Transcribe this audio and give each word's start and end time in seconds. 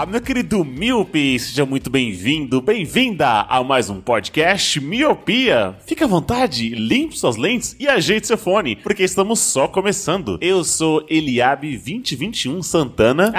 Olá, 0.00 0.06
meu 0.06 0.20
querido 0.22 0.64
Miope, 0.64 1.38
seja 1.38 1.66
muito 1.66 1.90
bem-vindo, 1.90 2.62
bem-vinda 2.62 3.42
a 3.42 3.62
mais 3.62 3.90
um 3.90 4.00
podcast 4.00 4.80
Miopia. 4.80 5.74
Fique 5.86 6.02
à 6.02 6.06
vontade, 6.06 6.70
limpe 6.70 7.18
suas 7.18 7.36
lentes 7.36 7.76
e 7.78 7.86
ajeite 7.86 8.26
seu 8.26 8.38
fone, 8.38 8.76
porque 8.76 9.02
estamos 9.02 9.40
só 9.40 9.68
começando. 9.68 10.38
Eu 10.40 10.64
sou 10.64 11.04
Eliabe 11.06 11.76
2021 11.76 12.62
Santana. 12.62 13.30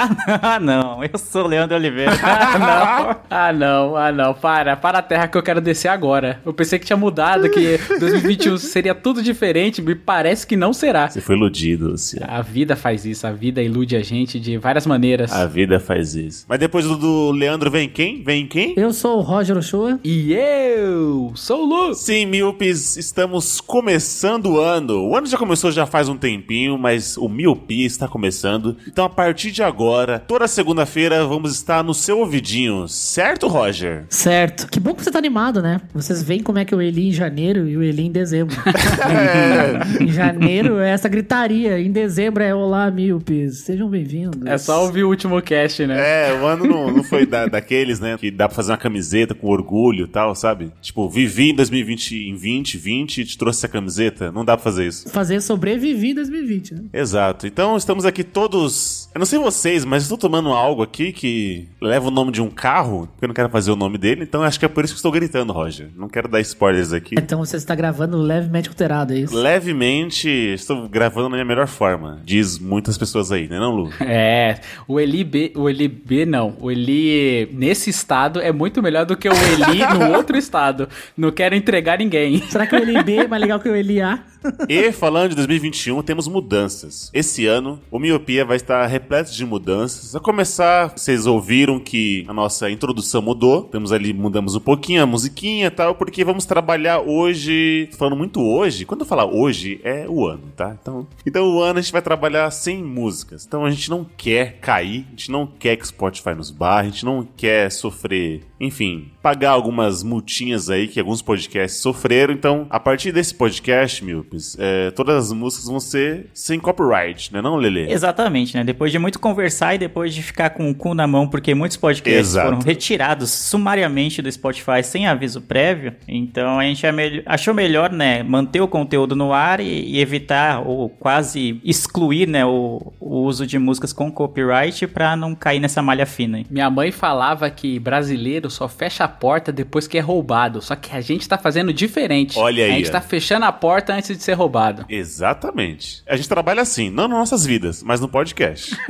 Ah, 0.43 0.59
não, 0.59 1.03
eu 1.03 1.17
sou 1.17 1.47
Leandro 1.47 1.75
Oliveira. 1.75 2.11
Ah, 2.21 2.59
não. 2.59 3.21
Ah, 3.30 3.53
não, 3.53 3.95
ah, 3.95 4.11
não. 4.11 4.33
Para, 4.35 4.75
para 4.77 4.99
a 4.99 5.02
terra 5.02 5.27
que 5.27 5.38
eu 5.38 5.41
quero 5.41 5.61
descer 5.61 5.88
agora. 5.88 6.41
Eu 6.45 6.53
pensei 6.53 6.77
que 6.77 6.85
tinha 6.85 6.97
mudado, 6.97 7.49
que 7.49 7.80
2021 7.99 8.57
seria 8.57 8.93
tudo 8.93 9.23
diferente, 9.23 9.81
me 9.81 9.95
parece 9.95 10.45
que 10.45 10.55
não 10.55 10.73
será. 10.73 11.09
Você 11.09 11.21
foi 11.21 11.35
iludido, 11.35 11.89
Luciano. 11.89 12.31
A 12.31 12.41
vida 12.41 12.75
faz 12.75 13.03
isso, 13.03 13.25
a 13.25 13.31
vida 13.31 13.63
ilude 13.63 13.95
a 13.95 14.03
gente 14.03 14.39
de 14.39 14.57
várias 14.57 14.85
maneiras. 14.85 15.31
A 15.31 15.47
vida 15.47 15.80
faz 15.80 16.13
isso. 16.16 16.45
Mas 16.51 16.59
depois 16.59 16.83
do, 16.83 16.97
do 16.97 17.31
Leandro 17.31 17.71
vem 17.71 17.87
quem? 17.87 18.21
Vem 18.21 18.45
quem? 18.45 18.73
Eu 18.75 18.91
sou 18.91 19.19
o 19.19 19.21
Roger 19.21 19.57
Ochoa. 19.57 19.97
E 20.03 20.33
eu 20.33 21.31
sou 21.33 21.61
o 21.61 21.66
Lu. 21.66 21.93
Sim, 21.93 22.25
Miopes, 22.25 22.97
estamos 22.97 23.61
começando 23.61 24.47
o 24.47 24.59
ano. 24.59 25.02
O 25.08 25.16
ano 25.16 25.27
já 25.27 25.38
começou 25.38 25.71
já 25.71 25.85
faz 25.85 26.09
um 26.09 26.17
tempinho, 26.17 26.77
mas 26.77 27.16
o 27.16 27.30
Miopia 27.30 27.88
está 27.88 28.05
começando. 28.05 28.75
Então, 28.85 29.05
a 29.05 29.09
partir 29.09 29.49
de 29.52 29.63
agora, 29.63 30.19
toda 30.19 30.45
segunda-feira, 30.45 31.25
vamos 31.25 31.53
estar 31.55 31.85
no 31.85 31.93
seu 31.93 32.19
ouvidinho, 32.19 32.86
certo, 32.86 33.47
Roger? 33.47 34.03
Certo. 34.09 34.67
Que 34.67 34.77
bom 34.77 34.93
que 34.93 35.05
você 35.05 35.09
tá 35.09 35.19
animado, 35.19 35.61
né? 35.61 35.80
Vocês 35.93 36.21
veem 36.21 36.43
como 36.43 36.59
é 36.59 36.65
que 36.65 36.73
eu 36.73 36.81
Eli 36.81 37.08
em 37.08 37.13
janeiro 37.13 37.65
e 37.65 37.77
o 37.77 37.81
Eli 37.81 38.08
em 38.08 38.11
dezembro. 38.11 38.58
em 40.02 40.09
janeiro 40.09 40.80
é 40.80 40.89
essa 40.89 41.08
gritaria. 41.08 41.80
Em 41.80 41.93
dezembro 41.93 42.43
é 42.43 42.53
Olá, 42.53 42.91
míopes. 42.91 43.59
Sejam 43.59 43.88
bem-vindos. 43.88 44.45
É 44.45 44.58
só 44.58 44.83
ouvir 44.83 45.05
o 45.05 45.08
último 45.08 45.41
cast, 45.41 45.88
né? 45.88 45.95
É, 45.97 46.41
o 46.41 46.41
ano 46.45 46.66
não, 46.66 46.92
não 46.92 47.03
foi 47.03 47.25
da- 47.25 47.45
daqueles, 47.47 48.00
né? 48.00 48.17
Que 48.17 48.31
dá 48.31 48.47
pra 48.47 48.56
fazer 48.56 48.72
uma 48.72 48.78
camiseta 48.78 49.34
com 49.34 49.47
orgulho 49.47 50.06
e 50.06 50.08
tal, 50.08 50.34
sabe? 50.36 50.72
Tipo, 50.81 51.09
vivi 51.09 51.52
em 51.52 51.56
2020, 51.56 52.16
em 52.16 52.31
2020 52.31 53.17
e 53.22 53.25
te 53.25 53.38
trouxe 53.38 53.59
essa 53.59 53.67
camiseta. 53.67 54.31
Não 54.31 54.44
dá 54.45 54.56
pra 54.58 54.64
fazer 54.64 54.88
isso. 54.88 55.09
Fazer 55.09 55.42
sobreviver 55.42 56.11
em 56.11 56.16
2020, 56.16 56.73
né? 56.75 56.81
Exato. 56.94 57.48
Então 57.48 57.75
estamos 57.78 58.06
aqui 58.06 58.23
todos. 58.23 59.09
Eu 59.14 59.20
não 59.20 59.25
sei 59.25 59.39
vocês, 59.39 59.83
mas 59.86 60.03
estou 60.03 60.17
tomando 60.17 60.50
algo 60.50 60.81
aqui 60.81 61.11
que 61.11 61.67
leva 61.81 62.08
o 62.08 62.11
nome 62.11 62.31
de 62.31 62.42
um 62.42 62.50
carro, 62.50 63.08
porque 63.11 63.26
eu 63.26 63.28
não 63.28 63.33
quero 63.36 63.50
fazer 63.50 63.72
o 63.72 63.76
nome 63.76 63.98
dele, 63.98 64.23
então 64.23 64.44
acho 64.44 64.58
que 64.59 64.66
é 64.66 64.70
por 64.70 64.83
isso 64.86 64.94
que 64.94 64.98
estou 65.00 65.11
gritando, 65.11 65.52
Roger. 65.53 65.89
Não 65.95 66.08
quero 66.08 66.28
dar 66.28 66.39
spoilers 66.42 66.94
aqui. 66.94 67.16
Então 67.17 67.39
você 67.39 67.58
está 67.58 67.76
gravando 67.76 68.17
levemente 68.17 68.70
alterado, 68.70 69.14
é 69.14 69.20
isso? 69.20 69.36
Levemente, 69.36 70.28
estou 70.30 70.88
gravando 70.88 71.30
na 71.30 71.36
minha 71.36 71.45
melhor 71.45 71.67
forma. 71.67 72.22
Diz 72.26 72.58
muitas 72.59 72.98
pessoas 72.98 73.31
aí, 73.31 73.48
né, 73.48 73.59
não, 73.59 73.72
Lu? 73.76 73.89
É, 74.02 74.59
o 74.88 75.00
Eli 75.00 75.23
B, 75.23 75.52
o 75.55 75.70
Eli 75.70 75.88
B 75.88 76.26
não, 76.31 76.55
o 76.61 76.71
Eli 76.71 77.49
nesse 77.51 77.89
estado 77.89 78.39
é 78.39 78.53
muito 78.53 78.81
melhor 78.81 79.05
do 79.05 79.17
que 79.17 79.27
o 79.27 79.33
Eli 79.33 79.79
no 79.93 80.15
outro 80.15 80.37
estado. 80.37 80.87
Não 81.17 81.29
quero 81.29 81.53
entregar 81.53 81.99
ninguém. 81.99 82.41
Será 82.49 82.65
que 82.65 82.73
o 82.73 82.79
Eli 82.79 83.03
B 83.03 83.15
é 83.17 83.27
mais 83.27 83.41
legal 83.41 83.59
que 83.59 83.67
o 83.67 83.75
Eli 83.75 84.01
A? 84.01 84.23
E 84.67 84.91
falando 84.91 85.31
de 85.31 85.36
2021, 85.36 86.02
temos 86.02 86.27
mudanças. 86.27 87.11
Esse 87.14 87.45
ano, 87.45 87.80
o 87.91 87.99
Miopia 87.99 88.43
vai 88.43 88.55
estar 88.55 88.86
repleto 88.87 89.31
de 89.31 89.45
mudanças. 89.45 90.15
A 90.15 90.20
começar, 90.20 90.93
vocês 90.95 91.27
ouviram 91.27 91.80
que 91.80 92.25
a 92.27 92.33
nossa 92.33 92.70
introdução 92.71 93.21
mudou. 93.21 93.64
Temos 93.64 93.91
ali, 93.91 94.14
mudamos 94.14 94.55
um 94.55 94.59
pouquinho 94.59 95.03
a 95.03 95.05
musiquinha 95.05 95.67
e 95.67 95.70
tal, 95.70 95.95
porque 95.95 96.23
vamos 96.23 96.45
trabalhar 96.45 97.02
hoje. 97.02 97.89
Falando 97.97 98.15
muito 98.15 98.41
hoje, 98.41 98.86
quando 98.86 99.02
eu 99.02 99.05
falar 99.05 99.25
hoje, 99.25 99.80
é 99.83 100.05
o 100.08 100.25
ano, 100.25 100.43
tá? 100.55 100.75
Então, 100.81 101.08
então 101.25 101.45
o 101.45 101.61
ano 101.61 101.80
a 101.80 101.81
gente 101.81 101.91
vai 101.91 102.02
trabalhar 102.02 102.49
sem 102.52 102.83
músicas. 102.83 103.45
Então 103.45 103.65
a 103.65 103.70
gente 103.70 103.89
não 103.89 104.05
quer 104.17 104.58
cair, 104.59 105.05
a 105.08 105.11
gente 105.11 105.30
não 105.30 105.45
quer 105.45 105.75
que 105.75 105.83
o 105.83 105.87
Spotify 105.87 106.20
nos 106.36 106.52
barre, 106.52 106.87
a 106.87 106.92
gente 106.92 107.05
não 107.05 107.23
quer 107.23 107.71
sofrer, 107.71 108.43
enfim, 108.61 109.08
pagar 109.23 109.49
algumas 109.49 110.04
multinhas 110.04 110.70
aí 110.70 110.88
que 110.88 110.99
alguns 110.99 111.20
podcasts 111.20 111.82
sofreram. 111.82 112.32
Então, 112.32 112.67
a 112.70 112.80
partir 112.80 113.11
desse 113.11 113.33
podcast, 113.33 114.05
Milpes, 114.05 114.55
é, 114.60 114.92
todas 114.92 115.26
as 115.26 115.33
músicas 115.33 115.66
vão 115.67 115.80
ser 115.80 116.27
sem 116.32 116.60
copyright, 116.60 117.33
né 117.33 117.42
não, 117.42 117.55
Lele? 117.55 117.92
Exatamente, 117.92 118.55
né? 118.55 118.64
Depois 118.64 118.92
de 118.92 119.00
muito 119.00 119.20
conversar 119.20 119.73
e 119.73 119.80
depois 119.80 120.14
de 120.14 120.21
ficar 120.21 120.52
com 120.52 120.70
o 120.70 120.76
cu 120.76 120.94
na 120.94 121.08
mão, 121.08 121.27
porque 121.27 121.55
muitos 121.55 121.76
podcasts 121.76 122.30
Exato. 122.30 122.50
foram 122.50 122.61
retirados 122.61 123.32
sumariamente 123.32 124.21
do 124.21 124.32
Spotify 124.32 124.83
sem 124.83 125.08
aviso 125.08 125.42
prévio, 125.42 125.95
então 126.08 126.60
a 126.60 126.64
gente 126.64 126.86
é 126.86 126.92
achou 127.26 127.54
melhor, 127.54 127.92
né, 127.92 128.21
manter 128.21 128.62
o 128.62 128.68
conteúdo 128.68 129.16
no 129.16 129.33
ar 129.33 129.60
e, 129.60 129.63
e 129.63 130.00
evitar 130.00 130.62
ou 130.68 130.88
quase 130.89 131.60
excluir, 131.63 132.27
né, 132.27 132.45
o, 132.45 132.94
o 133.00 133.21
uso 133.21 133.48
de 133.48 133.57
músicas 133.57 133.92
com 133.92 134.12
copyright 134.12 134.86
pra 134.86 135.16
não 135.16 135.33
cair 135.33 135.60
nessa 135.60 135.81
malha 135.81 136.06
fina. 136.06 136.38
aí. 136.38 136.45
Minha 136.50 136.69
mãe 136.69 136.92
falava 136.92 137.50
que 137.50 137.80
brasileiro 137.80 138.50
só 138.51 138.68
fecha 138.68 139.04
a 139.04 139.07
porta 139.07 139.51
depois 139.51 139.88
que 139.88 139.98
é 139.98 140.01
roubado. 140.01 140.62
Só 140.62 140.75
que 140.75 140.95
a 140.95 141.01
gente 141.01 141.28
tá 141.28 141.38
fazendo 141.38 141.74
diferente. 141.74 142.38
Olha 142.38 142.66
aí, 142.66 142.72
A 142.72 142.75
gente 142.75 142.89
ó. 142.89 142.92
tá 142.92 143.01
fechando 143.01 143.45
a 143.45 143.51
porta 143.51 143.94
antes 143.94 144.16
de 144.16 144.24
ser 144.24 144.34
roubado. 144.34 144.86
Exatamente. 144.89 146.04
A 146.07 146.16
gente 146.16 146.28
trabalha 146.30 146.62
assim, 146.62 146.89
não 146.89 147.07
nas 147.07 147.18
nossas 147.18 147.45
vidas, 147.45 147.81
mas 147.84 148.00
no 148.00 148.07
podcast. 148.07 148.75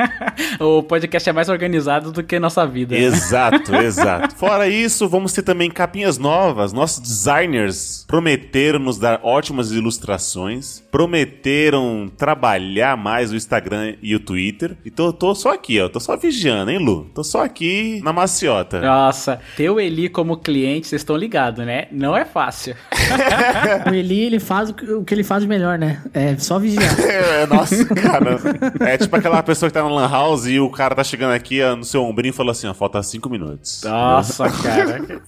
O 0.60 0.84
podcast 0.84 1.30
é 1.30 1.34
mais 1.34 1.50
organizado 1.50 2.12
do 2.12 2.24
que 2.24 2.38
nossa 2.40 2.66
vida. 2.66 2.96
Exato, 2.96 3.74
exato. 3.78 4.36
Fora 4.36 4.68
isso, 4.68 5.08
vamos 5.08 5.34
ter 5.34 5.42
também 5.44 5.70
capinhas 5.70 6.18
novas. 6.18 6.74
Nossos 6.74 7.00
designers 7.00 8.06
prometeram 8.08 8.80
nos 8.80 8.98
dar 8.98 9.20
ótimas 9.24 9.72
ilustrações, 9.72 10.82
prometeram 10.92 12.12
trabalhar 12.18 12.98
mais 12.98 13.32
o 13.32 13.36
Instagram 13.36 13.96
e 14.02 14.16
o 14.16 14.20
Twitter. 14.20 14.78
Então 14.86 15.08
eu 15.08 15.14
tô 15.14 15.34
só 15.36 15.54
aqui, 15.54 15.80
ó. 15.80 15.90
Tô 15.90 16.00
só 16.00 16.16
vigiando, 16.18 16.72
hein, 16.72 16.80
Lu? 16.80 17.06
Tô 17.14 17.24
só 17.24 17.44
aqui 17.44 18.02
na 18.04 18.14
maciota. 18.14 18.82
Nossa, 18.82 19.40
ter 19.56 19.70
o 19.70 19.80
Eli 19.80 20.10
como 20.10 20.38
cliente, 20.38 20.88
vocês 20.88 21.02
estão 21.02 21.16
ligados, 21.16 21.66
né? 21.66 21.88
Não 21.92 22.16
é 22.16 22.26
fácil. 22.26 22.76
O 23.90 23.94
Eli, 23.94 24.22
ele 24.22 24.40
faz 24.40 24.70
o 24.70 25.04
que, 25.04 25.14
ele 25.14 25.24
faz 25.24 25.44
de 25.44 25.48
melhor, 25.48 25.78
né? 25.78 26.02
É 26.14 26.36
só 26.38 26.60
vigiar. 26.60 26.84
É, 27.02 27.46
nossa, 27.46 27.86
cara. 27.86 28.40
É 28.80 28.98
tipo 28.98 29.16
aquela 29.16 29.42
pessoa 29.44 29.70
que 29.70 29.74
tá 29.74 29.84
na 29.84 29.90
Lan 29.90 30.10
House 30.10 30.46
e 30.46 30.60
o 30.60 30.70
cara 30.70 30.96
tá 30.96 31.04
chegando 31.04 31.34
aqui 31.34 31.64
no 31.76 31.84
seu 31.84 32.04
ombrinho 32.04 32.32
e 32.32 32.36
falou 32.36 32.52
assim: 32.52 32.68
ó, 32.68 32.74
falta 32.74 33.02
cinco 33.04 33.30
minutos. 33.30 33.82
Nossa, 33.84 34.50
cara. 34.50 35.22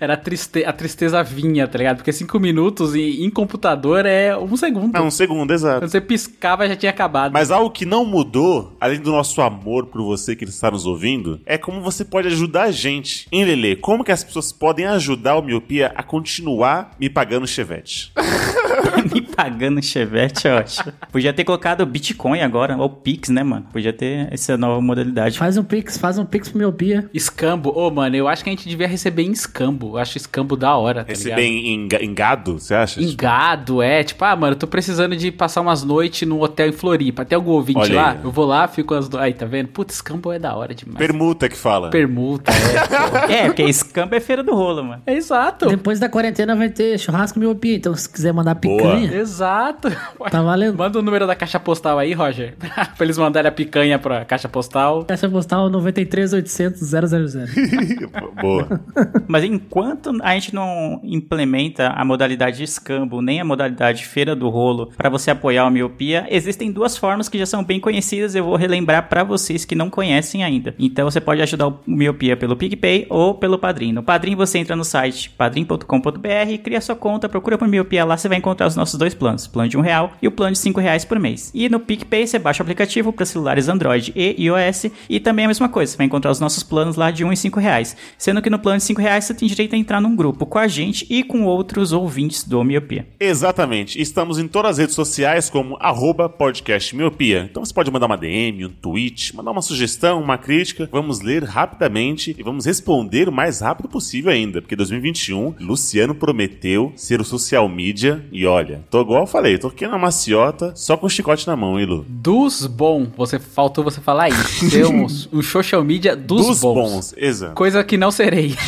Era 0.00 0.14
a, 0.14 0.16
triste... 0.16 0.64
a 0.64 0.72
tristeza 0.72 1.22
vinha, 1.22 1.66
tá 1.66 1.78
ligado? 1.78 1.96
Porque 1.96 2.12
cinco 2.12 2.38
minutos 2.38 2.94
em, 2.94 3.24
em 3.24 3.30
computador 3.30 4.06
é 4.06 4.36
um 4.36 4.56
segundo. 4.56 4.96
É 4.96 5.00
um 5.00 5.10
segundo, 5.10 5.52
exato. 5.52 5.80
Quando 5.80 5.90
você 5.90 6.00
piscava, 6.00 6.68
já 6.68 6.76
tinha 6.76 6.90
acabado. 6.90 7.32
Mas 7.32 7.50
algo 7.50 7.70
que 7.70 7.84
não 7.84 8.04
mudou, 8.04 8.76
além 8.80 9.00
do 9.00 9.10
nosso 9.10 9.40
amor 9.40 9.86
por 9.86 10.02
você 10.02 10.34
que 10.36 10.44
está 10.44 10.70
nos 10.70 10.86
ouvindo, 10.86 11.40
é 11.46 11.58
como 11.58 11.80
você 11.80 12.04
pode 12.04 12.28
ajudar 12.28 12.64
a 12.64 12.70
gente. 12.70 13.26
Hein, 13.30 13.44
Lele? 13.44 13.76
Como 13.76 14.04
que 14.04 14.12
as 14.12 14.24
pessoas 14.24 14.52
podem 14.52 14.86
ajudar 14.86 15.36
o 15.36 15.42
Miopia 15.42 15.92
a 15.94 16.02
continuar 16.02 16.92
me 16.98 17.08
pagando 17.08 17.46
chevette? 17.46 18.12
Me 19.14 19.22
pagando 19.34 19.82
chevette, 19.82 20.46
eu 20.48 20.58
acho. 20.58 20.82
Podia 21.12 21.32
ter 21.32 21.44
colocado 21.44 21.84
Bitcoin 21.86 22.40
agora, 22.42 22.76
ou 22.76 22.88
Pix, 22.88 23.28
né, 23.30 23.42
mano? 23.42 23.66
Podia 23.72 23.92
ter 23.92 24.28
essa 24.32 24.56
nova 24.56 24.80
modalidade. 24.80 25.38
Faz 25.38 25.56
um 25.56 25.64
pix, 25.64 25.96
faz 25.98 26.18
um 26.18 26.24
pix 26.24 26.48
pro 26.48 26.58
miopia. 26.58 27.08
Escambo. 27.14 27.70
Ô, 27.76 27.90
mano, 27.90 28.16
eu 28.16 28.26
acho 28.28 28.42
que 28.44 28.50
a 28.50 28.52
gente 28.52 28.68
devia 28.68 28.86
receber 28.86 29.22
em 29.22 29.30
escambo. 29.32 29.90
Eu 29.90 29.98
acho 29.98 30.16
escambo 30.18 30.56
da 30.56 30.76
hora, 30.76 31.02
tá 31.04 31.08
Receber 31.12 31.36
ligado? 31.36 31.44
em, 31.44 31.74
em, 31.74 31.88
ga- 31.88 32.02
em 32.02 32.14
gado, 32.14 32.58
você 32.58 32.74
acha? 32.74 33.00
Em 33.02 33.14
gado, 33.16 33.80
é. 33.82 34.02
Tipo, 34.02 34.24
ah, 34.24 34.36
mano, 34.36 34.52
eu 34.54 34.58
tô 34.58 34.66
precisando 34.66 35.16
de 35.16 35.30
passar 35.30 35.60
umas 35.60 35.82
noites 35.84 36.26
num 36.28 36.40
hotel 36.40 36.68
em 36.68 36.72
Floripa. 36.72 37.24
Tem 37.24 37.36
algum 37.36 37.52
ouvinte 37.52 37.78
Olha 37.78 37.94
lá? 37.94 38.10
aí. 38.12 38.18
Eu 38.24 38.30
vou 38.30 38.44
lá, 38.46 38.66
fico 38.68 38.94
as... 38.94 39.12
Aí, 39.14 39.32
tá 39.32 39.46
vendo? 39.46 39.68
Putz, 39.68 39.94
escambo 39.96 40.32
é 40.32 40.38
da 40.38 40.54
hora 40.54 40.74
demais. 40.74 40.98
Permuta 40.98 41.48
que 41.48 41.56
fala. 41.56 41.90
Permuta, 41.90 42.50
é. 42.52 43.34
É, 43.44 43.46
porque 43.46 43.62
escambo 43.64 44.14
é 44.14 44.20
feira 44.20 44.42
do 44.42 44.54
rolo, 44.54 44.82
mano. 44.84 45.02
é 45.06 45.14
exato. 45.14 45.66
Depois 45.66 45.98
da 45.98 46.08
quarentena 46.08 46.54
vai 46.56 46.68
ter 46.68 46.98
churrasco 46.98 47.38
miopia. 47.38 47.76
Então, 47.76 47.94
se 47.94 48.08
quiser 48.08 48.32
mandar 48.32 48.54
Boa. 48.54 48.76
picanha, 48.76 49.03
picanha. 49.04 49.20
Exato. 49.20 49.88
Tá 50.30 50.42
valendo. 50.42 50.76
Manda 50.76 50.98
o 50.98 51.02
número 51.02 51.26
da 51.26 51.36
caixa 51.36 51.60
postal 51.60 51.98
aí, 51.98 52.12
Roger. 52.12 52.56
pra 52.96 53.04
eles 53.04 53.18
mandarem 53.18 53.48
a 53.48 53.52
picanha 53.52 53.98
pra 53.98 54.24
caixa 54.24 54.48
postal. 54.48 55.04
Caixa 55.04 55.28
postal 55.28 55.68
93800 55.68 56.80
000. 56.80 57.46
Boa. 58.40 58.80
Mas 59.28 59.44
enquanto 59.44 60.10
a 60.22 60.32
gente 60.34 60.54
não 60.54 61.00
implementa 61.04 61.88
a 61.88 62.04
modalidade 62.04 62.62
escambo, 62.64 63.20
nem 63.20 63.40
a 63.40 63.44
modalidade 63.44 64.06
feira 64.06 64.34
do 64.34 64.48
rolo 64.48 64.90
para 64.96 65.08
você 65.08 65.30
apoiar 65.30 65.66
o 65.66 65.70
miopia, 65.70 66.26
existem 66.30 66.72
duas 66.72 66.96
formas 66.96 67.28
que 67.28 67.38
já 67.38 67.46
são 67.46 67.62
bem 67.62 67.78
conhecidas. 67.78 68.34
Eu 68.34 68.44
vou 68.44 68.56
relembrar 68.56 69.08
para 69.08 69.22
vocês 69.22 69.64
que 69.64 69.74
não 69.74 69.90
conhecem 69.90 70.42
ainda. 70.42 70.74
Então 70.78 71.08
você 71.08 71.20
pode 71.20 71.42
ajudar 71.42 71.68
o 71.68 71.80
miopia 71.86 72.36
pelo 72.36 72.56
PicPay 72.56 73.06
ou 73.10 73.34
pelo 73.34 73.58
Padrim. 73.58 73.92
No 73.92 74.02
Padrim 74.02 74.34
você 74.34 74.58
entra 74.58 74.74
no 74.74 74.84
site 74.84 75.30
padrim.com.br, 75.30 76.58
cria 76.62 76.80
sua 76.80 76.96
conta, 76.96 77.28
procura 77.28 77.58
por 77.58 77.68
miopia 77.68 78.04
lá, 78.04 78.16
você 78.16 78.28
vai 78.28 78.38
encontrar 78.38 78.66
os 78.66 78.76
nossos 78.76 78.93
dois 78.96 79.14
planos, 79.14 79.46
plano 79.46 79.68
de 79.68 79.76
um 79.76 79.80
real 79.80 80.12
e 80.20 80.28
o 80.28 80.32
plano 80.32 80.52
de 80.52 80.58
cinco 80.58 80.80
reais 80.80 81.04
por 81.04 81.18
mês. 81.18 81.50
E 81.54 81.68
no 81.68 81.80
PicPay 81.80 82.26
você 82.26 82.38
baixa 82.38 82.62
o 82.62 82.64
aplicativo 82.64 83.12
para 83.12 83.26
celulares 83.26 83.68
Android 83.68 84.12
e 84.14 84.44
iOS 84.44 84.86
e 85.08 85.20
também 85.20 85.44
a 85.44 85.48
mesma 85.48 85.68
coisa, 85.68 85.92
você 85.92 85.98
vai 85.98 86.06
encontrar 86.06 86.30
os 86.30 86.40
nossos 86.40 86.62
planos 86.62 86.96
lá 86.96 87.10
de 87.10 87.24
um 87.24 87.32
e 87.32 87.36
cinco 87.36 87.60
reais. 87.60 87.96
Sendo 88.18 88.42
que 88.42 88.50
no 88.50 88.58
plano 88.58 88.78
de 88.78 88.84
cinco 88.84 89.00
reais 89.00 89.24
você 89.24 89.34
tem 89.34 89.48
direito 89.48 89.74
a 89.74 89.78
entrar 89.78 90.00
num 90.00 90.14
grupo 90.14 90.46
com 90.46 90.58
a 90.58 90.68
gente 90.68 91.06
e 91.08 91.22
com 91.22 91.44
outros 91.44 91.92
ouvintes 91.92 92.44
do 92.44 92.62
Miopia. 92.64 93.06
Exatamente. 93.18 94.00
Estamos 94.00 94.38
em 94.38 94.48
todas 94.48 94.72
as 94.72 94.78
redes 94.78 94.94
sociais 94.94 95.50
como 95.50 95.76
arroba 95.80 96.28
podcast 96.28 96.94
miopia. 96.94 97.46
Então 97.50 97.64
você 97.64 97.72
pode 97.72 97.90
mandar 97.90 98.06
uma 98.06 98.16
DM, 98.16 98.66
um 98.66 98.70
tweet, 98.70 99.34
mandar 99.34 99.50
uma 99.50 99.62
sugestão, 99.62 100.20
uma 100.20 100.38
crítica. 100.38 100.88
Vamos 100.90 101.20
ler 101.20 101.44
rapidamente 101.44 102.34
e 102.38 102.42
vamos 102.42 102.66
responder 102.66 103.28
o 103.28 103.32
mais 103.32 103.60
rápido 103.60 103.88
possível 103.88 104.30
ainda. 104.30 104.60
Porque 104.60 104.76
2021, 104.76 105.54
Luciano 105.60 106.14
prometeu 106.14 106.92
ser 106.96 107.20
o 107.20 107.24
social 107.24 107.68
media. 107.68 108.24
E 108.32 108.46
olha, 108.46 108.83
tô 108.90 109.00
igual 109.00 109.22
eu 109.22 109.26
falei, 109.26 109.58
tô 109.58 109.68
aqui 109.68 109.86
na 109.86 109.98
maciota, 109.98 110.72
só 110.74 110.96
com 110.96 111.06
o 111.06 111.10
chicote 111.10 111.46
na 111.46 111.56
mão, 111.56 111.78
hein, 111.78 111.86
Lu? 111.86 112.04
Dos 112.08 112.66
bom. 112.66 113.06
Você 113.16 113.38
faltou 113.38 113.84
você 113.84 114.00
falar 114.00 114.28
isso. 114.28 114.70
Ser 114.70 114.86
um, 114.86 115.06
um 115.32 115.42
social 115.42 115.84
media 115.84 116.16
dos, 116.16 116.46
Dos 116.46 116.60
bons. 116.60 116.74
bons, 116.74 117.14
exato. 117.16 117.54
Coisa 117.54 117.82
que 117.84 117.96
não 117.96 118.10
serei. 118.10 118.54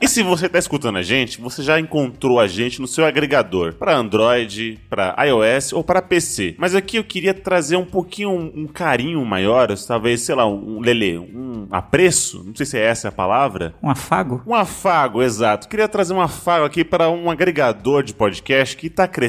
E 0.00 0.08
se 0.08 0.22
você 0.22 0.50
tá 0.50 0.58
escutando 0.58 0.98
a 0.98 1.02
gente, 1.02 1.40
você 1.40 1.62
já 1.62 1.80
encontrou 1.80 2.38
a 2.38 2.46
gente 2.46 2.78
no 2.78 2.86
seu 2.86 3.06
agregador 3.06 3.72
para 3.72 3.96
Android, 3.96 4.78
para 4.90 5.16
iOS 5.24 5.72
ou 5.72 5.82
para 5.82 6.02
PC. 6.02 6.54
Mas 6.58 6.74
aqui 6.74 6.98
eu 6.98 7.04
queria 7.04 7.32
trazer 7.32 7.76
um 7.76 7.86
pouquinho 7.86 8.28
um, 8.28 8.52
um 8.54 8.66
carinho 8.66 9.24
maior, 9.24 9.74
talvez, 9.78 10.20
sei 10.20 10.34
lá, 10.34 10.46
um, 10.46 10.76
um 10.76 10.80
lelê, 10.80 11.16
um 11.16 11.66
apreço, 11.70 12.44
não 12.44 12.54
sei 12.54 12.66
se 12.66 12.76
é 12.76 12.84
essa 12.84 13.08
a 13.08 13.12
palavra. 13.12 13.74
Um 13.82 13.88
afago? 13.88 14.42
Um 14.46 14.54
afago, 14.54 15.22
exato. 15.22 15.70
Queria 15.70 15.88
trazer 15.88 16.12
um 16.12 16.20
afago 16.20 16.66
aqui 16.66 16.84
para 16.84 17.08
um 17.08 17.30
agregador 17.30 18.02
de 18.02 18.12
podcast 18.12 18.76
que 18.76 18.88
está 18.88 19.08
crescendo 19.08 19.23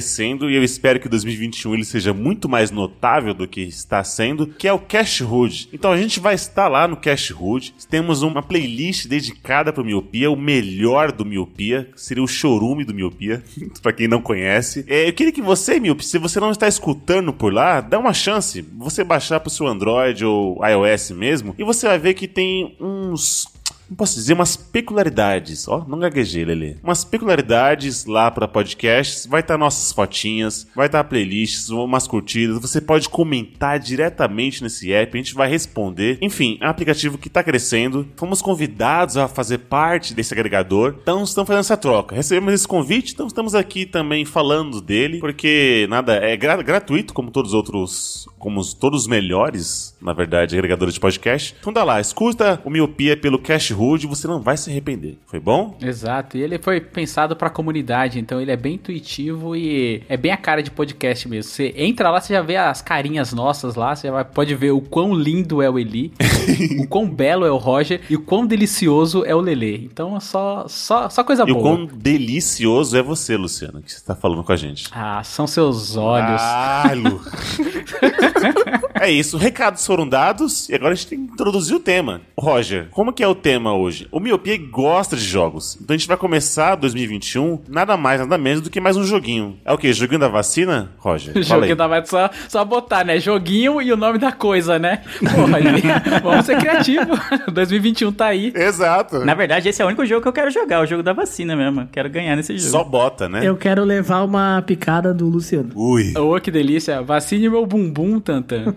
e 0.50 0.56
eu 0.56 0.64
espero 0.64 1.00
que 1.00 1.10
2021 1.10 1.74
ele 1.74 1.86
seja 1.86 2.14
muito 2.14 2.48
mais 2.50 2.72
notável 2.72 3.34
do 3.34 3.48
que 3.48 3.62
está 3.62 4.04
sendo, 4.04 4.48
que 4.48 4.68
é 4.68 4.74
o 4.74 4.80
Cash 4.80 5.22
Hood. 5.22 5.70
Então 5.74 5.92
a 5.92 5.98
gente 5.98 6.20
vai 6.20 6.36
estar 6.36 6.68
lá 6.68 6.88
no 6.88 6.98
Cash 6.98 7.32
Hood. 7.32 7.74
Temos 7.90 8.22
uma 8.22 8.42
playlist 8.42 9.08
dedicada 9.08 9.72
para 9.72 9.84
miopia, 9.84 10.30
o 10.30 10.36
melhor 10.36 11.12
do 11.12 11.26
miopia, 11.26 11.90
seria 11.96 12.24
o 12.24 12.28
chorume 12.28 12.84
do 12.84 12.94
miopia, 12.94 13.44
para 13.82 13.94
quem 13.94 14.08
não 14.08 14.22
conhece. 14.22 14.86
É, 14.88 15.08
eu 15.08 15.14
queria 15.14 15.32
que 15.32 15.42
você, 15.42 15.80
miopia, 15.80 16.06
se 16.06 16.18
você 16.18 16.40
não 16.40 16.52
está 16.52 16.68
escutando 16.68 17.32
por 17.34 17.54
lá, 17.54 17.82
dá 17.82 18.00
uma 18.00 18.14
chance. 18.14 18.62
Você 18.78 19.04
baixar 19.04 19.40
para 19.40 19.48
o 19.48 19.52
seu 19.52 19.68
Android 19.68 20.26
ou 20.26 20.60
iOS 20.66 21.12
mesmo 21.12 21.56
e 21.58 21.64
você 21.64 21.88
vai 21.88 22.00
ver 22.00 22.14
que 22.14 22.28
tem 22.28 22.76
uns 22.80 23.55
não 23.90 23.96
posso 23.96 24.16
dizer, 24.16 24.34
umas 24.34 24.56
peculiaridades. 24.56 25.68
Ó, 25.68 25.86
não 25.88 26.00
gaguejei, 26.00 26.44
Lele. 26.44 26.78
Umas 26.84 27.04
peculiaridades 27.04 28.06
lá 28.06 28.32
para 28.32 28.48
podcasts. 28.48 29.26
Vai 29.26 29.42
estar 29.42 29.58
nossas 29.58 29.92
fotinhas, 29.92 30.68
vai 30.76 30.88
estar 30.88 31.04
playlists, 31.04 31.70
umas 31.70 32.08
curtidas. 32.08 32.60
Você 32.60 32.82
pode 32.82 33.10
comentar 33.10 33.80
diretamente 33.80 34.64
nesse 34.64 34.92
app, 34.92 35.14
a 35.14 35.22
gente 35.22 35.36
vai 35.36 35.50
responder. 35.50 36.18
Enfim, 36.22 36.58
é 36.62 36.68
um 36.68 36.70
aplicativo 36.70 37.18
que 37.18 37.30
tá 37.30 37.44
crescendo. 37.44 38.08
Fomos 38.16 38.42
convidados 38.42 39.18
a 39.18 39.28
fazer 39.28 39.60
parte 39.60 40.14
desse 40.14 40.34
agregador. 40.34 40.96
Então 41.02 41.24
estamos 41.24 41.48
fazendo 41.48 41.62
essa 41.62 41.78
troca. 41.78 42.16
Recebemos 42.16 42.54
esse 42.54 42.68
convite, 42.68 43.14
então 43.14 43.28
estamos 43.28 43.54
aqui 43.54 43.86
também 43.86 44.26
falando 44.26 44.82
dele, 44.82 45.20
porque 45.20 45.86
nada, 45.90 46.16
é 46.16 46.36
gra 46.36 46.56
gratuito, 46.62 47.14
como 47.14 47.32
todos 47.32 47.52
os 47.52 47.56
outros, 47.56 48.28
como 48.40 48.60
os, 48.60 48.74
todos 48.74 49.02
os 49.02 49.08
melhores, 49.08 49.96
na 50.02 50.14
verdade, 50.14 50.56
agregadores 50.56 50.96
de 50.96 51.00
podcast. 51.00 51.56
Então 51.60 51.72
dá 51.72 51.84
lá, 51.84 52.00
escuta 52.00 52.62
o 52.64 52.70
Miopia 52.70 53.16
pelo 53.16 53.40
Cash 53.40 53.75
Hood, 53.76 54.08
você 54.08 54.28
não 54.28 54.42
vai 54.42 54.58
se 54.58 54.70
arrepender. 54.70 55.18
Foi 55.26 55.40
bom? 55.40 55.78
Exato, 55.82 56.38
e 56.38 56.42
ele 56.42 56.58
foi 56.58 56.80
pensado 56.80 57.36
pra 57.36 57.50
comunidade, 57.50 58.20
então 58.20 58.40
ele 58.42 58.52
é 58.52 58.58
bem 58.58 58.76
intuitivo 58.76 59.56
e 59.56 60.04
é 60.08 60.18
bem 60.18 60.32
a 60.32 60.38
cara 60.38 60.62
de 60.64 60.72
podcast 60.72 61.28
mesmo. 61.28 61.52
Você 61.52 61.74
entra 61.78 62.10
lá, 62.10 62.20
você 62.22 62.34
já 62.34 62.42
vê 62.42 62.56
as 62.58 62.82
carinhas 62.82 63.34
nossas 63.34 63.76
lá, 63.76 63.96
você 63.96 64.08
pode 64.34 64.54
ver 64.56 64.72
o 64.72 64.82
quão 64.82 65.14
lindo 65.14 65.62
é 65.62 65.70
o 65.70 65.78
Eli, 65.78 66.14
o 66.80 66.88
quão 66.88 67.10
belo 67.10 67.46
é 67.46 67.52
o 67.52 67.58
Roger 67.58 68.02
e 68.10 68.16
o 68.16 68.22
quão 68.22 68.46
delicioso 68.46 69.24
é 69.26 69.36
o 69.36 69.40
Lele. 69.42 69.90
Então 69.92 70.16
é 70.16 70.20
só, 70.20 70.66
só, 70.68 71.10
só 71.10 71.24
coisa 71.24 71.44
E 71.48 71.52
o 71.52 71.56
boa. 71.56 71.62
quão 71.62 71.86
delicioso 71.86 72.98
é 72.98 73.02
você, 73.02 73.36
Luciano, 73.38 73.82
que 73.82 73.92
você 73.92 74.04
tá 74.04 74.16
falando 74.16 74.44
com 74.44 74.52
a 74.52 74.56
gente. 74.58 74.88
Ah, 74.92 75.22
são 75.24 75.46
seus 75.48 75.96
olhos. 75.98 76.42
Ah, 76.42 76.92
Lu. 76.96 77.22
é 79.00 79.12
isso, 79.12 79.38
recados 79.38 79.86
foram 79.86 80.08
dados 80.08 80.70
e 80.70 80.76
agora 80.76 80.94
a 80.94 80.96
gente 80.96 81.08
tem 81.08 81.26
que 81.26 81.34
introduzir 81.34 81.76
o 81.76 81.80
tema. 81.80 82.22
Roger, 82.38 82.88
como 82.92 83.14
que 83.14 83.24
é 83.24 83.28
o 83.28 83.36
tema 83.36 83.65
hoje? 83.74 84.08
O 84.12 84.20
Miopia 84.20 84.58
gosta 84.58 85.16
de 85.16 85.24
jogos, 85.24 85.78
então 85.82 85.94
a 85.94 85.98
gente 85.98 86.08
vai 86.08 86.18
começar 86.18 86.76
2021 86.76 87.62
nada 87.68 87.98
mais, 87.98 88.20
nada 88.20 88.38
menos 88.38 88.62
do 88.62 88.70
que 88.70 88.80
mais 88.80 88.98
um 88.98 89.04
joguinho. 89.04 89.58
É 89.66 89.74
o 89.74 89.78
quê? 89.78 89.92
Joguinho 89.94 90.20
da 90.20 90.28
vacina? 90.28 90.92
Roger. 90.98 91.34
Joguinho 91.44 91.76
da 91.76 91.88
vai 91.88 92.06
só, 92.06 92.30
só 92.48 92.64
botar, 92.66 93.04
né? 93.04 93.20
Joguinho 93.20 93.82
e 93.82 93.92
o 93.92 93.98
nome 93.98 94.18
da 94.18 94.32
coisa, 94.32 94.78
né? 94.80 95.02
Porra, 95.20 95.60
vamos 96.22 96.46
ser 96.46 96.58
criativos. 96.58 97.20
2021 97.52 98.12
tá 98.12 98.28
aí. 98.28 98.52
Exato. 98.56 99.26
Na 99.26 99.34
verdade, 99.34 99.70
esse 99.70 99.82
é 99.82 99.86
o 99.86 99.88
único 99.88 100.06
jogo 100.06 100.22
que 100.22 100.28
eu 100.28 100.34
quero 100.34 100.52
jogar, 100.52 100.82
o 100.82 100.86
jogo 100.86 101.04
da 101.04 101.14
vacina 101.14 101.56
mesmo. 101.56 101.88
Quero 101.92 102.10
ganhar 102.10 102.36
nesse 102.36 102.58
jogo. 102.58 102.72
Só 102.72 102.84
bota, 102.84 103.30
né? 103.30 103.46
Eu 103.46 103.56
quero 103.56 103.84
levar 103.84 104.24
uma 104.24 104.62
picada 104.66 105.14
do 105.14 105.28
Luciano. 105.28 105.72
Ui. 105.76 106.14
Ô, 106.18 106.40
que 106.40 106.52
delícia. 106.52 107.02
Vacine 107.02 107.50
meu 107.50 107.66
bumbum, 107.66 108.20
Tantan. 108.20 108.74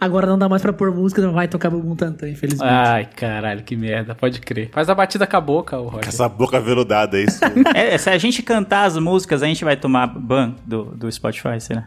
Agora 0.00 0.26
não 0.26 0.38
dá 0.38 0.48
mais 0.48 0.62
pra 0.62 0.72
pôr 0.72 0.90
música, 0.90 1.20
não 1.20 1.32
vai 1.32 1.46
tocar 1.46 1.68
bumbum 1.68 1.94
tantã, 1.94 2.26
infelizmente. 2.28 2.72
Ai, 2.72 3.06
caralho, 3.14 3.59
que 3.60 3.76
merda. 3.76 4.14
Pode 4.14 4.40
crer. 4.40 4.70
Faz 4.72 4.88
a 4.88 4.94
batida 4.94 5.26
com 5.26 5.36
a 5.36 5.40
boca, 5.40 5.78
o 5.78 5.84
Com 5.84 5.90
Roger. 5.96 6.08
essa 6.08 6.28
boca 6.28 6.60
veludada 6.60 7.16
aí. 7.16 7.24
isso. 7.24 7.40
É, 7.74 7.96
se 7.98 8.10
a 8.10 8.18
gente 8.18 8.42
cantar 8.42 8.84
as 8.84 8.96
músicas, 8.96 9.42
a 9.42 9.46
gente 9.46 9.64
vai 9.64 9.76
tomar 9.76 10.06
ban 10.06 10.54
do, 10.66 10.84
do 10.86 11.10
Spotify, 11.10 11.60
será? 11.60 11.84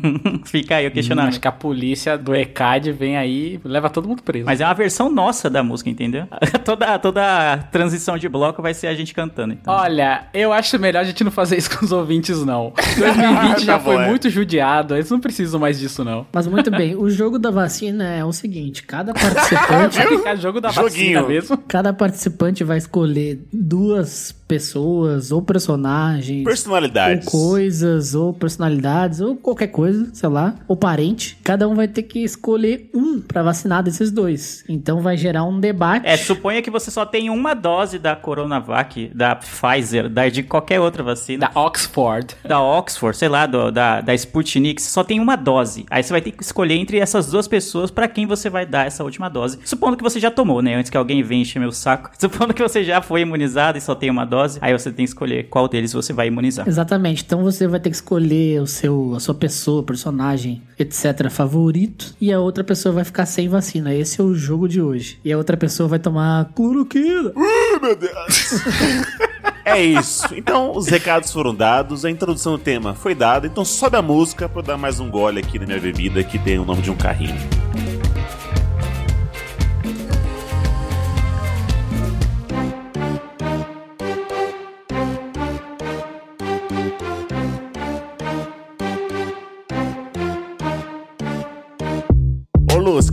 Fica 0.44 0.76
aí 0.76 0.84
o 0.84 0.86
Acho 0.88 0.94
questionamento. 0.94 1.40
que 1.40 1.48
a 1.48 1.52
polícia 1.52 2.16
do 2.16 2.34
ECAD 2.34 2.92
vem 2.92 3.16
aí 3.16 3.60
e 3.64 3.68
leva 3.68 3.90
todo 3.90 4.08
mundo 4.08 4.22
preso. 4.22 4.46
Mas 4.46 4.60
é 4.60 4.64
uma 4.64 4.74
versão 4.74 5.10
nossa 5.10 5.48
da 5.50 5.62
música, 5.62 5.90
entendeu? 5.90 6.26
toda, 6.64 6.98
toda 6.98 7.58
transição 7.72 8.16
de 8.18 8.28
bloco 8.28 8.62
vai 8.62 8.74
ser 8.74 8.86
a 8.88 8.94
gente 8.94 9.12
cantando. 9.14 9.54
Então. 9.54 9.74
Olha, 9.74 10.26
eu 10.32 10.52
acho 10.52 10.78
melhor 10.78 11.00
a 11.00 11.04
gente 11.04 11.22
não 11.24 11.30
fazer 11.30 11.56
isso 11.56 11.76
com 11.78 11.84
os 11.84 11.92
ouvintes, 11.92 12.44
não. 12.44 12.72
2020 12.96 13.64
já 13.64 13.74
Tá 13.74 13.80
foi 13.80 13.96
bom, 13.96 14.02
é. 14.02 14.06
muito 14.08 14.30
judiado, 14.30 14.94
eles 14.94 15.10
não 15.10 15.18
precisam 15.20 15.58
mais 15.58 15.78
disso, 15.80 16.04
não. 16.04 16.26
Mas 16.32 16.46
muito 16.46 16.70
bem, 16.70 16.94
o 16.94 17.10
jogo 17.10 17.38
da 17.38 17.50
vacina 17.50 18.04
é 18.04 18.24
o 18.24 18.32
seguinte: 18.32 18.82
cada 18.84 19.12
participante, 19.12 19.98
Vai 19.98 20.06
ficar 20.16 20.36
jogo 20.36 20.60
da 20.60 20.70
vacina 20.70 21.13
Joguinho. 21.20 21.40
mesmo. 21.40 21.56
cada 21.68 21.92
participante 21.92 22.62
vai 22.64 22.78
escolher 22.78 23.44
duas 23.52 24.32
pessoas 24.46 25.32
ou 25.32 25.40
personagens. 25.42 26.40
Ou 26.40 26.44
Personalidades. 26.44 27.28
coisas, 27.28 28.14
ou 28.14 28.32
personalidades, 28.32 29.20
ou 29.20 29.36
qualquer 29.36 29.68
coisa, 29.68 30.08
sei 30.12 30.28
lá, 30.28 30.54
ou 30.68 30.76
parente. 30.76 31.38
Cada 31.42 31.68
um 31.68 31.74
vai 31.74 31.88
ter 31.88 32.02
que 32.02 32.20
escolher 32.20 32.90
um 32.94 33.20
pra 33.20 33.42
vacinar 33.42 33.82
desses 33.82 34.10
dois. 34.10 34.64
Então 34.68 35.00
vai 35.00 35.16
gerar 35.16 35.44
um 35.44 35.58
debate. 35.58 36.06
É, 36.06 36.16
suponha 36.16 36.60
que 36.62 36.70
você 36.70 36.90
só 36.90 37.04
tem 37.06 37.30
uma 37.30 37.54
dose 37.54 37.98
da 37.98 38.14
Coronavac, 38.14 39.10
da 39.14 39.34
Pfizer, 39.34 40.08
da, 40.08 40.28
de 40.28 40.42
qualquer 40.42 40.78
outra 40.80 41.02
vacina. 41.02 41.48
Da 41.52 41.60
Oxford. 41.60 42.36
da 42.46 42.60
Oxford, 42.60 43.16
sei 43.16 43.28
lá, 43.28 43.46
do- 43.46 43.70
da, 43.72 44.00
da 44.00 44.14
Sputnik, 44.14 44.80
você 44.80 44.90
só 44.90 45.02
tem 45.02 45.20
uma 45.20 45.36
dose. 45.36 45.84
Aí 45.90 46.02
você 46.02 46.12
vai 46.12 46.20
ter 46.20 46.30
que 46.32 46.42
escolher 46.42 46.74
entre 46.74 46.98
essas 46.98 47.30
duas 47.30 47.48
pessoas 47.48 47.90
pra 47.90 48.06
quem 48.08 48.26
você 48.26 48.48
vai 48.50 48.66
dar 48.66 48.86
essa 48.86 49.02
última 49.02 49.28
dose. 49.28 49.58
Supondo 49.64 49.96
que 49.96 50.02
você 50.02 50.20
já 50.20 50.30
tomou, 50.30 50.60
né? 50.62 50.74
Antes 50.74 50.90
que 50.90 50.96
alguém 51.04 51.22
venha 51.22 51.42
encher 51.42 51.58
meu 51.58 51.70
saco. 51.70 52.10
Supondo 52.18 52.52
que 52.52 52.62
você 52.62 52.82
já 52.82 53.00
foi 53.00 53.20
imunizado 53.20 53.78
e 53.78 53.80
só 53.80 53.94
tem 53.94 54.10
uma 54.10 54.24
dose, 54.24 54.58
aí 54.60 54.72
você 54.72 54.90
tem 54.90 55.04
que 55.04 55.10
escolher 55.10 55.48
qual 55.48 55.68
deles 55.68 55.92
você 55.92 56.12
vai 56.12 56.26
imunizar. 56.26 56.66
Exatamente. 56.66 57.22
Então 57.24 57.42
você 57.42 57.68
vai 57.68 57.78
ter 57.78 57.90
que 57.90 57.96
escolher 57.96 58.60
o 58.60 58.66
seu, 58.66 59.14
a 59.14 59.20
sua 59.20 59.34
pessoa, 59.34 59.82
personagem, 59.82 60.62
etc, 60.78 61.30
favorito, 61.30 62.14
e 62.20 62.32
a 62.32 62.40
outra 62.40 62.64
pessoa 62.64 62.94
vai 62.94 63.04
ficar 63.04 63.26
sem 63.26 63.48
vacina. 63.48 63.94
Esse 63.94 64.20
é 64.20 64.24
o 64.24 64.34
jogo 64.34 64.68
de 64.68 64.80
hoje. 64.80 65.18
E 65.24 65.32
a 65.32 65.38
outra 65.38 65.56
pessoa 65.56 65.88
vai 65.88 65.98
tomar 65.98 66.50
cloroquina. 66.54 67.32
É 69.64 69.82
isso. 69.82 70.26
Então, 70.34 70.76
os 70.76 70.88
recados 70.88 71.32
foram 71.32 71.54
dados, 71.54 72.04
a 72.04 72.10
introdução 72.10 72.52
do 72.52 72.58
tema 72.58 72.94
foi 72.94 73.14
dada. 73.14 73.46
Então, 73.46 73.64
sobe 73.64 73.96
a 73.96 74.02
música 74.02 74.46
pra 74.46 74.60
eu 74.60 74.62
dar 74.62 74.76
mais 74.76 75.00
um 75.00 75.10
gole 75.10 75.40
aqui 75.40 75.58
na 75.58 75.64
minha 75.64 75.80
bebida 75.80 76.22
que 76.22 76.38
tem 76.38 76.58
o 76.58 76.64
nome 76.64 76.82
de 76.82 76.90
um 76.90 76.96
carrinho. 76.96 77.34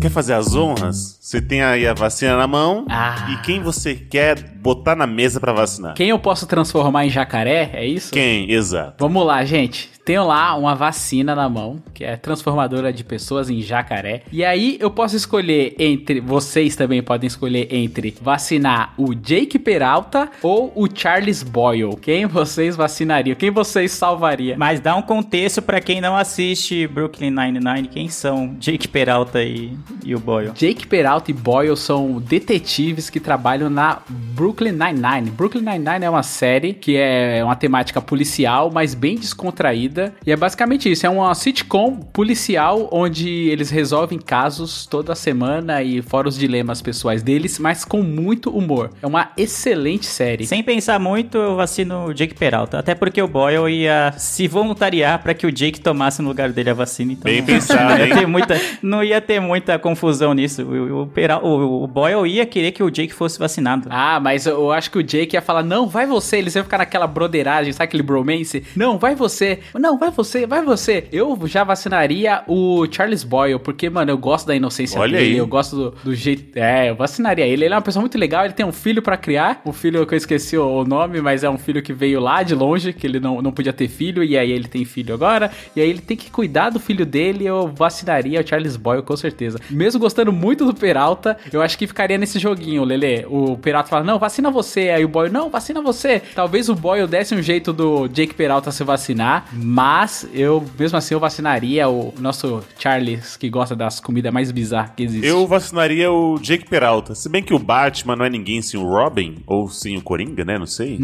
Quer 0.01 0.09
fazer 0.09 0.33
as 0.33 0.55
honras? 0.55 1.17
Você 1.21 1.39
tem 1.39 1.61
aí 1.61 1.87
a 1.87 1.93
vacina 1.93 2.35
na 2.35 2.47
mão 2.47 2.85
Ah. 2.89 3.27
e 3.31 3.37
quem 3.43 3.61
você 3.61 3.93
quer 3.95 4.37
botar 4.57 4.95
na 4.95 5.05
mesa 5.07 5.39
pra 5.39 5.53
vacinar? 5.53 5.93
Quem 5.93 6.09
eu 6.09 6.19
posso 6.19 6.45
transformar 6.47 7.05
em 7.05 7.09
jacaré? 7.09 7.69
É 7.73 7.85
isso? 7.85 8.11
Quem? 8.11 8.51
Exato. 8.51 8.95
Vamos 8.99 9.25
lá, 9.25 9.43
gente. 9.45 9.89
Tenho 10.03 10.25
lá 10.25 10.55
uma 10.55 10.73
vacina 10.73 11.35
na 11.35 11.47
mão, 11.47 11.81
que 11.93 12.03
é 12.03 12.15
transformadora 12.15 12.91
de 12.91 13.03
pessoas 13.03 13.49
em 13.49 13.61
jacaré. 13.61 14.23
E 14.31 14.43
aí 14.43 14.77
eu 14.79 14.89
posso 14.89 15.15
escolher 15.15 15.75
entre. 15.77 16.19
Vocês 16.19 16.75
também 16.75 17.03
podem 17.03 17.27
escolher 17.27 17.67
entre 17.71 18.15
vacinar 18.21 18.93
o 18.97 19.13
Jake 19.13 19.59
Peralta 19.59 20.29
ou 20.41 20.71
o 20.75 20.87
Charles 20.91 21.43
Boyle. 21.43 21.95
Quem 21.97 22.25
vocês 22.25 22.75
vacinariam? 22.75 23.35
Quem 23.35 23.51
vocês 23.51 23.91
salvariam? 23.91 24.57
Mas 24.57 24.79
dá 24.79 24.95
um 24.95 25.01
contexto 25.01 25.61
pra 25.61 25.79
quem 25.79 26.01
não 26.01 26.15
assiste 26.17 26.87
Brooklyn 26.87 27.29
Nine-Nine. 27.29 27.87
Quem 27.87 28.09
são 28.09 28.55
Jake 28.59 28.87
Peralta 28.87 29.43
e, 29.43 29.77
e 30.03 30.15
o 30.15 30.19
Boyle? 30.19 30.51
Jake 30.55 30.87
Peralta 30.87 31.29
e 31.29 31.33
Boyle 31.33 31.77
são 31.77 32.19
detetives 32.19 33.09
que 33.09 33.19
trabalham 33.19 33.69
na 33.69 33.99
Brooklyn 34.09 34.71
Nine-Nine. 34.71 35.29
Brooklyn 35.31 35.61
Nine-Nine 35.61 36.05
é 36.05 36.09
uma 36.09 36.23
série 36.23 36.73
que 36.73 36.97
é 36.97 37.43
uma 37.43 37.55
temática 37.55 38.01
policial, 38.01 38.71
mas 38.73 38.95
bem 38.95 39.15
descontraída. 39.15 39.90
E 40.25 40.31
é 40.31 40.35
basicamente 40.35 40.91
isso: 40.91 41.05
é 41.05 41.09
uma 41.09 41.33
sitcom 41.35 41.97
policial 41.97 42.87
onde 42.91 43.27
eles 43.49 43.69
resolvem 43.69 44.19
casos 44.19 44.85
toda 44.85 45.15
semana 45.15 45.81
e 45.83 46.01
fora 46.01 46.27
os 46.29 46.37
dilemas 46.37 46.81
pessoais 46.81 47.21
deles, 47.23 47.59
mas 47.59 47.83
com 47.83 48.01
muito 48.01 48.49
humor. 48.49 48.91
É 49.01 49.07
uma 49.07 49.31
excelente 49.37 50.05
série. 50.05 50.45
Sem 50.45 50.63
pensar 50.63 50.99
muito, 50.99 51.37
eu 51.37 51.55
vacino 51.55 52.05
o 52.05 52.13
Jake 52.13 52.33
Peralta. 52.35 52.79
Até 52.79 52.95
porque 52.95 53.21
o 53.21 53.27
Boyle 53.27 53.69
ia 53.73 54.13
se 54.17 54.47
voluntariar 54.47 55.21
pra 55.21 55.33
que 55.33 55.45
o 55.45 55.51
Jake 55.51 55.81
tomasse 55.81 56.21
no 56.21 56.27
lugar 56.29 56.51
dele 56.51 56.69
a 56.69 56.73
vacina. 56.73 57.13
Então 57.13 57.23
Bem 57.31 57.39
não, 57.41 57.45
pensado, 57.47 57.89
não, 57.89 57.97
ia 57.97 58.05
hein? 58.05 58.13
ter 58.15 58.25
muita, 58.27 58.61
não 58.81 59.03
ia 59.03 59.21
ter 59.21 59.39
muita 59.39 59.77
confusão 59.79 60.33
nisso. 60.33 60.63
O, 60.63 61.01
o, 61.01 61.07
Peral- 61.07 61.43
o- 61.43 61.83
o 61.83 61.87
Boyle 61.87 62.27
ia 62.27 62.45
querer 62.45 62.71
que 62.71 62.83
o 62.83 62.89
Jake 62.89 63.13
fosse 63.13 63.37
vacinado. 63.37 63.87
Ah, 63.89 64.19
mas 64.19 64.45
eu 64.45 64.61
eu 64.61 64.71
acho 64.71 64.91
que 64.91 64.97
o 64.99 65.03
Jake 65.03 65.35
ia 65.35 65.41
falar, 65.41 65.63
não, 65.63 65.87
vai 65.87 66.05
você. 66.05 66.37
Eles 66.37 66.55
iam 66.55 66.63
ficar 66.63 66.77
naquela 66.77 67.07
broderagem, 67.07 67.73
sabe 67.73 67.85
aquele 67.85 68.03
bromance? 68.03 68.63
Não, 68.75 68.97
vai 68.97 69.15
você. 69.15 69.59
Não, 69.81 69.97
vai 69.97 70.11
você, 70.11 70.45
vai 70.45 70.63
você. 70.63 71.07
Eu 71.11 71.39
já 71.45 71.63
vacinaria 71.63 72.43
o 72.47 72.85
Charles 72.89 73.23
Boyle, 73.23 73.59
porque, 73.59 73.89
mano, 73.89 74.11
eu 74.11 74.17
gosto 74.17 74.47
da 74.47 74.55
inocência 74.55 74.99
Olha 74.99 75.17
dele, 75.17 75.31
aí. 75.31 75.37
eu 75.37 75.47
gosto 75.47 75.75
do, 75.75 75.91
do 76.03 76.15
jeito... 76.15 76.57
É, 76.57 76.89
eu 76.89 76.95
vacinaria 76.95 77.45
ele. 77.45 77.65
Ele 77.65 77.73
é 77.73 77.77
uma 77.77 77.81
pessoa 77.81 78.01
muito 78.01 78.17
legal, 78.17 78.45
ele 78.45 78.53
tem 78.53 78.65
um 78.65 78.71
filho 78.71 79.01
pra 79.01 79.17
criar. 79.17 79.61
Um 79.65 79.73
filho 79.73 80.05
que 80.05 80.13
eu 80.13 80.17
esqueci 80.17 80.57
o 80.57 80.81
o 80.81 80.85
nome, 80.85 81.21
mas 81.21 81.43
é 81.43 81.49
um 81.49 81.57
filho 81.57 81.81
que 81.81 81.93
veio 81.93 82.19
lá 82.19 82.43
de 82.43 82.55
longe, 82.55 82.93
que 82.93 83.05
ele 83.05 83.19
não, 83.19 83.41
não 83.41 83.51
podia 83.51 83.73
ter 83.73 83.87
filho, 83.87 84.23
e 84.23 84.37
aí 84.37 84.51
ele 84.51 84.67
tem 84.67 84.85
filho 84.85 85.13
agora. 85.13 85.51
E 85.75 85.81
aí 85.81 85.89
ele 85.89 85.99
tem 85.99 86.17
que 86.17 86.29
cuidar 86.29 86.69
do 86.69 86.79
filho 86.79 87.05
dele, 87.05 87.45
eu 87.45 87.67
vacinaria 87.67 88.39
o 88.39 88.47
Charles 88.47 88.75
Boyle, 88.75 89.03
com 89.03 89.15
certeza. 89.15 89.59
Mesmo 89.69 89.99
gostando 89.99 90.31
muito 90.31 90.65
do 90.65 90.73
Peralta, 90.73 91.37
eu 91.51 91.61
acho 91.61 91.77
que 91.77 91.87
ficaria 91.87 92.17
nesse 92.17 92.39
joguinho, 92.39 92.83
Lele. 92.83 93.25
O 93.27 93.57
Peralta 93.57 93.89
fala, 93.89 94.03
não, 94.03 94.17
vacina 94.19 94.49
você. 94.49 94.89
Aí 94.89 95.05
o 95.05 95.07
Boyle, 95.07 95.31
não, 95.31 95.49
vacina 95.49 95.81
você. 95.81 96.21
Talvez 96.33 96.69
o 96.69 96.75
Boyle 96.75 97.07
desse 97.07 97.35
um 97.35 97.41
jeito 97.41 97.73
do 97.73 98.07
Jake 98.07 98.33
Peralta 98.33 98.71
se 98.71 98.83
vacinar, 98.83 99.47
mas 99.71 100.27
eu, 100.33 100.61
mesmo 100.77 100.97
assim, 100.97 101.13
eu 101.13 101.19
vacinaria 101.19 101.87
o 101.87 102.13
nosso 102.19 102.61
Charles, 102.77 103.37
que 103.37 103.49
gosta 103.49 103.73
das 103.73 104.01
comidas 104.01 104.33
mais 104.33 104.51
bizarras 104.51 104.91
que 104.97 105.03
existem. 105.03 105.29
Eu 105.29 105.47
vacinaria 105.47 106.11
o 106.11 106.37
Jake 106.39 106.67
Peralta. 106.69 107.15
Se 107.15 107.29
bem 107.29 107.41
que 107.41 107.53
o 107.53 107.59
Batman 107.59 108.17
não 108.17 108.25
é 108.25 108.29
ninguém 108.29 108.61
sem 108.61 108.77
o 108.77 108.83
Robin, 108.83 109.37
ou 109.47 109.69
sem 109.69 109.97
o 109.97 110.01
Coringa, 110.01 110.43
né? 110.43 110.57
Não 110.59 110.65
sei. 110.65 110.99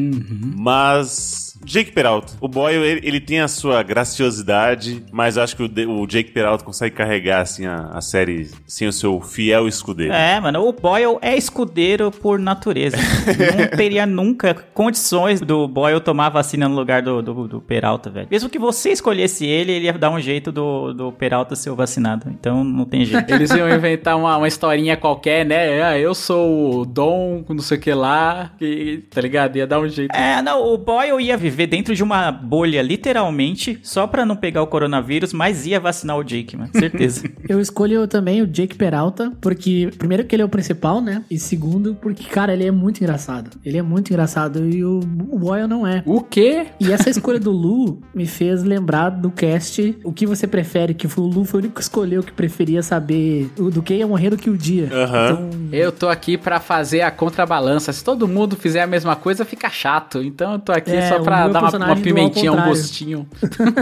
Mas. 0.53 1.46
Jake 1.63 1.91
Peralta. 1.91 2.33
O 2.39 2.47
Boyle, 2.47 2.83
ele, 2.83 3.01
ele 3.03 3.19
tem 3.19 3.41
a 3.41 3.47
sua 3.47 3.83
graciosidade, 3.83 5.03
mas 5.11 5.37
acho 5.37 5.55
que 5.55 5.63
o, 5.63 6.01
o 6.01 6.07
Jake 6.07 6.31
Peralta 6.31 6.63
consegue 6.63 6.95
carregar 6.95 7.41
assim, 7.41 7.65
a, 7.65 7.89
a 7.93 8.01
série 8.01 8.49
sem 8.65 8.87
o 8.87 8.93
seu 8.93 9.19
fiel 9.21 9.67
escudeiro. 9.67 10.13
É, 10.13 10.39
mano, 10.39 10.67
o 10.67 10.73
Boyle 10.73 11.17
é 11.21 11.35
escudeiro 11.35 12.11
por 12.11 12.39
natureza. 12.39 12.97
não 13.57 13.77
teria 13.77 14.05
nunca 14.05 14.53
condições 14.73 15.41
do 15.41 15.67
Boyle 15.67 15.99
tomar 15.99 16.27
a 16.27 16.29
vacina 16.29 16.67
no 16.67 16.75
lugar 16.75 17.01
do, 17.01 17.21
do, 17.21 17.47
do 17.47 17.61
Peralta, 17.61 18.09
velho. 18.09 18.27
Mesmo 18.29 18.49
que 18.49 18.59
você 18.59 18.91
escolhesse 18.91 19.45
ele, 19.45 19.71
ele 19.71 19.85
ia 19.85 19.93
dar 19.93 20.09
um 20.09 20.19
jeito 20.19 20.51
do, 20.51 20.93
do 20.93 21.11
Peralta 21.11 21.55
ser 21.55 21.69
o 21.69 21.75
vacinado. 21.75 22.29
Então 22.29 22.63
não 22.63 22.85
tem 22.85 23.05
jeito. 23.05 23.29
Eles 23.33 23.51
iam 23.51 23.69
inventar 23.69 24.17
uma, 24.17 24.37
uma 24.37 24.47
historinha 24.47 24.97
qualquer, 24.97 25.45
né? 25.45 25.81
Ah, 25.83 25.97
eu 25.97 26.13
sou 26.13 26.81
o 26.81 26.85
Dom, 26.85 27.43
não 27.47 27.59
sei 27.59 27.77
o 27.77 27.81
que 27.81 27.93
lá, 27.93 28.51
que, 28.57 29.03
tá 29.09 29.21
ligado? 29.21 29.57
Ia 29.57 29.67
dar 29.67 29.79
um 29.79 29.87
jeito. 29.87 30.15
É, 30.15 30.41
não, 30.41 30.73
o 30.73 30.77
Boyle 30.77 31.21
ia 31.21 31.37
viver 31.49 31.67
dentro 31.67 31.95
de 31.95 32.03
uma 32.03 32.31
bolha, 32.31 32.81
literalmente, 32.81 33.79
só 33.83 34.05
pra 34.07 34.25
não 34.25 34.35
pegar 34.35 34.61
o 34.61 34.67
coronavírus, 34.67 35.33
mas 35.33 35.65
ia 35.65 35.79
vacinar 35.79 36.17
o 36.17 36.23
Jake, 36.23 36.55
mano. 36.55 36.69
Certeza. 36.75 37.29
Eu 37.47 37.59
escolho 37.59 38.07
também 38.07 38.41
o 38.41 38.47
Jake 38.47 38.75
Peralta, 38.75 39.31
porque, 39.41 39.89
primeiro, 39.97 40.23
que 40.25 40.35
ele 40.35 40.41
é 40.41 40.45
o 40.45 40.49
principal, 40.49 41.01
né? 41.01 41.23
E 41.29 41.37
segundo, 41.39 41.95
porque, 41.95 42.23
cara, 42.25 42.53
ele 42.53 42.65
é 42.65 42.71
muito 42.71 42.99
engraçado. 43.01 43.57
Ele 43.65 43.77
é 43.77 43.81
muito 43.81 44.09
engraçado 44.11 44.67
e 44.69 44.83
o, 44.83 44.99
o 45.29 45.39
Boyle 45.39 45.67
não 45.67 45.85
é. 45.85 46.03
O 46.05 46.21
quê? 46.21 46.67
E 46.79 46.91
essa 46.91 47.09
escolha 47.09 47.39
do 47.39 47.51
Lu 47.51 48.01
me 48.13 48.25
fez 48.25 48.63
lembrar 48.63 49.09
do 49.09 49.29
cast 49.31 49.97
O 50.03 50.11
que 50.11 50.25
você 50.25 50.47
prefere, 50.47 50.93
que 50.93 51.07
o 51.07 51.21
Lu 51.21 51.43
foi 51.45 51.59
o 51.59 51.63
único 51.63 51.75
que 51.75 51.81
escolheu 51.81 52.21
que 52.23 52.31
preferia 52.31 52.81
saber 52.81 53.49
o- 53.57 53.69
do 53.69 53.81
que 53.81 53.93
ia 53.95 54.07
morrer 54.07 54.29
do 54.29 54.37
que 54.37 54.49
o 54.49 54.57
dia. 54.57 54.89
Aham. 54.91 55.31
Então, 55.31 55.49
Eu 55.71 55.91
tô 55.91 56.07
aqui 56.07 56.37
pra 56.37 56.59
fazer 56.59 57.01
a 57.01 57.11
contrabalança. 57.11 57.91
Se 57.93 58.03
todo 58.03 58.27
mundo 58.27 58.55
fizer 58.55 58.81
a 58.81 58.87
mesma 58.87 59.15
coisa, 59.15 59.43
fica 59.45 59.69
chato. 59.69 60.21
Então 60.21 60.53
eu 60.53 60.59
tô 60.59 60.71
aqui 60.71 60.91
É, 60.91 61.09
só 61.09 61.21
o 61.21 61.23
pra 61.44 61.70
dar 61.70 61.77
uma, 61.77 61.86
uma 61.88 61.96
pimentinha, 61.96 62.51
um 62.51 62.63
gostinho. 62.65 63.27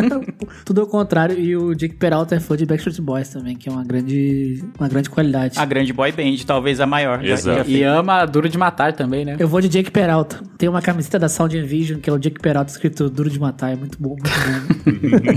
tudo 0.65 0.81
ao 0.81 0.87
contrário. 0.87 1.37
E 1.39 1.55
o 1.55 1.73
Jake 1.73 1.95
Peralta 1.95 2.35
é 2.35 2.39
fã 2.39 2.55
de 2.57 2.65
Backstreet 2.65 2.99
Boys 3.01 3.29
também, 3.29 3.55
que 3.55 3.69
é 3.69 3.71
uma 3.71 3.83
grande, 3.83 4.63
uma 4.79 4.87
grande 4.87 5.09
qualidade. 5.09 5.57
A 5.59 5.65
grande 5.65 5.91
boy 5.93 6.11
band, 6.11 6.35
talvez 6.45 6.79
a 6.79 6.85
maior. 6.85 7.23
Já- 7.23 7.33
Exato. 7.33 7.69
E 7.69 7.83
ama 7.83 8.25
Duro 8.25 8.47
de 8.49 8.57
Matar 8.57 8.93
também, 8.93 9.25
né? 9.25 9.35
Eu 9.39 9.47
vou 9.47 9.61
de 9.61 9.67
Jake 9.69 9.91
Peralta. 9.91 10.41
Tem 10.57 10.67
uma 10.69 10.81
camiseta 10.81 11.19
da 11.19 11.29
Sound 11.29 11.59
Vision, 11.63 11.99
que 11.99 12.09
é 12.09 12.13
o 12.13 12.17
Jake 12.17 12.39
Peralta 12.39 12.71
escrito 12.71 13.09
Duro 13.09 13.29
de 13.29 13.39
Matar. 13.39 13.71
É 13.73 13.75
muito 13.75 13.97
bom, 14.01 14.09
muito 14.15 14.29
bom. 14.29 15.35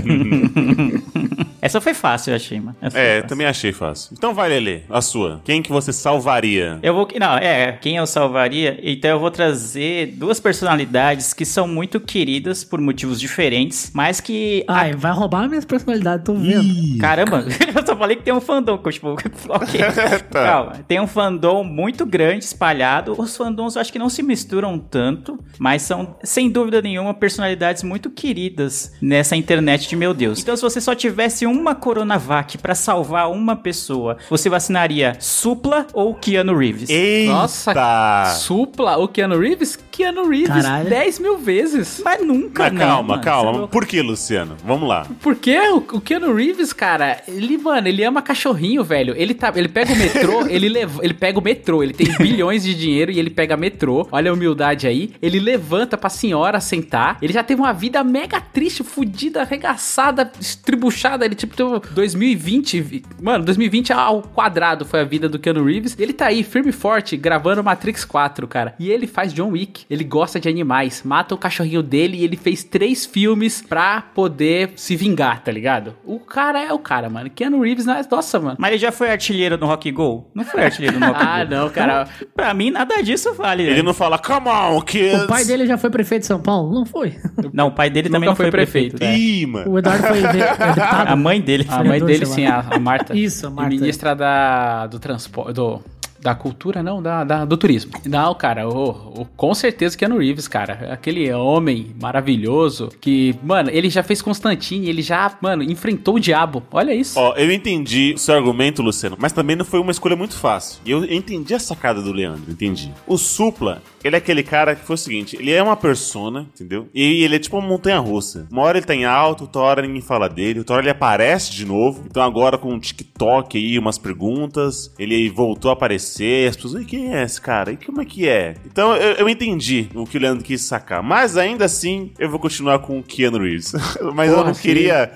Essa 1.61 1.81
foi 1.81 1.93
fácil, 1.93 2.31
eu 2.31 2.35
achei, 2.37 2.59
mano. 2.59 2.75
Essa 2.81 2.97
É, 2.97 3.15
fácil. 3.15 3.27
também 3.29 3.45
achei 3.47 3.71
fácil. 3.73 4.13
Então 4.17 4.33
vai, 4.33 4.49
Lele, 4.49 4.83
a 4.89 5.01
sua. 5.01 5.41
Quem 5.43 5.61
que 5.61 5.69
você 5.71 5.91
salvaria? 5.91 6.79
Eu 6.81 6.93
vou. 6.93 7.07
Não, 7.19 7.37
é, 7.37 7.73
quem 7.73 7.97
eu 7.97 8.07
salvaria? 8.07 8.79
Então 8.81 9.11
eu 9.11 9.19
vou 9.19 9.29
trazer 9.29 10.13
duas 10.15 10.39
personalidades 10.39 11.33
que 11.33 11.45
são 11.45 11.67
muito 11.67 11.99
queridas 12.09 12.63
por 12.63 12.81
motivos 12.81 13.19
diferentes, 13.19 13.91
mas 13.93 14.19
que. 14.19 14.65
Ai, 14.67 14.93
vai 14.93 15.11
roubar 15.11 15.47
minhas 15.47 15.63
personalidades, 15.63 16.25
tô 16.25 16.33
vendo. 16.33 16.97
Caramba, 16.99 17.45
eu 17.75 17.85
só 17.85 17.95
falei 17.95 18.15
que 18.15 18.23
tem 18.23 18.33
um 18.33 18.41
fandom, 18.41 18.79
tipo, 18.89 19.09
ok. 19.47 19.79
Tá. 20.29 20.43
Calma, 20.43 20.71
tem 20.87 20.99
um 20.99 21.07
fandom 21.07 21.63
muito 21.63 22.05
grande 22.05 22.45
espalhado. 22.45 23.13
Os 23.17 23.35
fandoms 23.37 23.75
eu 23.75 23.81
acho 23.81 23.91
que 23.91 23.99
não 23.99 24.09
se 24.09 24.23
misturam 24.23 24.77
tanto, 24.79 25.39
mas 25.59 25.83
são, 25.83 26.15
sem 26.23 26.49
dúvida 26.49 26.81
nenhuma, 26.81 27.13
personalidades 27.13 27.83
muito 27.83 28.09
queridas 28.09 28.93
nessa 29.01 29.35
internet 29.35 29.87
de 29.87 29.95
meu 29.95 30.13
Deus. 30.13 30.39
Então, 30.39 30.55
se 30.55 30.61
você 30.61 30.81
só 30.81 30.95
tivesse 30.95 31.45
uma 31.45 31.75
Coronavac 31.75 32.57
pra 32.57 32.73
salvar 32.73 33.31
uma 33.31 33.55
pessoa, 33.55 34.17
você 34.29 34.49
vacinaria 34.49 35.15
Supla 35.19 35.85
ou 35.93 36.15
Keanu 36.15 36.57
Reeves? 36.57 36.89
Eita! 36.89 37.31
Nossa, 37.31 38.33
Supla, 38.35 38.97
o 38.97 39.07
Keanu 39.07 39.39
Reeves? 39.39 39.77
Keanu 39.99 40.29
Reeves, 40.29 40.47
Caralho. 40.47 40.89
10 40.89 41.19
mil 41.19 41.37
vezes. 41.37 42.01
Mas 42.05 42.25
nunca, 42.25 42.63
Mas 42.63 42.73
né, 42.73 42.79
calma, 42.79 43.03
mano? 43.09 43.21
É 43.21 43.23
calma. 43.25 43.51
louco. 43.51 43.67
Por 43.67 43.85
que, 43.85 44.01
Luciano? 44.01 44.55
Vamos 44.63 44.87
lá. 44.87 45.05
Porque 45.21 45.59
o, 45.59 45.77
o 45.77 45.99
Keanu 46.01 46.33
Reeves, 46.33 46.71
cara, 46.71 47.21
ele, 47.27 47.57
mano, 47.57 47.87
ele 47.87 48.01
ama 48.03 48.21
cachorrinho, 48.21 48.81
velho. 48.83 49.13
Ele 49.17 49.33
tá, 49.33 49.51
ele 49.55 49.67
pega 49.67 49.91
o 49.91 49.95
metrô, 49.97 50.45
ele 50.47 50.69
leva, 50.69 51.03
ele 51.03 51.13
pega 51.13 51.37
o 51.37 51.43
metrô, 51.43 51.83
ele 51.83 51.93
tem 51.93 52.07
bilhões 52.17 52.63
de 52.63 52.73
dinheiro 52.73 53.11
e 53.11 53.19
ele 53.19 53.29
pega 53.29 53.57
metrô. 53.57 54.07
Olha 54.11 54.31
a 54.31 54.33
humildade 54.33 54.87
aí. 54.87 55.11
Ele 55.21 55.37
levanta 55.39 55.97
pra 55.97 56.09
senhora 56.09 56.61
sentar. 56.61 57.17
Ele 57.21 57.33
já 57.33 57.43
teve 57.43 57.59
uma 57.61 57.73
vida 57.73 58.01
mega 58.03 58.39
triste, 58.39 58.83
fudida, 58.83 59.41
arregaçada, 59.41 60.31
estribuchada. 60.39 61.25
Ele 61.25 61.35
tipo 61.35 61.55
teve 61.55 61.69
2020, 61.93 62.81
vi- 62.81 63.03
mano, 63.21 63.43
2020 63.43 63.91
ao 63.93 64.21
quadrado 64.21 64.85
foi 64.85 65.01
a 65.01 65.03
vida 65.03 65.27
do 65.27 65.37
Keanu 65.39 65.65
Reeves. 65.65 65.95
Ele 65.99 66.13
tá 66.13 66.27
aí 66.27 66.41
firme 66.43 66.69
e 66.69 66.73
forte 66.73 67.17
gravando 67.17 67.63
Matrix 67.63 68.05
4, 68.05 68.47
cara. 68.47 68.73
E 68.79 68.89
ele 68.89 69.07
faz 69.07 69.33
John 69.33 69.49
Wick. 69.49 69.85
Ele 69.89 70.03
gosta 70.03 70.39
de 70.39 70.47
animais, 70.47 71.01
mata 71.03 71.33
o 71.33 71.37
cachorrinho 71.37 71.81
dele 71.81 72.17
e 72.17 72.23
ele 72.23 72.37
fez 72.37 72.63
três 72.63 73.07
filmes 73.07 73.59
pra 73.67 74.01
poder 74.13 74.73
se 74.75 74.95
vingar, 74.95 75.41
tá 75.43 75.51
ligado? 75.51 75.95
O 76.05 76.19
cara 76.19 76.63
é 76.63 76.71
o 76.71 76.77
cara, 76.77 77.09
mano. 77.09 77.27
Keanu 77.29 77.59
Reeves, 77.61 77.85
não 77.87 77.95
é- 77.95 78.01
nossa, 78.09 78.39
mano. 78.39 78.55
Mas 78.59 78.69
ele 78.71 78.77
já 78.79 78.91
foi 78.91 79.09
artilheiro 79.09 79.57
no 79.57 79.65
Rock 79.65 79.91
Go? 79.91 80.29
Não 80.35 80.43
foi 80.43 80.63
artilheiro 80.65 80.99
no 80.99 81.07
Rock 81.07 81.17
Ah, 81.25 81.43
Go. 81.43 81.49
não, 81.55 81.69
cara. 81.71 82.07
Então, 82.17 82.27
pra 82.35 82.53
mim, 82.53 82.69
nada 82.69 83.01
disso 83.01 83.33
vale. 83.33 83.63
né? 83.63 83.71
Ele 83.71 83.81
não 83.81 83.93
fala, 83.95 84.19
come 84.19 84.47
on, 84.47 84.79
kids. 84.81 85.23
O 85.23 85.27
pai 85.27 85.43
dele 85.43 85.65
já 85.65 85.75
foi 85.77 85.89
prefeito 85.89 86.21
de 86.21 86.27
São 86.27 86.39
Paulo? 86.39 86.71
Não 86.71 86.85
foi. 86.85 87.15
Não, 87.51 87.69
o 87.69 87.71
pai 87.71 87.89
dele 87.89 88.09
Nunca 88.09 88.15
também 88.17 88.29
não 88.29 88.35
foi 88.35 88.45
foi 88.45 88.51
prefeito. 88.51 88.97
prefeito. 88.97 89.11
é. 89.11 89.19
Ih, 89.19 89.45
mano. 89.47 89.71
O 89.71 89.79
Eduardo 89.79 90.03
foi 90.07 90.21
de- 90.21 90.27
deputado. 90.37 91.07
A 91.09 91.15
mãe 91.15 91.41
dele. 91.41 91.65
A 91.67 91.83
mãe 91.83 91.99
dele, 92.05 92.25
sim, 92.27 92.45
a, 92.45 92.59
a 92.59 92.79
Marta. 92.79 93.17
Isso, 93.17 93.47
a 93.47 93.49
Marta. 93.49 93.73
E 93.73 93.79
ministra 93.79 94.15
da, 94.15 94.85
do 94.87 94.99
transporte. 94.99 95.53
Do, 95.53 95.81
Da 96.21 96.35
cultura, 96.35 96.83
não, 96.83 97.01
da, 97.01 97.23
da- 97.23 97.45
do 97.45 97.55
turismo. 97.55 97.91
Não, 98.05 98.33
cara, 98.35 98.67
o, 98.67 99.21
o- 99.21 99.25
com 99.37 99.53
certeza 99.53 99.97
Keanu 99.97 100.17
Reeves, 100.17 100.47
cara. 100.47 100.89
Aquele 100.91 101.31
homem 101.33 101.95
maravilhoso 102.01 102.89
que, 102.99 103.35
mano, 103.41 103.69
ele 103.71 103.89
já 103.89 104.03
fez 104.03 104.21
Constantine, 104.21 104.87
ele 104.89 105.01
já, 105.01 105.37
mano, 105.41 105.63
enfrentou 105.63 106.15
o 106.15 106.19
diabo. 106.19 106.61
Olha 106.71 106.93
isso. 106.93 107.17
Ó, 107.19 107.33
eu 107.35 107.51
entendi 107.51 108.13
o 108.15 108.19
seu 108.19 108.35
argumento, 108.35 108.81
Luciano, 108.81 109.15
mas 109.19 109.31
também 109.31 109.55
não 109.55 109.63
foi 109.65 109.79
uma 109.79 109.91
escolha 109.91 110.15
muito 110.15 110.35
fácil. 110.35 110.81
E 110.85 110.91
eu 110.91 111.03
entendi 111.05 111.53
a 111.53 111.59
sacada 111.59 112.01
do 112.01 112.11
Leandro, 112.11 112.51
entendi. 112.51 112.91
O 113.07 113.17
Supla, 113.17 113.81
ele 114.03 114.15
é 114.15 114.19
aquele 114.19 114.43
cara 114.43 114.75
que 114.75 114.85
foi 114.85 114.95
o 114.95 114.97
seguinte, 114.97 115.37
ele 115.39 115.51
é 115.51 115.61
uma 115.63 115.75
persona, 115.77 116.47
entendeu? 116.53 116.87
E 116.93 117.23
ele 117.23 117.35
é 117.35 117.39
tipo 117.39 117.57
uma 117.57 117.67
montanha-russa. 117.67 118.47
Uma 118.51 118.63
hora 118.63 118.77
ele 118.77 118.85
tá 118.85 118.93
em 118.95 119.05
alto, 119.05 119.41
outra 119.43 119.61
hora 119.61 119.81
ninguém 119.81 120.01
fala 120.01 120.27
dele, 120.27 120.59
outra 120.59 120.75
hora 120.75 120.83
ele 120.83 120.91
aparece 120.91 121.51
de 121.51 121.65
novo. 121.65 122.03
Então 122.09 122.21
agora 122.23 122.57
com 122.57 122.73
um 122.73 122.79
TikTok 122.79 123.57
aí, 123.57 123.79
umas 123.79 123.97
perguntas, 123.97 124.93
ele 124.99 125.29
voltou 125.29 125.69
a 125.69 125.73
aparecer, 125.73 126.08
as 126.47 126.55
pessoas, 126.55 126.81
e 126.81 126.85
quem 126.85 127.13
é 127.13 127.23
esse 127.23 127.39
cara? 127.39 127.71
E 127.71 127.77
como 127.77 128.01
é 128.01 128.05
que 128.05 128.27
é? 128.27 128.55
Então 128.65 128.95
eu, 128.95 129.13
eu 129.13 129.29
entendi 129.29 129.89
o 129.93 130.05
que 130.05 130.17
o 130.17 130.21
Leandro 130.21 130.43
quis 130.43 130.61
sacar. 130.61 131.03
Mas 131.03 131.37
ainda 131.37 131.65
assim, 131.65 132.11
eu 132.17 132.29
vou 132.29 132.39
continuar 132.39 132.79
com 132.79 132.99
o 132.99 133.03
Keanu 133.03 133.39
Reeves. 133.39 133.73
mas 134.13 134.29
eu 134.29 134.35
Porra, 134.35 134.47
não 134.47 134.53
sim. 134.53 134.61
queria... 134.61 135.11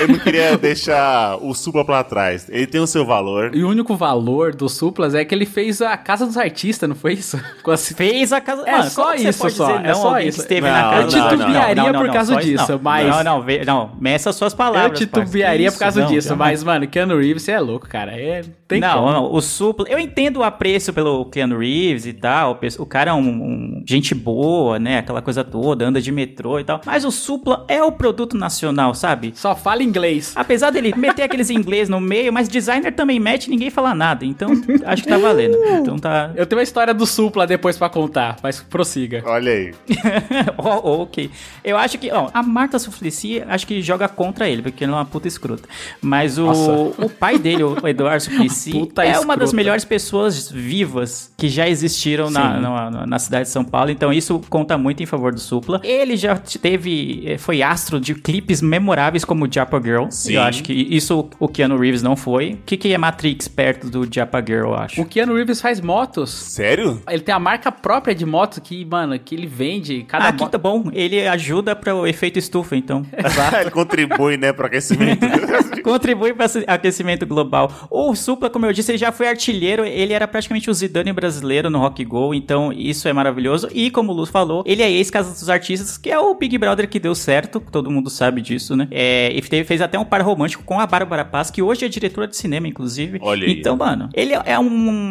Eu 0.00 0.08
não 0.08 0.18
queria 0.18 0.56
deixar 0.58 1.36
o 1.40 1.54
Supla 1.54 1.84
pra 1.84 2.02
trás. 2.02 2.48
Ele 2.50 2.66
tem 2.66 2.80
o 2.80 2.86
seu 2.86 3.04
valor. 3.06 3.54
E 3.54 3.62
o 3.62 3.68
único 3.68 3.94
valor 3.96 4.54
do 4.54 4.68
Suplas 4.68 5.14
é 5.14 5.24
que 5.24 5.34
ele 5.34 5.46
fez 5.46 5.80
a 5.80 5.96
Casa 5.96 6.26
dos 6.26 6.36
Artistas, 6.36 6.88
não 6.88 6.96
foi 6.96 7.12
isso? 7.14 7.40
Com 7.62 7.70
a 7.70 7.76
Fez 7.76 8.32
a 8.32 8.40
casa. 8.40 8.62
É 8.66 8.72
Mano, 8.78 8.90
só 8.90 9.14
isso 9.14 9.50
só, 9.50 9.76
é 9.78 9.88
não 9.88 9.94
só 9.94 10.18
isso. 10.18 10.38
que 10.38 10.42
esteve 10.42 10.66
Não, 10.66 10.72
na 10.74 10.82
casa 10.90 11.02
eu 11.02 11.08
titubearia 11.30 11.74
Não, 11.76 11.92
não, 11.92 12.00
por 12.00 12.06
não, 12.08 12.14
causa 12.14 12.36
disso, 12.36 12.72
não. 12.72 12.80
mas- 12.82 13.06
Não, 13.08 13.22
não, 13.24 13.44
não, 13.64 13.90
meça 14.00 14.30
as 14.30 14.36
suas 14.36 14.52
Eu 14.52 14.56
palavras. 14.56 14.98
titubearia 14.98 15.70
por 15.70 15.78
causa 15.78 16.02
disso, 16.02 16.28
isso? 16.28 16.36
mas, 16.36 16.64
mano, 16.64 16.86
Keanu 16.88 17.16
Reeves, 17.18 17.42
você 17.44 17.52
é 17.52 17.60
louco, 17.60 17.88
cara. 17.88 18.12
É, 18.12 18.42
tem 18.66 18.80
não, 18.80 18.94
como. 19.00 19.12
não, 19.12 19.32
o 19.32 19.40
Supla. 19.40 19.86
Eu 19.88 19.98
entendo 19.98 20.38
o 20.38 20.42
apreço 20.42 20.92
pelo 20.92 21.24
Keanu 21.26 21.58
Reeves 21.58 22.06
e 22.06 22.12
tal. 22.12 22.58
O 22.78 22.86
cara 22.86 23.12
é 23.12 23.14
um, 23.14 23.18
um- 23.20 23.84
gente 23.86 24.14
boa, 24.14 24.78
né? 24.78 24.98
Aquela 24.98 25.22
coisa 25.22 25.44
toda, 25.44 25.84
anda 25.86 26.00
de 26.00 26.10
metrô 26.10 26.58
e 26.58 26.64
tal. 26.64 26.80
Mas 26.84 27.04
o 27.04 27.10
Supla 27.12 27.64
é 27.68 27.82
o 27.82 27.92
produto 27.92 28.36
nacional, 28.36 28.92
sabe? 28.94 29.32
Só 29.36 29.54
fala 29.54 29.75
inglês. 29.82 30.32
Apesar 30.36 30.70
dele 30.70 30.94
meter 30.96 31.22
aqueles 31.22 31.50
inglês 31.50 31.88
no 31.88 32.00
meio, 32.00 32.32
mas 32.32 32.48
designer 32.48 32.92
também 32.92 33.18
mete 33.20 33.46
e 33.46 33.50
ninguém 33.50 33.70
fala 33.70 33.94
nada. 33.94 34.24
Então, 34.24 34.50
acho 34.84 35.02
que 35.02 35.08
tá 35.08 35.18
valendo. 35.18 35.56
Então 35.64 35.98
tá. 35.98 36.30
Eu 36.34 36.46
tenho 36.46 36.58
uma 36.58 36.62
história 36.64 36.92
do 36.94 37.06
Supla 37.06 37.46
depois 37.46 37.76
pra 37.78 37.88
contar, 37.88 38.36
mas 38.42 38.60
prossiga. 38.60 39.22
Olha 39.26 39.52
aí. 39.52 39.74
Oh, 40.58 41.02
ok. 41.02 41.30
Eu 41.62 41.76
acho 41.76 41.98
que, 41.98 42.10
ó, 42.10 42.30
a 42.32 42.42
Marta 42.42 42.78
Suplicy, 42.78 43.42
acho 43.46 43.66
que 43.66 43.80
joga 43.82 44.08
contra 44.08 44.48
ele, 44.48 44.62
porque 44.62 44.84
ele 44.84 44.92
é 44.92 44.94
uma 44.94 45.04
puta 45.04 45.28
escrota. 45.28 45.68
Mas 46.00 46.38
o, 46.38 46.46
Nossa. 46.46 46.72
o 47.04 47.08
pai 47.08 47.38
dele, 47.38 47.62
o 47.62 47.86
Eduardo 47.86 48.22
Suplicy, 48.24 48.70
é 48.70 49.18
uma 49.18 49.36
das 49.36 49.48
escrota. 49.48 49.56
melhores 49.56 49.84
pessoas 49.84 50.50
vivas 50.50 51.32
que 51.36 51.48
já 51.48 51.68
existiram 51.68 52.30
na, 52.30 52.58
na, 52.58 53.06
na 53.06 53.18
cidade 53.18 53.44
de 53.44 53.50
São 53.50 53.62
Paulo. 53.62 53.90
Então 53.90 54.10
isso 54.10 54.40
conta 54.48 54.78
muito 54.78 55.02
em 55.02 55.06
favor 55.06 55.32
do 55.34 55.38
Supla. 55.40 55.80
Ele 55.84 56.16
já 56.16 56.34
teve, 56.36 57.24
eh, 57.26 57.36
foi 57.36 57.62
astro 57.62 58.00
de 58.00 58.14
clipes 58.14 58.62
memoráveis 58.62 59.22
como 59.22 59.46
Japa 59.52 59.78
Girl. 59.82 60.06
Sim. 60.08 60.32
Eu 60.34 60.42
acho 60.42 60.62
que 60.62 60.72
isso 60.72 61.28
o 61.38 61.46
Keanu 61.46 61.76
Reeves 61.76 62.02
não 62.02 62.16
foi. 62.16 62.52
O 62.54 62.58
que, 62.64 62.76
que 62.78 62.92
é 62.92 62.96
Matrix 62.96 63.48
perto 63.48 63.90
do 63.90 64.08
Japa 64.10 64.40
Girl, 64.40 64.68
eu 64.68 64.74
acho? 64.74 65.02
O 65.02 65.04
Keanu 65.04 65.34
Reeves 65.34 65.60
faz 65.60 65.78
motos. 65.78 66.30
Sério? 66.30 67.02
Ele 67.06 67.20
tem 67.22 67.34
a 67.34 67.38
marca 67.38 67.70
própria 67.70 68.14
de 68.14 68.24
motos 68.24 68.58
que, 68.60 68.82
mano, 68.86 69.18
que 69.18 69.34
ele 69.34 69.46
vende. 69.46 70.04
Cada 70.08 70.28
Ah, 70.28 70.32
que 70.32 70.40
moto. 70.40 70.52
tá 70.52 70.58
bom. 70.58 70.84
Ele 70.92 71.26
ajuda 71.28 71.76
para 71.76 71.94
o 71.94 72.06
efeito 72.06 72.38
estufa, 72.38 72.74
então. 72.74 73.04
Ele 73.60 73.70
contribui, 73.70 74.36
né, 74.38 74.52
pro 74.52 74.66
aquecimento. 74.66 75.26
Contribui 75.84 76.32
para 76.32 76.46
aquecimento 76.66 77.26
global. 77.26 77.70
O 77.90 78.14
Supla, 78.14 78.48
como 78.50 78.66
eu 78.66 78.72
disse, 78.72 78.90
ele 78.90 78.98
já 78.98 79.12
foi 79.12 79.28
artilheiro, 79.28 79.84
ele 79.84 80.12
era 80.12 80.26
praticamente 80.26 80.68
o 80.70 80.74
Zidane 80.74 81.12
brasileiro 81.12 81.25
no 81.70 81.78
Rock 81.78 82.04
Go, 82.04 82.34
então 82.34 82.72
isso 82.72 83.08
é 83.08 83.12
maravilhoso. 83.12 83.68
E 83.72 83.90
como 83.90 84.12
o 84.12 84.14
Luz 84.14 84.30
falou, 84.30 84.62
ele 84.66 84.82
é 84.82 84.90
ex-Casa 84.90 85.30
dos 85.32 85.48
Artistas, 85.48 85.96
que 85.98 86.10
é 86.10 86.18
o 86.18 86.34
Big 86.34 86.56
Brother 86.58 86.88
que 86.88 86.98
deu 86.98 87.14
certo, 87.14 87.60
todo 87.60 87.90
mundo 87.90 88.08
sabe 88.10 88.40
disso, 88.40 88.76
né? 88.76 88.88
É, 88.90 89.30
e 89.34 89.40
teve- 89.42 89.64
fez 89.64 89.80
até 89.80 89.98
um 89.98 90.04
par 90.04 90.20
romântico 90.22 90.62
com 90.64 90.78
a 90.80 90.86
Bárbara 90.86 91.24
Paz, 91.24 91.50
que 91.50 91.60
hoje 91.62 91.84
é 91.84 91.88
diretora 91.88 92.26
de 92.28 92.36
cinema, 92.36 92.68
inclusive. 92.68 93.18
Olha 93.22 93.46
aí. 93.46 93.52
Então, 93.58 93.76
mano, 93.76 94.08
ele 94.14 94.32
é 94.44 94.58
um, 94.58 94.66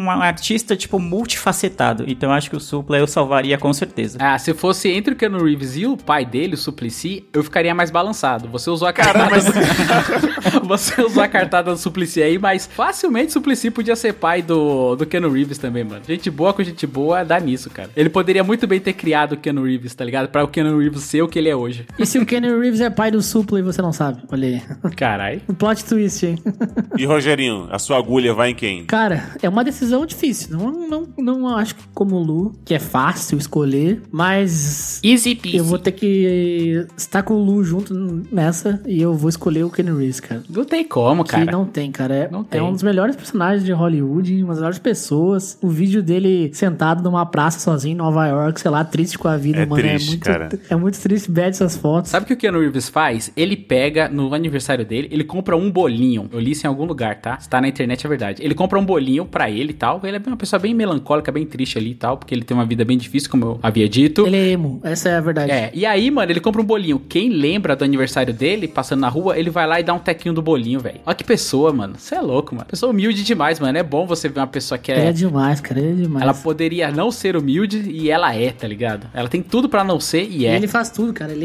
um 0.06 0.10
artista, 0.10 0.74
tipo, 0.76 0.98
multifacetado. 0.98 2.04
Então 2.06 2.32
acho 2.32 2.48
que 2.50 2.56
o 2.56 2.60
Supla 2.60 2.98
eu 2.98 3.06
salvaria 3.06 3.58
com 3.58 3.72
certeza. 3.72 4.18
Ah, 4.20 4.38
se 4.38 4.54
fosse 4.54 4.88
entre 4.90 5.14
o 5.14 5.16
Keanu 5.16 5.42
Reeves 5.44 5.76
e 5.76 5.86
o 5.86 5.96
pai 5.96 6.24
dele, 6.24 6.54
o 6.54 6.56
Suplicy, 6.58 7.24
eu 7.32 7.42
ficaria 7.42 7.74
mais 7.74 7.90
balançado. 7.90 8.48
Você 8.48 8.70
usou 8.70 8.88
a 8.88 8.92
cartada. 8.92 9.36
Você 10.64 11.00
usou 11.02 11.22
a 11.22 11.28
cartada 11.28 11.70
do 11.72 11.76
Suplicy 11.78 12.22
aí, 12.22 12.38
mas 12.38 12.66
facilmente 12.66 13.28
o 13.28 13.32
Suplicy 13.32 13.70
podia 13.70 13.96
ser 13.96 14.14
pai 14.14 14.42
do, 14.42 14.96
do 14.96 15.06
Keanu 15.06 15.30
Reeves 15.30 15.58
também, 15.58 15.84
mano. 15.84 16.02
Gente 16.06 16.30
boa 16.30 16.52
com 16.52 16.62
gente 16.62 16.86
boa 16.86 17.24
dá 17.24 17.38
nisso, 17.40 17.68
cara. 17.70 17.90
Ele 17.96 18.08
poderia 18.08 18.44
muito 18.44 18.66
bem 18.66 18.78
ter 18.80 18.92
criado 18.92 19.32
o 19.32 19.36
Keanu 19.36 19.64
Reeves, 19.64 19.94
tá 19.94 20.04
ligado? 20.04 20.28
Pra 20.28 20.44
o 20.44 20.48
Keanu 20.48 20.78
Reeves 20.78 21.02
ser 21.02 21.22
o 21.22 21.28
que 21.28 21.38
ele 21.38 21.48
é 21.48 21.56
hoje. 21.56 21.86
E 21.98 22.06
se 22.06 22.18
o 22.18 22.26
Keanu 22.26 22.58
Reeves 22.60 22.80
é 22.80 22.88
pai 22.90 23.10
do 23.10 23.20
Supla 23.22 23.58
e 23.58 23.62
você 23.62 23.82
não 23.82 23.92
sabe? 23.92 24.22
Olha 24.30 24.48
aí. 24.48 24.90
Carai. 24.96 25.40
Um 25.48 25.54
plot 25.54 25.84
twist, 25.84 26.24
hein? 26.26 26.38
e 26.98 27.04
Rogerinho, 27.04 27.66
a 27.70 27.78
sua 27.78 27.98
agulha 27.98 28.32
vai 28.34 28.50
em 28.50 28.54
quem? 28.54 28.84
Cara, 28.86 29.30
é 29.42 29.48
uma 29.48 29.64
decisão 29.64 30.04
difícil. 30.06 30.56
Não, 30.56 30.88
não, 30.88 31.08
não 31.18 31.48
acho 31.56 31.74
como 31.94 32.16
o 32.16 32.22
Lu, 32.22 32.54
que 32.64 32.74
é 32.74 32.78
fácil 32.78 33.38
escolher, 33.38 34.02
mas 34.10 35.00
Easy 35.04 35.34
peasy. 35.34 35.56
eu 35.58 35.64
vou 35.64 35.78
ter 35.78 35.92
que 35.92 36.86
estar 36.96 37.22
com 37.22 37.34
o 37.34 37.42
Lu 37.44 37.64
junto 37.64 37.94
nessa 38.30 38.80
e 38.86 39.00
eu 39.00 39.14
vou 39.14 39.28
escolher 39.28 39.64
o 39.64 39.70
Keanu 39.70 39.96
Reeves, 39.98 40.20
cara. 40.20 40.42
Não 40.48 40.64
tem 40.64 40.84
como, 40.86 41.24
Que 41.24 41.30
cara. 41.32 41.50
não 41.50 41.64
tem, 41.64 41.90
cara. 41.90 42.14
É, 42.14 42.28
Não 42.30 42.40
é 42.40 42.44
tem. 42.44 42.60
um 42.60 42.72
dos 42.72 42.82
melhores 42.82 43.16
personagens 43.16 43.64
de 43.64 43.72
Hollywood, 43.72 44.42
uma 44.42 44.48
das 44.48 44.58
melhores 44.58 44.78
pessoas. 44.78 45.58
O 45.60 45.68
vídeo 45.68 45.95
dele 46.02 46.50
sentado 46.52 47.02
numa 47.02 47.24
praça 47.26 47.58
sozinho 47.58 47.92
em 47.94 47.96
Nova 47.96 48.26
York, 48.26 48.60
sei 48.60 48.70
lá, 48.70 48.84
triste 48.84 49.18
com 49.18 49.28
a 49.28 49.36
vida, 49.36 49.60
É 49.60 49.66
mano. 49.66 49.82
triste, 49.82 50.06
é 50.06 50.10
muito, 50.10 50.24
cara. 50.24 50.48
É 50.70 50.76
muito 50.76 51.00
triste, 51.00 51.30
bad 51.30 51.48
essas 51.48 51.76
fotos. 51.76 52.10
Sabe 52.10 52.24
o 52.24 52.26
que 52.26 52.32
o 52.34 52.36
Keanu 52.36 52.60
Reeves 52.60 52.88
faz? 52.88 53.30
Ele 53.36 53.56
pega 53.56 54.08
no 54.08 54.32
aniversário 54.34 54.84
dele, 54.84 55.08
ele 55.10 55.24
compra 55.24 55.56
um 55.56 55.70
bolinho. 55.70 56.28
Eu 56.32 56.38
li 56.40 56.52
isso 56.52 56.66
em 56.66 56.68
algum 56.68 56.84
lugar, 56.84 57.16
tá? 57.20 57.38
Se 57.38 57.48
tá 57.48 57.60
na 57.60 57.68
internet 57.68 58.04
é 58.04 58.08
verdade. 58.08 58.42
Ele 58.42 58.54
compra 58.54 58.78
um 58.78 58.84
bolinho 58.84 59.24
pra 59.24 59.50
ele 59.50 59.70
e 59.70 59.74
tal. 59.74 60.00
Ele 60.04 60.16
é 60.16 60.20
uma 60.26 60.36
pessoa 60.36 60.58
bem 60.60 60.74
melancólica, 60.74 61.30
bem 61.32 61.46
triste 61.46 61.78
ali 61.78 61.90
e 61.90 61.94
tal, 61.94 62.16
porque 62.16 62.34
ele 62.34 62.42
tem 62.42 62.56
uma 62.56 62.64
vida 62.64 62.84
bem 62.84 62.96
difícil, 62.98 63.30
como 63.30 63.44
eu 63.44 63.60
havia 63.62 63.88
dito. 63.88 64.26
Ele 64.26 64.36
é 64.36 64.48
emo, 64.50 64.80
essa 64.82 65.08
é 65.08 65.16
a 65.16 65.20
verdade. 65.20 65.50
É, 65.50 65.70
e 65.74 65.84
aí, 65.86 66.10
mano, 66.10 66.30
ele 66.32 66.40
compra 66.40 66.60
um 66.60 66.64
bolinho. 66.64 66.98
Quem 67.08 67.30
lembra 67.30 67.74
do 67.76 67.84
aniversário 67.84 68.32
dele, 68.32 68.68
passando 68.68 69.00
na 69.00 69.08
rua, 69.08 69.38
ele 69.38 69.50
vai 69.50 69.66
lá 69.66 69.80
e 69.80 69.82
dá 69.82 69.94
um 69.94 69.98
tequinho 69.98 70.34
do 70.34 70.42
bolinho, 70.42 70.80
velho. 70.80 71.00
Olha 71.04 71.14
que 71.14 71.24
pessoa, 71.24 71.72
mano. 71.72 71.94
Você 71.98 72.14
é 72.14 72.20
louco, 72.20 72.54
mano. 72.54 72.66
Pessoa 72.66 72.90
humilde 72.90 73.22
demais, 73.24 73.58
mano. 73.60 73.76
É 73.76 73.82
bom 73.82 74.06
você 74.06 74.28
ver 74.28 74.40
uma 74.40 74.46
pessoa 74.46 74.78
que 74.78 74.92
é. 74.92 75.06
é 75.06 75.12
demais, 75.12 75.60
cara, 75.60 75.80
é 75.86 75.92
demais. 75.92 76.22
Ela 76.22 76.34
poderia 76.34 76.90
não 76.90 77.10
ser 77.10 77.36
humilde 77.36 77.90
e 77.90 78.10
ela 78.10 78.34
é, 78.34 78.50
tá 78.50 78.66
ligado? 78.66 79.06
Ela 79.14 79.28
tem 79.28 79.42
tudo 79.42 79.68
pra 79.68 79.82
não 79.84 79.98
ser 80.00 80.24
e 80.24 80.42
E 80.42 80.46
é. 80.46 80.56
ele 80.56 80.66
faz 80.68 80.90
tudo, 80.90 81.12
cara. 81.12 81.32
Ele, 81.32 81.44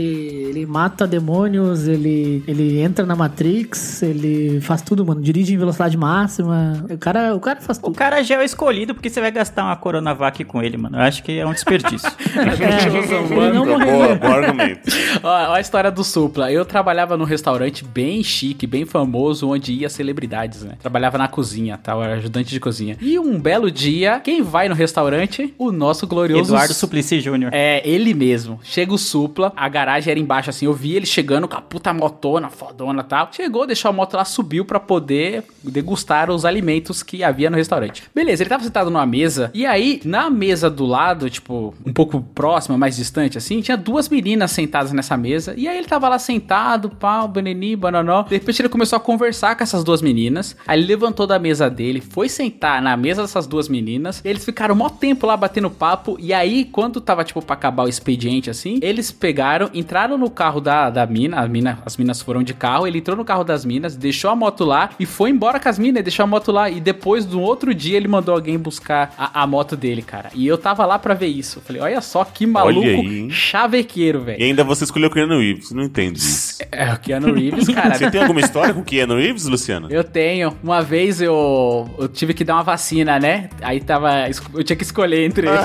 ele 0.49 0.65
mata 0.65 1.05
demônios, 1.07 1.87
ele, 1.87 2.43
ele 2.47 2.79
entra 2.81 3.05
na 3.05 3.15
Matrix, 3.15 4.01
ele 4.03 4.59
faz 4.61 4.81
tudo, 4.81 5.05
mano. 5.05 5.21
Dirige 5.21 5.53
em 5.53 5.57
velocidade 5.57 5.97
máxima. 5.97 6.85
O 6.89 6.97
cara, 6.97 7.35
o 7.35 7.39
cara 7.39 7.61
faz 7.61 7.77
O 7.77 7.81
tudo. 7.83 7.95
cara 7.95 8.21
já 8.23 8.35
é 8.35 8.39
o 8.39 8.43
escolhido 8.43 8.93
porque 8.93 9.09
você 9.09 9.19
vai 9.21 9.31
gastar 9.31 9.63
uma 9.65 9.75
Coronavac 9.75 10.43
com 10.45 10.61
ele, 10.61 10.77
mano. 10.77 10.97
Eu 10.97 11.01
acho 11.01 11.23
que 11.23 11.37
é 11.39 11.45
um 11.45 11.53
desperdício. 11.53 12.09
É, 12.61 12.85
ele 12.87 13.51
não 13.53 13.65
Boa, 13.65 13.77
morreu. 13.79 14.15
bom 14.17 14.27
argumento. 14.27 14.81
Ó, 15.23 15.27
ó 15.27 15.53
a 15.53 15.61
história 15.61 15.91
do 15.91 16.03
Supla. 16.03 16.51
Eu 16.51 16.63
trabalhava 16.65 17.17
num 17.17 17.23
restaurante 17.23 17.83
bem 17.83 18.23
chique, 18.23 18.65
bem 18.67 18.85
famoso, 18.85 19.49
onde 19.49 19.73
ia 19.73 19.89
celebridades, 19.89 20.63
né? 20.63 20.73
Trabalhava 20.79 21.17
na 21.17 21.27
cozinha, 21.27 21.77
tal, 21.81 22.03
era 22.03 22.15
ajudante 22.15 22.49
de 22.51 22.59
cozinha. 22.59 22.97
E 23.01 23.17
um 23.19 23.39
belo 23.39 23.69
dia, 23.71 24.19
quem 24.23 24.30
vai 24.39 24.69
no 24.69 24.75
restaurante? 24.75 25.51
O 25.57 25.71
nosso 25.71 26.05
glorioso 26.05 26.51
Eduardo 26.51 26.75
Suplicy 26.75 27.19
Jr. 27.19 27.49
É, 27.51 27.81
ele 27.83 28.13
mesmo. 28.13 28.59
Chega 28.61 28.93
o 28.93 28.97
Supla, 28.99 29.51
a 29.55 29.67
garagem 29.67 30.11
era 30.11 30.19
embaixo 30.19 30.51
assim, 30.51 30.67
eu 30.67 30.73
vi 30.73 30.95
ele 30.95 31.07
chegando 31.07 31.47
com 31.47 31.55
a 31.55 31.61
puta 31.61 31.91
motona, 31.91 32.51
fodona 32.51 33.01
e 33.01 33.05
tal. 33.05 33.29
Chegou, 33.31 33.65
deixou 33.65 33.89
a 33.89 33.91
moto 33.93 34.13
lá, 34.13 34.23
subiu 34.23 34.63
pra 34.63 34.79
poder 34.79 35.43
degustar 35.63 36.29
os 36.29 36.45
alimentos 36.45 37.01
que 37.01 37.23
havia 37.23 37.49
no 37.49 37.57
restaurante. 37.57 38.03
Beleza, 38.13 38.43
ele 38.43 38.49
tava 38.49 38.63
sentado 38.63 38.91
numa 38.91 39.05
mesa, 39.05 39.49
e 39.53 39.65
aí, 39.65 40.01
na 40.05 40.29
mesa 40.29 40.69
do 40.69 40.85
lado, 40.85 41.29
tipo, 41.29 41.73
um 41.85 41.93
pouco 41.93 42.21
próxima, 42.21 42.77
mais 42.77 42.95
distante 42.95 43.37
assim, 43.37 43.61
tinha 43.61 43.77
duas 43.77 44.09
meninas 44.09 44.51
sentadas 44.51 44.91
nessa 44.91 45.17
mesa, 45.17 45.53
e 45.57 45.67
aí 45.67 45.77
ele 45.77 45.87
tava 45.87 46.07
lá 46.09 46.19
sentado, 46.19 46.89
pau, 46.89 47.27
banani, 47.27 47.75
bananó. 47.75 48.23
De 48.23 48.35
repente 48.35 48.61
ele 48.61 48.69
começou 48.69 48.97
a 48.97 48.99
conversar 48.99 49.55
com 49.55 49.63
essas 49.63 49.83
duas 49.83 50.01
meninas, 50.01 50.55
aí 50.67 50.79
ele 50.79 50.87
levantou 50.87 51.25
da 51.25 51.39
mesa 51.39 51.69
dele, 51.69 52.01
foi 52.01 52.29
sentar 52.29 52.81
na 52.81 52.95
mesa 52.97 53.21
dessas 53.21 53.47
duas 53.47 53.67
meninas, 53.67 54.20
eles 54.23 54.43
ficaram 54.43 54.75
mó 54.75 54.89
tempo 54.89 55.25
lá 55.25 55.35
batendo 55.37 55.69
papo, 55.69 56.17
e 56.19 56.33
aí, 56.33 56.65
quando 56.65 56.99
tava, 56.99 57.23
tipo, 57.23 57.41
pra 57.41 57.53
acabar 57.53 57.83
o 57.83 57.89
expediente, 57.89 58.49
assim, 58.49 58.79
eles 58.81 59.11
pegaram, 59.11 59.69
entraram 59.73 60.17
no 60.17 60.29
carro 60.29 60.59
da, 60.59 60.89
da 60.89 61.05
mina, 61.05 61.39
a 61.39 61.47
mina, 61.47 61.79
as 61.85 61.97
minas 61.97 62.21
foram 62.21 62.43
de 62.43 62.53
carro, 62.53 62.85
ele 62.87 62.99
entrou 62.99 63.15
no 63.17 63.25
carro 63.25 63.43
das 63.43 63.65
minas, 63.65 63.95
deixou 63.95 64.29
a 64.29 64.35
moto 64.35 64.65
lá, 64.65 64.89
e 64.99 65.05
foi 65.05 65.29
embora 65.29 65.59
com 65.59 65.69
as 65.69 65.79
minas, 65.79 66.03
deixou 66.03 66.23
a 66.23 66.27
moto 66.27 66.51
lá, 66.51 66.69
e 66.69 66.79
depois, 66.79 67.25
no 67.25 67.41
outro 67.41 67.73
dia, 67.73 67.97
ele 67.97 68.07
mandou 68.07 68.33
alguém 68.35 68.57
buscar 68.57 69.13
a, 69.17 69.43
a 69.43 69.47
moto 69.47 69.75
dele, 69.75 70.01
cara. 70.01 70.29
E 70.33 70.45
eu 70.45 70.57
tava 70.57 70.85
lá 70.85 70.99
pra 70.99 71.13
ver 71.13 71.27
isso, 71.27 71.59
eu 71.59 71.63
falei, 71.63 71.81
olha 71.81 72.01
só 72.01 72.23
que 72.25 72.45
maluco 72.45 72.87
aí, 72.87 73.29
chavequeiro, 73.29 74.21
velho. 74.21 74.41
E 74.41 74.43
ainda 74.43 74.63
você 74.63 74.83
escolheu 74.83 75.09
o 75.09 75.11
Keanu 75.11 75.39
Reeves, 75.39 75.71
não 75.71 75.83
entendo 75.83 76.17
isso. 76.17 76.57
É, 76.71 76.93
o 76.93 76.99
Keanu 76.99 77.33
Reeves, 77.33 77.67
cara, 77.73 77.95
Você 77.95 78.11
tem 78.11 78.21
alguma 78.21 78.39
história 78.39 78.73
com 78.73 78.83
Keanu 78.83 79.17
Reeves, 79.17 79.45
Luciano? 79.45 79.87
Eu 79.91 80.03
tenho. 80.03 80.55
Uma 80.63 80.81
vez 80.81 81.21
eu, 81.21 81.89
eu 81.97 82.07
tive 82.07 82.33
que 82.33 82.43
dar 82.43 82.55
uma 82.55 82.63
vacina, 82.63 83.19
né? 83.19 83.49
Aí 83.61 83.79
tava. 83.79 84.10
Eu 84.53 84.63
tinha 84.63 84.75
que 84.75 84.83
escolher 84.83 85.25
entre 85.25 85.47
eles. 85.47 85.59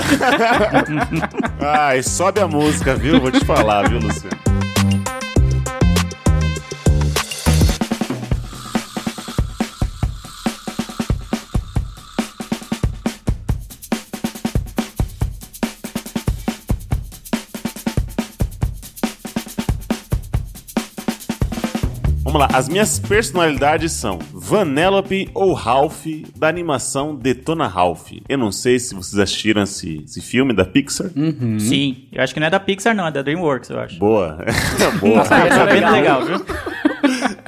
Ai, 1.61 2.03
sobe 2.03 2.41
a 2.41 2.47
música, 2.49 2.95
viu? 2.95 3.21
Vou 3.21 3.31
te 3.31 3.45
falar, 3.45 3.89
viu, 3.89 3.99
Luciano? 3.99 4.37
Vamos 22.37 22.41
lá, 22.53 22.59
as 22.59 22.69
minhas 22.69 22.99
personalidades 22.99 23.93
são 23.93 24.19
Vanellope 24.47 25.29
ou 25.35 25.53
Ralph 25.53 26.07
da 26.37 26.47
animação 26.47 27.17
Detona 27.17 27.67
Ralph. 27.67 28.13
Eu 28.29 28.39
não 28.39 28.53
sei 28.53 28.79
se 28.79 28.95
vocês 28.95 29.19
assistiram 29.19 29.65
esse, 29.65 30.05
esse 30.05 30.21
filme 30.21 30.53
da 30.53 30.65
Pixar. 30.65 31.11
Sim. 31.59 32.05
Eu 32.13 32.23
acho 32.23 32.33
que 32.33 32.39
não 32.39 32.47
é 32.47 32.51
da 32.51 32.61
Pixar, 32.61 32.95
não, 32.95 33.09
é 33.09 33.11
da 33.11 33.23
DreamWorks, 33.23 33.71
eu 33.71 33.81
acho. 33.81 33.99
Boa. 33.99 34.39
Boa. 35.01 35.25
Tá 35.25 35.67
bem 35.67 35.83
legal, 35.91 36.25
viu? 36.25 36.47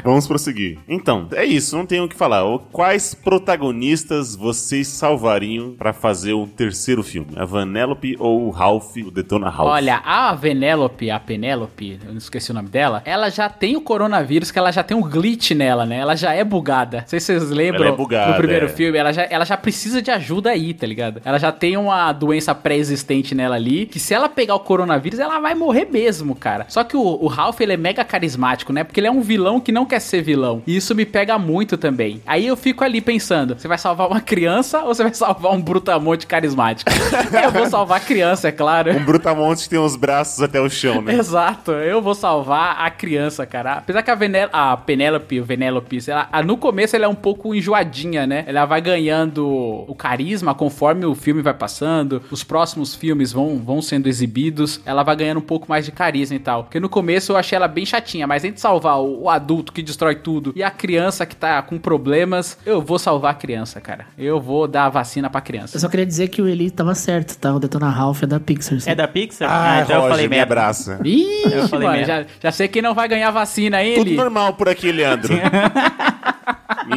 Vamos 0.04 0.26
prosseguir. 0.26 0.78
Então, 0.88 1.28
é 1.32 1.44
isso, 1.44 1.76
não 1.76 1.87
tenho 1.87 2.04
o 2.04 2.08
que 2.08 2.16
falar. 2.16 2.38
Quais 2.70 3.14
protagonistas 3.14 4.37
vocês 4.37 4.87
salvariam 4.88 5.74
pra 5.76 5.92
fazer 5.92 6.32
o 6.32 6.46
terceiro 6.46 7.02
filme? 7.02 7.32
A 7.37 7.44
Vanellope 7.44 8.16
ou 8.18 8.46
o 8.46 8.50
Ralph, 8.50 8.96
o 8.96 9.11
Detona 9.11 9.48
Ralph? 9.48 9.68
Olha, 9.68 9.96
a 10.04 10.34
Venélope, 10.34 11.11
a 11.11 11.18
Penélope, 11.18 11.98
eu 12.04 12.11
não 12.11 12.18
esqueci 12.18 12.50
o 12.50 12.54
nome 12.54 12.68
dela, 12.68 13.02
ela 13.04 13.30
já 13.30 13.48
tem 13.48 13.76
o 13.76 13.80
coronavírus, 13.80 14.50
que 14.50 14.58
ela 14.58 14.70
já 14.70 14.82
tem 14.82 14.96
um 14.96 15.02
glitch 15.02 15.50
nela, 15.52 15.84
né? 15.84 15.98
Ela 15.98 16.16
já 16.16 16.32
é 16.32 16.44
bugada. 16.44 17.00
Não 17.00 17.08
sei 17.08 17.20
se 17.20 17.26
vocês 17.26 17.50
lembram 17.50 17.84
Ela 17.84 17.94
é 17.94 17.96
bugada, 17.96 18.32
do 18.32 18.37
primeiro 18.37 18.66
é. 18.66 18.68
filme, 18.68 18.98
ela 18.98 19.12
já, 19.12 19.22
ela 19.22 19.44
já 19.44 19.56
precisa 19.56 20.00
de 20.00 20.11
ajuda 20.11 20.50
aí, 20.50 20.74
tá 20.74 20.87
ligado? 20.87 21.20
Ela 21.24 21.38
já 21.38 21.50
tem 21.50 21.76
uma 21.76 22.12
doença 22.12 22.54
pré-existente 22.54 23.34
nela 23.34 23.56
ali, 23.56 23.87
que 23.87 23.98
se 23.98 24.14
ela 24.14 24.28
pegar 24.28 24.54
o 24.54 24.61
coronavírus, 24.61 25.18
ela 25.18 25.40
vai 25.40 25.54
morrer 25.54 25.87
mesmo, 25.87 26.34
cara. 26.34 26.66
Só 26.68 26.84
que 26.84 26.96
o, 26.96 27.02
o 27.02 27.26
Ralph, 27.26 27.61
ele 27.61 27.72
é 27.72 27.76
mega 27.76 28.04
carismático, 28.04 28.72
né? 28.72 28.84
Porque 28.84 29.00
ele 29.00 29.06
é 29.06 29.11
um 29.11 29.20
vilão 29.20 29.61
que 29.61 29.72
não 29.72 29.88
quer 29.88 30.01
ser 30.01 30.22
vilão. 30.22 30.62
E 30.66 30.77
isso 30.77 30.94
me 30.94 31.05
pega 31.05 31.38
muito 31.38 31.77
também. 31.77 32.20
Aí 32.27 32.46
eu 32.46 32.57
fico 32.57 32.85
ali 32.85 33.01
pensando, 33.01 33.57
você 33.59 33.66
vai 33.66 33.79
salvar 33.79 34.07
uma 34.09 34.20
criança 34.20 34.81
ou 34.83 34.94
você 34.94 35.03
vai 35.03 35.14
salvar 35.14 35.53
um 35.53 35.61
brutamonte 35.61 36.27
carismático? 36.27 36.90
eu 37.42 37.51
vou 37.51 37.66
salvar 37.66 37.98
a 37.98 38.01
criança, 38.01 38.48
é 38.48 38.53
claro. 38.53 38.92
Um 38.96 39.05
brutamonte 39.05 39.64
que 39.64 39.70
tem 39.70 39.79
os 39.79 39.96
braços 39.96 40.42
até 40.42 40.61
o 40.61 40.68
chão, 40.68 41.01
né? 41.03 41.14
Exato, 41.14 41.72
eu 41.72 42.01
vou 42.03 42.14
salvar 42.14 42.77
a 42.81 42.90
criança, 42.90 43.46
cara. 43.46 43.74
Apesar 43.74 44.03
que 44.03 44.11
a, 44.11 44.14
Venel 44.14 44.48
a 44.53 44.77
Penélope, 44.77 45.40
o 45.40 45.44
Venélope, 45.44 45.98
ela, 46.07 46.29
a- 46.31 46.42
no 46.42 46.57
começo 46.57 46.94
ela 46.94 47.07
é 47.07 47.09
um 47.09 47.14
pouco 47.14 47.55
enjoadinha, 47.55 48.27
né? 48.27 48.44
Ela 48.46 48.64
vai 48.66 48.81
ganhando 48.81 49.46
o 49.46 49.94
carisma 49.94 50.55
conforme 50.55 51.05
o 51.07 51.14
filme 51.14 51.42
vai 51.42 51.55
passando, 51.55 52.22
os 52.31 52.44
próximos 52.44 52.94
filmes 52.94 53.33
vão, 53.33 53.59
vão 53.59 53.81
sendo 53.83 54.09
exibidos, 54.09 54.81
ela 54.85 55.03
vai 55.03 55.16
ganhando 55.16 55.38
um 55.38 55.42
pouco 55.42 55.66
mais 55.68 55.85
de 55.85 55.92
carisma 55.92 56.37
e 56.37 56.40
tal. 56.40 56.64
Porque 56.64 56.81
no 56.81 56.88
começo 56.88 57.33
eu 57.33 57.37
achei 57.37 57.57
ela 57.57 57.68
bem 57.68 57.87
chatinha, 57.87 58.27
mas 58.27 58.44
entre 58.44 58.61
salvar 58.61 58.98
o, 59.01 59.22
o 59.24 59.31
adulto 59.31 59.72
que 59.78 59.82
destrói 59.82 60.16
tudo 60.16 60.52
e 60.56 60.62
a 60.62 60.70
criança 60.70 61.24
que 61.24 61.36
tá 61.36 61.62
com 61.62 61.78
problemas, 61.78 62.58
eu 62.66 62.82
vou 62.82 62.98
salvar 62.98 63.30
a 63.30 63.34
criança, 63.34 63.80
cara. 63.80 64.06
Eu 64.18 64.40
vou 64.40 64.66
dar 64.66 64.86
a 64.86 64.88
vacina 64.88 65.30
pra 65.30 65.38
Eu 65.38 65.44
criança. 65.44 65.78
só 65.78 65.88
queria 65.88 66.04
dizer 66.04 66.28
que 66.28 66.42
o 66.42 66.48
Eli 66.48 66.70
tava 66.70 66.94
certo, 66.94 67.36
tá? 67.38 67.54
O 67.54 67.60
Detona 67.60 67.88
Ralph 67.88 68.22
é 68.24 68.26
da 68.26 68.40
Pixar. 68.40 68.80
sim. 68.80 68.90
É 68.90 68.94
da 68.94 69.06
Pixar? 69.06 69.48
Ah, 69.50 69.80
então 69.82 69.96
eu 69.96 70.00
Roger, 70.02 70.14
falei 70.16 70.28
me 70.28 70.40
abraça. 70.40 71.00
Ih, 71.04 71.44
Eu 71.52 71.68
falei 71.68 71.88
mano, 71.88 72.04
já, 72.04 72.24
já 72.42 72.50
sei 72.52 72.66
quem 72.68 72.82
não 72.82 72.94
vai 72.94 73.06
ganhar 73.08 73.30
vacina 73.30 73.76
aí, 73.78 73.94
Tudo 73.94 74.08
Eli. 74.08 74.16
normal 74.16 74.54
por 74.54 74.68
aqui, 74.68 74.90
Leandro. 74.90 75.32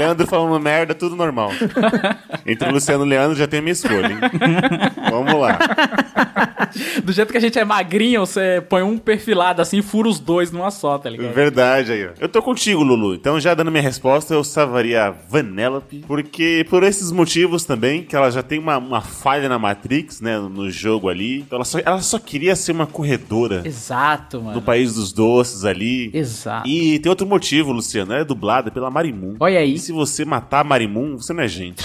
Leandro 0.02 0.28
falando 0.28 0.60
merda, 0.60 0.96
tudo 0.96 1.16
normal. 1.16 1.52
Entre 2.46 2.68
o 2.68 2.72
Luciano 2.72 3.04
e 3.04 3.08
o 3.08 3.10
Leandro 3.10 3.38
já 3.38 3.48
tem 3.48 3.60
a 3.60 3.62
minha 3.62 3.74
escolha, 3.74 4.08
hein? 4.08 4.18
Vamos 5.10 5.34
lá. 5.40 5.60
Do 7.04 7.12
jeito 7.12 7.32
que 7.32 7.38
a 7.38 7.42
gente 7.42 7.60
é 7.60 7.66
magrinho, 7.66 8.26
você 8.26 8.64
põe 8.68 8.82
um 8.82 8.98
perfilado 8.98 9.62
assim 9.62 9.80
e 9.80 9.82
fura 9.82 10.08
os 10.08 10.20
dois 10.20 10.52
numa 10.52 10.72
só, 10.72 10.98
tá 10.98 11.10
ligado? 11.10 11.34
Verdade 11.34 11.92
aí, 11.92 12.08
ó. 12.08 12.10
Eu 12.20 12.30
tô 12.30 12.42
contigo, 12.42 12.84
Lulu. 12.84 13.16
Então, 13.16 13.40
já 13.40 13.54
dando 13.54 13.72
minha 13.72 13.84
resposta, 13.84 14.34
eu 14.34 14.44
salvaria 14.44 15.06
a 15.06 15.12
Vanellope. 15.12 16.04
Porque, 16.08 16.66
por 16.70 16.84
esses 16.84 17.12
motivos 17.12 17.66
também, 17.66 18.04
que 18.04 18.16
ela 18.16 18.32
já 18.32 18.42
tem 18.42 18.60
uma, 18.60 18.78
uma 18.78 19.02
falha 19.02 19.48
na 19.50 19.60
Matrix, 19.60 20.22
né? 20.22 20.40
No 20.40 20.70
jogo 20.70 21.10
ali. 21.10 21.40
Então, 21.40 21.58
ela 21.58 21.66
só, 21.66 21.80
ela 21.80 22.02
só 22.02 22.20
queria 22.20 22.56
ser 22.56 22.72
uma 22.72 22.88
corredora 22.88 23.62
Exato, 23.66 24.42
mano. 24.42 24.54
do 24.54 24.62
País 24.62 24.96
dos 24.96 25.12
Doces 25.12 25.66
ali. 25.66 26.10
Exato. 26.14 26.68
E 26.68 27.00
tem 27.00 27.10
outro 27.10 27.28
motivo, 27.28 27.72
Luciano. 27.72 28.14
Ela 28.14 28.22
é 28.22 28.26
dublada 28.26 28.72
pela 28.72 28.90
Marimun. 28.90 29.36
Olha 29.40 29.60
aí. 29.60 29.74
Se 29.92 29.94
você 29.94 30.24
matar 30.24 30.62
a 30.62 30.64
Marimun, 30.64 31.18
você 31.18 31.34
não 31.34 31.44
é 31.44 31.48
gente. 31.48 31.84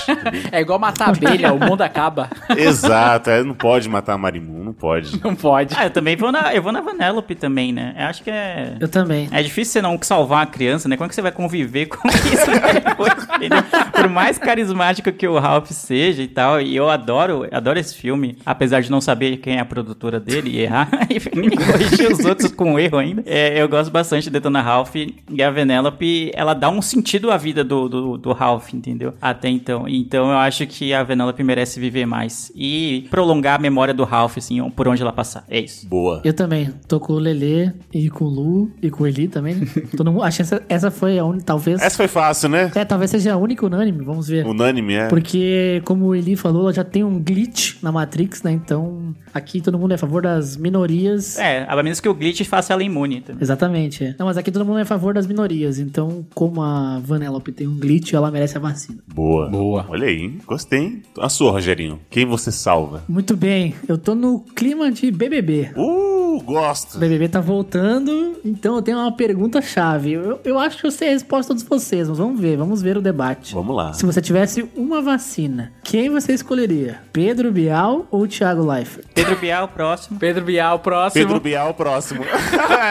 É 0.52 0.60
igual 0.60 0.78
matar 0.78 1.08
abelha, 1.08 1.52
o 1.52 1.58
mundo 1.58 1.82
acaba. 1.82 2.30
Exato. 2.56 3.30
É, 3.30 3.42
não 3.42 3.54
pode 3.54 3.88
matar 3.88 4.14
a 4.14 4.18
Marimun, 4.18 4.62
não 4.62 4.72
pode. 4.72 5.20
Não 5.22 5.34
pode. 5.34 5.74
Ah, 5.76 5.86
eu 5.86 5.90
também 5.90 6.14
vou 6.14 6.30
na, 6.30 6.54
eu 6.54 6.62
vou 6.62 6.70
na 6.70 6.80
Vanellope 6.80 7.34
também, 7.34 7.72
né? 7.72 7.94
Eu 7.98 8.06
acho 8.06 8.22
que 8.22 8.30
é... 8.30 8.76
Eu 8.78 8.88
também. 8.88 9.28
É 9.32 9.42
difícil 9.42 9.72
você 9.72 9.82
não 9.82 9.98
salvar 10.00 10.40
uma 10.40 10.46
criança, 10.46 10.88
né? 10.88 10.96
Como 10.96 11.06
é 11.06 11.08
que 11.08 11.14
você 11.14 11.22
vai 11.22 11.32
conviver 11.32 11.86
com 11.90 12.06
isso 12.08 12.46
depois, 12.72 13.26
entendeu? 13.34 13.62
Por 13.92 14.08
mais 14.08 14.38
carismático 14.38 15.10
que 15.10 15.26
o 15.26 15.38
Ralph 15.38 15.70
seja 15.70 16.22
e 16.22 16.28
tal, 16.28 16.60
e 16.60 16.76
eu 16.76 16.88
adoro, 16.88 17.48
adoro 17.50 17.78
esse 17.78 17.96
filme, 17.96 18.38
apesar 18.46 18.82
de 18.82 18.90
não 18.90 19.00
saber 19.00 19.38
quem 19.38 19.56
é 19.56 19.60
a 19.60 19.64
produtora 19.64 20.20
dele 20.20 20.50
e 20.50 20.60
errar, 20.60 20.88
e 21.10 21.18
corrigir 21.56 22.12
os 22.12 22.24
outros 22.24 22.52
com 22.52 22.78
erro 22.78 22.98
ainda. 22.98 23.24
É, 23.26 23.60
eu 23.60 23.68
gosto 23.68 23.90
bastante 23.90 24.24
de 24.24 24.30
Detona 24.30 24.62
Ralph 24.62 24.94
e 24.94 25.42
a 25.42 25.50
Vanellope, 25.50 26.30
ela 26.34 26.54
dá 26.54 26.70
um 26.70 26.80
sentido 26.80 27.30
à 27.30 27.36
vida 27.36 27.64
do, 27.64 27.88
do, 27.88 27.95
do 28.16 28.32
Ralph, 28.32 28.74
entendeu? 28.74 29.14
Até 29.20 29.48
então. 29.48 29.88
Então 29.88 30.30
eu 30.30 30.38
acho 30.38 30.66
que 30.66 30.92
a 30.92 31.02
Vanellope 31.02 31.42
merece 31.42 31.80
viver 31.80 32.06
mais 32.06 32.52
e 32.54 33.06
prolongar 33.10 33.58
a 33.58 33.62
memória 33.62 33.94
do 33.94 34.04
Ralph, 34.04 34.38
assim, 34.38 34.62
por 34.70 34.88
onde 34.88 35.02
ela 35.02 35.12
passar. 35.12 35.44
É 35.48 35.60
isso. 35.60 35.86
Boa. 35.86 36.20
Eu 36.24 36.32
também. 36.32 36.70
Tô 36.88 37.00
com 37.00 37.14
o 37.14 37.18
Lelê 37.18 37.72
e 37.92 38.08
com 38.10 38.24
o 38.24 38.28
Lu 38.28 38.70
e 38.82 38.90
com 38.90 39.04
o 39.04 39.06
Eli 39.06 39.28
também. 39.28 39.66
Todo 39.96 40.12
mundo, 40.12 40.22
acho 40.22 40.36
que 40.36 40.42
essa, 40.42 40.62
essa 40.68 40.90
foi 40.90 41.18
a 41.18 41.24
única, 41.24 41.44
talvez. 41.44 41.80
Essa 41.80 41.96
foi 41.96 42.08
fácil, 42.08 42.48
né? 42.48 42.70
É, 42.74 42.84
talvez 42.84 43.10
seja 43.10 43.34
a 43.34 43.36
única 43.36 43.64
unânime, 43.66 44.04
vamos 44.04 44.28
ver. 44.28 44.46
Unânime, 44.46 44.94
é. 44.94 45.08
Porque, 45.08 45.82
como 45.84 46.06
o 46.06 46.14
Eli 46.14 46.36
falou, 46.36 46.62
ela 46.62 46.72
já 46.72 46.84
tem 46.84 47.04
um 47.04 47.18
glitch 47.18 47.82
na 47.82 47.90
Matrix, 47.92 48.42
né? 48.42 48.52
Então, 48.52 49.14
aqui 49.32 49.60
todo 49.60 49.78
mundo 49.78 49.92
é 49.92 49.94
a 49.94 49.98
favor 49.98 50.22
das 50.22 50.56
minorias. 50.56 51.38
É, 51.38 51.66
a 51.68 51.82
menos 51.82 52.00
que 52.00 52.08
o 52.08 52.14
glitch 52.14 52.42
faça 52.44 52.72
ela 52.72 52.82
imune 52.82 53.20
também. 53.20 53.42
Exatamente. 53.42 54.04
é. 54.04 54.14
Não, 54.18 54.26
mas 54.26 54.36
aqui 54.36 54.50
todo 54.50 54.64
mundo 54.64 54.78
é 54.78 54.82
a 54.82 54.86
favor 54.86 55.14
das 55.14 55.26
minorias. 55.26 55.78
Então, 55.78 56.26
como 56.34 56.62
a 56.62 56.98
Vanellope 56.98 57.52
tem 57.52 57.66
um 57.66 57.75
glitch, 57.76 58.12
ela 58.12 58.30
merece 58.30 58.56
a 58.56 58.60
vacina. 58.60 58.98
Boa. 59.14 59.48
Boa. 59.48 59.86
Olha 59.88 60.06
aí, 60.06 60.16
hein? 60.22 60.38
Gostei. 60.46 60.78
hein? 60.80 61.02
A 61.18 61.28
sua, 61.28 61.50
Rogerinho. 61.52 62.00
Quem 62.10 62.24
você 62.26 62.50
salva? 62.50 63.04
Muito 63.08 63.36
bem. 63.36 63.74
Eu 63.88 63.96
tô 63.98 64.14
no 64.14 64.40
clima 64.40 64.90
de 64.90 65.10
BBB. 65.10 65.70
Uh, 65.76 66.15
O 66.46 66.52
gosto. 66.52 66.98
BBB 66.98 67.28
tá 67.28 67.40
voltando, 67.40 68.38
então 68.44 68.76
eu 68.76 68.82
tenho 68.82 68.98
uma 68.98 69.10
pergunta 69.10 69.60
chave. 69.60 70.12
Eu, 70.12 70.40
eu 70.44 70.58
acho 70.58 70.78
que 70.78 70.86
eu 70.86 70.92
sei 70.92 71.08
a 71.08 71.10
resposta 71.10 71.52
de 71.52 71.64
vocês, 71.64 72.08
mas 72.08 72.18
vamos 72.18 72.40
ver, 72.40 72.56
vamos 72.56 72.80
ver 72.80 72.96
o 72.96 73.02
debate. 73.02 73.52
Vamos 73.52 73.74
lá. 73.74 73.92
Se 73.92 74.06
você 74.06 74.20
tivesse 74.20 74.68
uma 74.76 75.02
vacina, 75.02 75.72
quem 75.82 76.08
você 76.08 76.32
escolheria? 76.32 77.00
Pedro 77.12 77.50
Bial 77.50 78.06
ou 78.12 78.28
Thiago 78.28 78.64
Leifert? 78.64 79.06
Pedro 79.12 79.36
Bial, 79.36 79.66
próximo. 79.66 80.18
Pedro 80.20 80.44
Bial, 80.44 80.78
próximo. 80.78 81.24
Pedro 81.24 81.40
Bial, 81.40 81.74
próximo. 81.74 82.24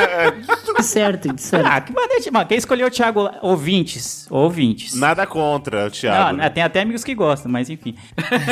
certo, 0.83 1.33
certo. 1.37 1.65
Ah, 1.65 1.79
que 1.79 1.93
maneiro. 1.93 2.25
Mano, 2.33 2.45
quem 2.45 2.57
escolheu 2.57 2.87
o 2.87 2.91
Thiago? 2.91 3.29
Ouvintes. 3.41 4.27
Ouvintes. 4.29 4.95
Nada 4.95 5.25
contra 5.25 5.87
o 5.87 5.91
Thiago. 5.91 6.37
Não, 6.37 6.49
tem 6.49 6.61
até 6.61 6.81
amigos 6.81 7.05
que 7.05 7.15
gostam, 7.15 7.49
mas 7.49 7.69
enfim. 7.69 7.95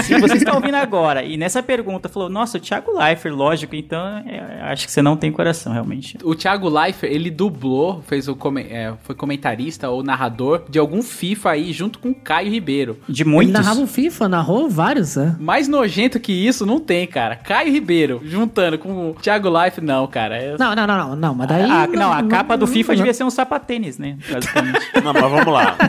Se 0.04 0.18
você 0.20 0.36
está 0.36 0.56
ouvindo 0.56 0.76
agora 0.76 1.24
e 1.24 1.36
nessa 1.36 1.62
pergunta 1.62 2.08
falou, 2.08 2.30
nossa, 2.30 2.58
o 2.58 2.62
Thiago 2.62 2.98
Leifert, 2.98 3.36
lógico, 3.36 3.76
então 3.76 4.00
é, 4.26 4.62
acho 4.72 4.86
que 4.86 4.93
você 4.94 5.02
não 5.02 5.18
tem 5.18 5.32
coração, 5.32 5.74
realmente. 5.74 6.18
O 6.24 6.36
Thiago 6.36 6.70
Leifert, 6.70 7.12
ele 7.12 7.30
dublou, 7.32 8.02
fez 8.08 8.28
o 8.28 8.36
come- 8.36 8.62
é, 8.70 8.94
foi 9.04 9.16
comentarista 9.16 9.90
ou 9.90 10.04
narrador 10.04 10.64
de 10.70 10.78
algum 10.78 11.02
FIFA 11.02 11.52
aí 11.52 11.74
junto 11.74 11.98
com 12.00 12.10
o 12.10 12.16
Caio 12.16 12.52
Ribeiro. 12.52 12.98
De 13.10 13.24
Ele 13.24 13.30
muitos. 13.30 13.54
narrava 13.54 13.82
o 13.82 13.88
FIFA, 13.88 14.30
narrou 14.30 14.70
vários, 14.70 15.16
né? 15.16 15.36
Mais 15.40 15.68
nojento 15.68 16.20
que 16.20 16.32
isso 16.32 16.66
não 16.66 16.80
tem, 16.80 17.08
cara. 17.08 17.36
Caio 17.36 17.72
Ribeiro 17.72 18.22
juntando 18.24 18.78
com 18.78 19.10
o 19.12 19.14
Thiago 19.16 19.50
Leifert, 19.50 19.84
não, 19.86 20.06
cara. 20.08 20.38
É- 20.38 20.58
Não, 20.58 20.76
não, 20.76 20.86
não, 20.88 20.98
não, 21.10 21.16
não, 21.16 21.34
mas 21.36 21.48
daí... 21.48 21.64
Ah, 21.70 21.88
não, 21.88 22.12
a 22.14 22.24
capa 22.24 22.56
do 22.56 22.66
não- 22.66 22.74
FIFA 22.74 22.92
não- 22.94 22.98
devia 22.98 23.14
ser 23.14 23.24
um 23.24 23.30
sapatênis, 23.32 23.98
né? 23.98 24.18
Basicamente. 24.32 24.80
Não, 25.04 25.14
mas 25.14 25.22
vamos 25.24 25.48
lá. 25.54 25.76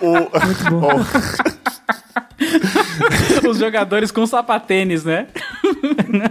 O, 0.00 0.06
o- 0.06 0.46
Muito 0.46 0.70
bom. 0.70 1.00
o- 1.00 1.97
Os 3.48 3.58
jogadores 3.58 4.10
com 4.10 4.26
sapatênis, 4.26 5.04
né? 5.04 5.26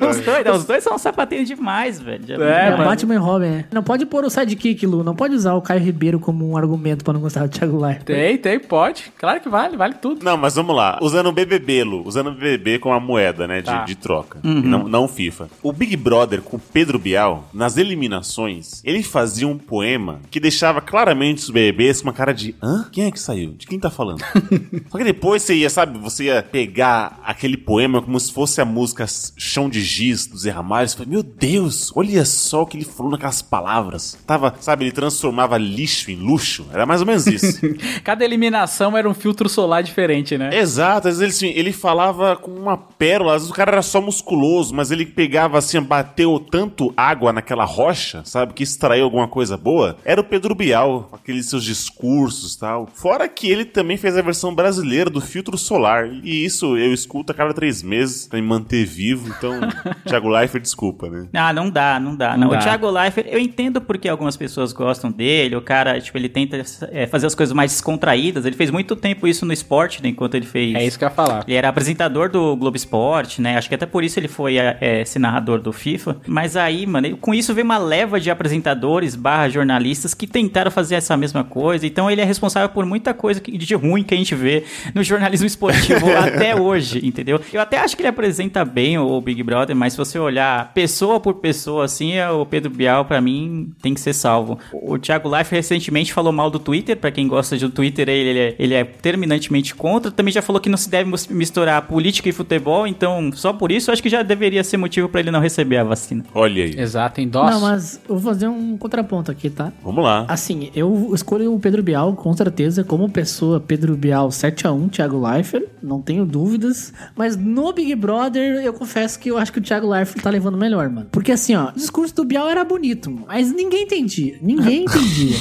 os, 0.09 0.19
dois, 0.23 0.45
não, 0.45 0.55
os 0.55 0.65
dois 0.65 0.83
são 0.83 0.97
sapatinhos 0.97 1.47
demais, 1.47 1.99
velho. 1.99 2.41
É, 2.43 2.69
É. 2.69 2.75
Batman 2.77 3.15
e 3.15 3.17
Robin, 3.17 3.45
é. 3.47 3.65
Não 3.71 3.83
pode 3.83 4.05
pôr 4.05 4.23
o 4.25 4.29
sidekick, 4.29 4.85
Lu. 4.85 5.03
Não 5.03 5.15
pode 5.15 5.35
usar 5.35 5.53
o 5.53 5.61
Caio 5.61 5.81
Ribeiro 5.81 6.19
como 6.19 6.49
um 6.49 6.57
argumento 6.57 7.03
pra 7.03 7.13
não 7.13 7.19
gostar 7.21 7.45
do 7.45 7.49
Thiago 7.49 7.79
Leifert. 7.79 8.05
Tem, 8.05 8.37
tem, 8.37 8.59
pode. 8.59 9.11
Claro 9.17 9.39
que 9.41 9.49
vale, 9.49 9.75
vale 9.77 9.95
tudo. 9.95 10.23
Não, 10.23 10.37
mas 10.37 10.55
vamos 10.55 10.75
lá. 10.75 10.97
Usando 11.01 11.27
o 11.27 11.31
BBB, 11.31 11.83
Lu. 11.83 12.03
Usando 12.07 12.27
o 12.27 12.31
BBB 12.33 12.79
como 12.79 12.95
a 12.95 12.99
moeda, 12.99 13.47
né? 13.47 13.59
De, 13.61 13.67
Tá. 13.67 13.83
de 13.83 13.95
troca. 13.95 14.39
E 14.43 14.47
Não, 14.47 14.87
não 14.87 15.05
o 15.05 15.07
FIFA. 15.07 15.49
O 15.61 15.73
Big 15.73 15.95
Brother 15.97 16.41
com 16.41 16.55
o 16.57 16.59
Pedro 16.59 16.97
Bial, 16.97 17.49
nas 17.53 17.75
eliminações, 17.77 18.81
ele 18.83 19.03
fazia 19.03 19.47
um 19.47 19.57
poema 19.57 20.19
que 20.31 20.39
deixava 20.39 20.79
claramente 20.79 21.39
os 21.43 21.49
BBBs 21.49 22.01
com 22.01 22.07
uma 22.07 22.13
cara 22.13 22.33
de 22.33 22.55
hã? 22.63 22.87
Quem 22.91 23.05
é 23.05 23.11
que 23.11 23.19
saiu? 23.19 23.53
De 23.57 23.67
quem 23.67 23.77
tá 23.79 23.89
falando? 23.89 24.19
Só 24.89 24.97
que 24.97 25.03
depois 25.03 25.41
você 25.43 25.53
ia, 25.55 25.69
sabe? 25.69 25.96
Você 25.97 26.25
ia 26.25 26.43
pegar 26.43 27.19
aquele 27.23 27.57
poema 27.57 28.01
como 28.01 28.19
se 28.19 28.31
fosse 28.31 28.61
a 28.61 28.65
música 28.65 29.05
Chão 29.37 29.69
de 29.69 29.81
Giz 29.81 30.27
do 30.27 30.37
Zé 30.37 30.51
Ramalho. 30.51 30.87
Você 30.87 30.97
fala, 30.97 31.09
meu 31.09 31.23
Deus, 31.23 31.91
olha 31.95 32.23
só 32.25 32.63
o 32.63 32.65
que 32.65 32.77
ele 32.77 32.85
falou 32.85 33.11
naquelas 33.11 33.41
palavras. 33.41 34.17
Tava, 34.25 34.55
sabe? 34.59 34.85
Ele 34.85 34.91
transformava 34.91 35.57
lixo 35.57 36.11
em 36.11 36.15
luxo. 36.15 36.65
Era 36.71 36.85
mais 36.85 37.01
ou 37.01 37.07
menos 37.07 37.27
isso. 37.27 37.59
Cada 38.03 38.23
eliminação 38.23 38.97
era 38.97 39.09
um 39.09 39.13
filtro 39.13 39.49
solar 39.49 39.83
diferente, 39.83 40.37
né? 40.37 40.49
Exato, 40.57 41.07
às 41.07 41.19
vezes 41.19 41.41
ele, 41.41 41.51
assim, 41.51 41.59
ele 41.59 41.71
falava 41.71 42.35
com 42.35 42.51
uma 42.51 42.77
pérola, 42.77 43.35
às 43.35 43.41
vezes 43.41 43.51
o 43.51 43.53
cara 43.53 43.71
era 43.71 43.81
só 43.81 44.01
musculoso, 44.01 44.73
mas 44.73 44.91
ele 44.91 45.05
pegava 45.05 45.57
assim, 45.57 45.81
bateu 45.81 46.39
tanto 46.39 46.93
água 46.95 47.33
naquela 47.33 47.65
rocha, 47.65 48.21
sabe, 48.25 48.53
que 48.53 48.63
extraiu 48.63 49.05
alguma 49.05 49.27
coisa 49.27 49.57
boa. 49.57 49.97
Era 50.03 50.21
o 50.21 50.23
Pedro 50.23 50.55
Bial, 50.55 51.09
aqueles 51.11 51.47
seus 51.47 51.63
discursos 51.63 52.55
e 52.55 52.59
tal. 52.59 52.87
Fora 52.93 53.27
que 53.27 53.49
ele 53.49 53.65
também 53.65 53.97
fez 53.97 54.17
a 54.17 54.21
versão 54.21 54.53
brasileira 54.53 55.09
do 55.09 55.21
filtro 55.21 55.57
solar, 55.57 55.86
e 56.23 56.45
isso 56.45 56.77
eu 56.77 56.93
escuto 56.93 57.31
a 57.31 57.35
cada 57.35 57.53
três 57.53 57.81
meses 57.83 58.27
pra 58.27 58.39
me 58.39 58.47
manter 58.47 58.85
vivo, 58.85 59.27
então, 59.37 59.59
Thiago 60.05 60.29
Leifert, 60.29 60.61
desculpa, 60.61 61.09
né? 61.09 61.27
Ah, 61.33 61.53
não 61.53 61.69
dá, 61.69 61.99
não 61.99 62.15
dá. 62.15 62.37
Não 62.37 62.47
Não, 62.47 62.49
dá. 62.49 62.57
O 62.57 62.61
Thiago 62.61 62.89
Leifert, 62.89 63.27
eu 63.29 63.39
entendo 63.39 63.81
porque 63.81 64.07
algumas 64.09 64.37
pessoas 64.37 64.73
gostam 64.73 65.11
dele. 65.11 65.55
O 65.55 65.61
cara, 65.61 65.99
tipo, 65.99 66.17
ele 66.17 66.29
tenta 66.29 66.61
é, 66.91 67.07
fazer 67.07 67.27
as 67.27 67.35
coisas 67.35 67.53
mais 67.53 67.71
descontraídas. 67.71 68.45
Ele 68.45 68.55
fez 68.55 68.71
muito 68.71 68.95
tempo 68.95 69.27
isso 69.27 69.45
no 69.45 69.53
esporte, 69.53 70.01
né, 70.03 70.09
enquanto 70.09 70.35
ele 70.35 70.45
fez. 70.45 70.75
É 70.75 70.85
isso 70.85 70.97
que 70.97 71.03
eu 71.03 71.09
ia 71.09 71.13
falar. 71.13 71.43
Ele 71.47 71.55
era 71.55 71.69
apresentador 71.69 72.29
do 72.29 72.55
Globo 72.55 72.75
Esporte, 72.75 73.41
né? 73.41 73.57
Acho 73.57 73.69
que 73.69 73.75
até 73.75 73.85
por 73.85 74.03
isso 74.03 74.19
ele 74.19 74.27
foi 74.27 74.57
é, 74.57 74.77
é, 74.81 75.01
esse 75.01 75.19
narrador 75.19 75.59
do 75.59 75.71
FIFA. 75.71 76.17
Mas 76.27 76.55
aí, 76.55 76.85
mano, 76.85 77.17
com 77.17 77.33
isso 77.33 77.53
veio 77.53 77.65
uma 77.65 77.77
leva 77.77 78.19
de 78.19 78.29
apresentadores 78.29 79.15
barra 79.15 79.49
jornalistas 79.49 80.13
que 80.13 80.27
tentaram 80.27 80.71
fazer 80.71 80.95
essa 80.95 81.15
mesma 81.15 81.43
coisa. 81.43 81.85
Então 81.85 82.09
ele 82.09 82.21
é 82.21 82.25
responsável 82.25 82.69
por 82.69 82.85
muita 82.85 83.13
coisa 83.13 83.41
de 83.41 83.75
ruim 83.75 84.03
que 84.03 84.13
a 84.13 84.17
gente 84.17 84.35
vê 84.35 84.63
no 84.93 85.03
jornalismo 85.03 85.45
esportivo 85.47 85.76
até 86.17 86.55
hoje, 86.59 87.05
entendeu? 87.05 87.39
Eu 87.51 87.61
até 87.61 87.77
acho 87.77 87.95
que 87.95 88.01
ele 88.01 88.09
apresenta 88.09 88.63
bem 88.63 88.97
o 88.97 89.19
Big 89.21 89.41
Brother, 89.43 89.75
mas 89.75 89.93
se 89.93 89.97
você 89.97 90.19
olhar 90.19 90.71
pessoa 90.73 91.19
por 91.19 91.35
pessoa, 91.35 91.85
assim, 91.85 92.13
é 92.13 92.29
o 92.29 92.45
Pedro 92.45 92.69
Bial, 92.69 93.05
pra 93.05 93.21
mim, 93.21 93.71
tem 93.81 93.93
que 93.93 94.01
ser 94.01 94.13
salvo. 94.13 94.59
O 94.73 94.97
Thiago 94.97 95.35
Life 95.35 95.53
recentemente 95.53 96.13
falou 96.13 96.31
mal 96.31 96.49
do 96.49 96.59
Twitter, 96.59 96.97
pra 96.97 97.11
quem 97.11 97.27
gosta 97.27 97.57
do 97.57 97.69
Twitter, 97.69 98.07
ele 98.09 98.39
é, 98.39 98.55
ele 98.57 98.73
é 98.73 98.83
terminantemente 98.83 99.75
contra. 99.75 100.11
Também 100.11 100.31
já 100.31 100.41
falou 100.41 100.61
que 100.61 100.69
não 100.69 100.77
se 100.77 100.89
deve 100.89 101.11
misturar 101.29 101.81
política 101.83 102.29
e 102.29 102.31
futebol, 102.31 102.87
então 102.87 103.31
só 103.33 103.53
por 103.53 103.71
isso 103.71 103.89
eu 103.89 103.93
acho 103.93 104.01
que 104.01 104.09
já 104.09 104.23
deveria 104.23 104.63
ser 104.63 104.77
motivo 104.77 105.09
pra 105.09 105.19
ele 105.19 105.31
não 105.31 105.39
receber 105.39 105.77
a 105.77 105.83
vacina. 105.83 106.23
Olha 106.33 106.63
aí. 106.63 106.75
Exato, 106.77 107.21
endosso. 107.21 107.51
Não, 107.51 107.61
mas 107.61 108.01
eu 108.07 108.17
vou 108.17 108.33
fazer 108.33 108.47
um 108.47 108.77
contraponto 108.77 109.31
aqui, 109.31 109.49
tá? 109.49 109.71
Vamos 109.83 110.03
lá. 110.03 110.25
Assim, 110.27 110.69
eu 110.75 111.11
escolho 111.13 111.53
o 111.53 111.59
Pedro 111.59 111.83
Bial, 111.83 112.13
com 112.13 112.33
certeza, 112.33 112.83
como 112.83 113.09
pessoa, 113.09 113.59
Pedro 113.59 113.95
Bial 113.95 114.29
7x1, 114.29 114.91
Thiago 114.91 115.25
Leifert, 115.25 115.65
não 115.81 116.01
tenho 116.01 116.25
dúvidas. 116.25 116.93
Mas 117.15 117.35
no 117.37 117.71
Big 117.73 117.93
Brother, 117.95 118.63
eu 118.63 118.73
confesso 118.73 119.19
que 119.19 119.29
eu 119.29 119.37
acho 119.37 119.51
que 119.51 119.59
o 119.59 119.61
Thiago 119.61 119.89
Leifert 119.89 120.21
tá 120.23 120.29
levando 120.29 120.57
melhor, 120.57 120.89
mano. 120.89 121.07
Porque 121.11 121.31
assim, 121.31 121.55
ó, 121.55 121.69
o 121.69 121.73
discurso 121.73 122.15
do 122.15 122.25
Bial 122.25 122.49
era 122.49 122.63
bonito, 122.63 123.11
mas 123.27 123.51
ninguém 123.51 123.83
entendia. 123.83 124.37
Ninguém 124.41 124.83
entendia. 124.89 125.35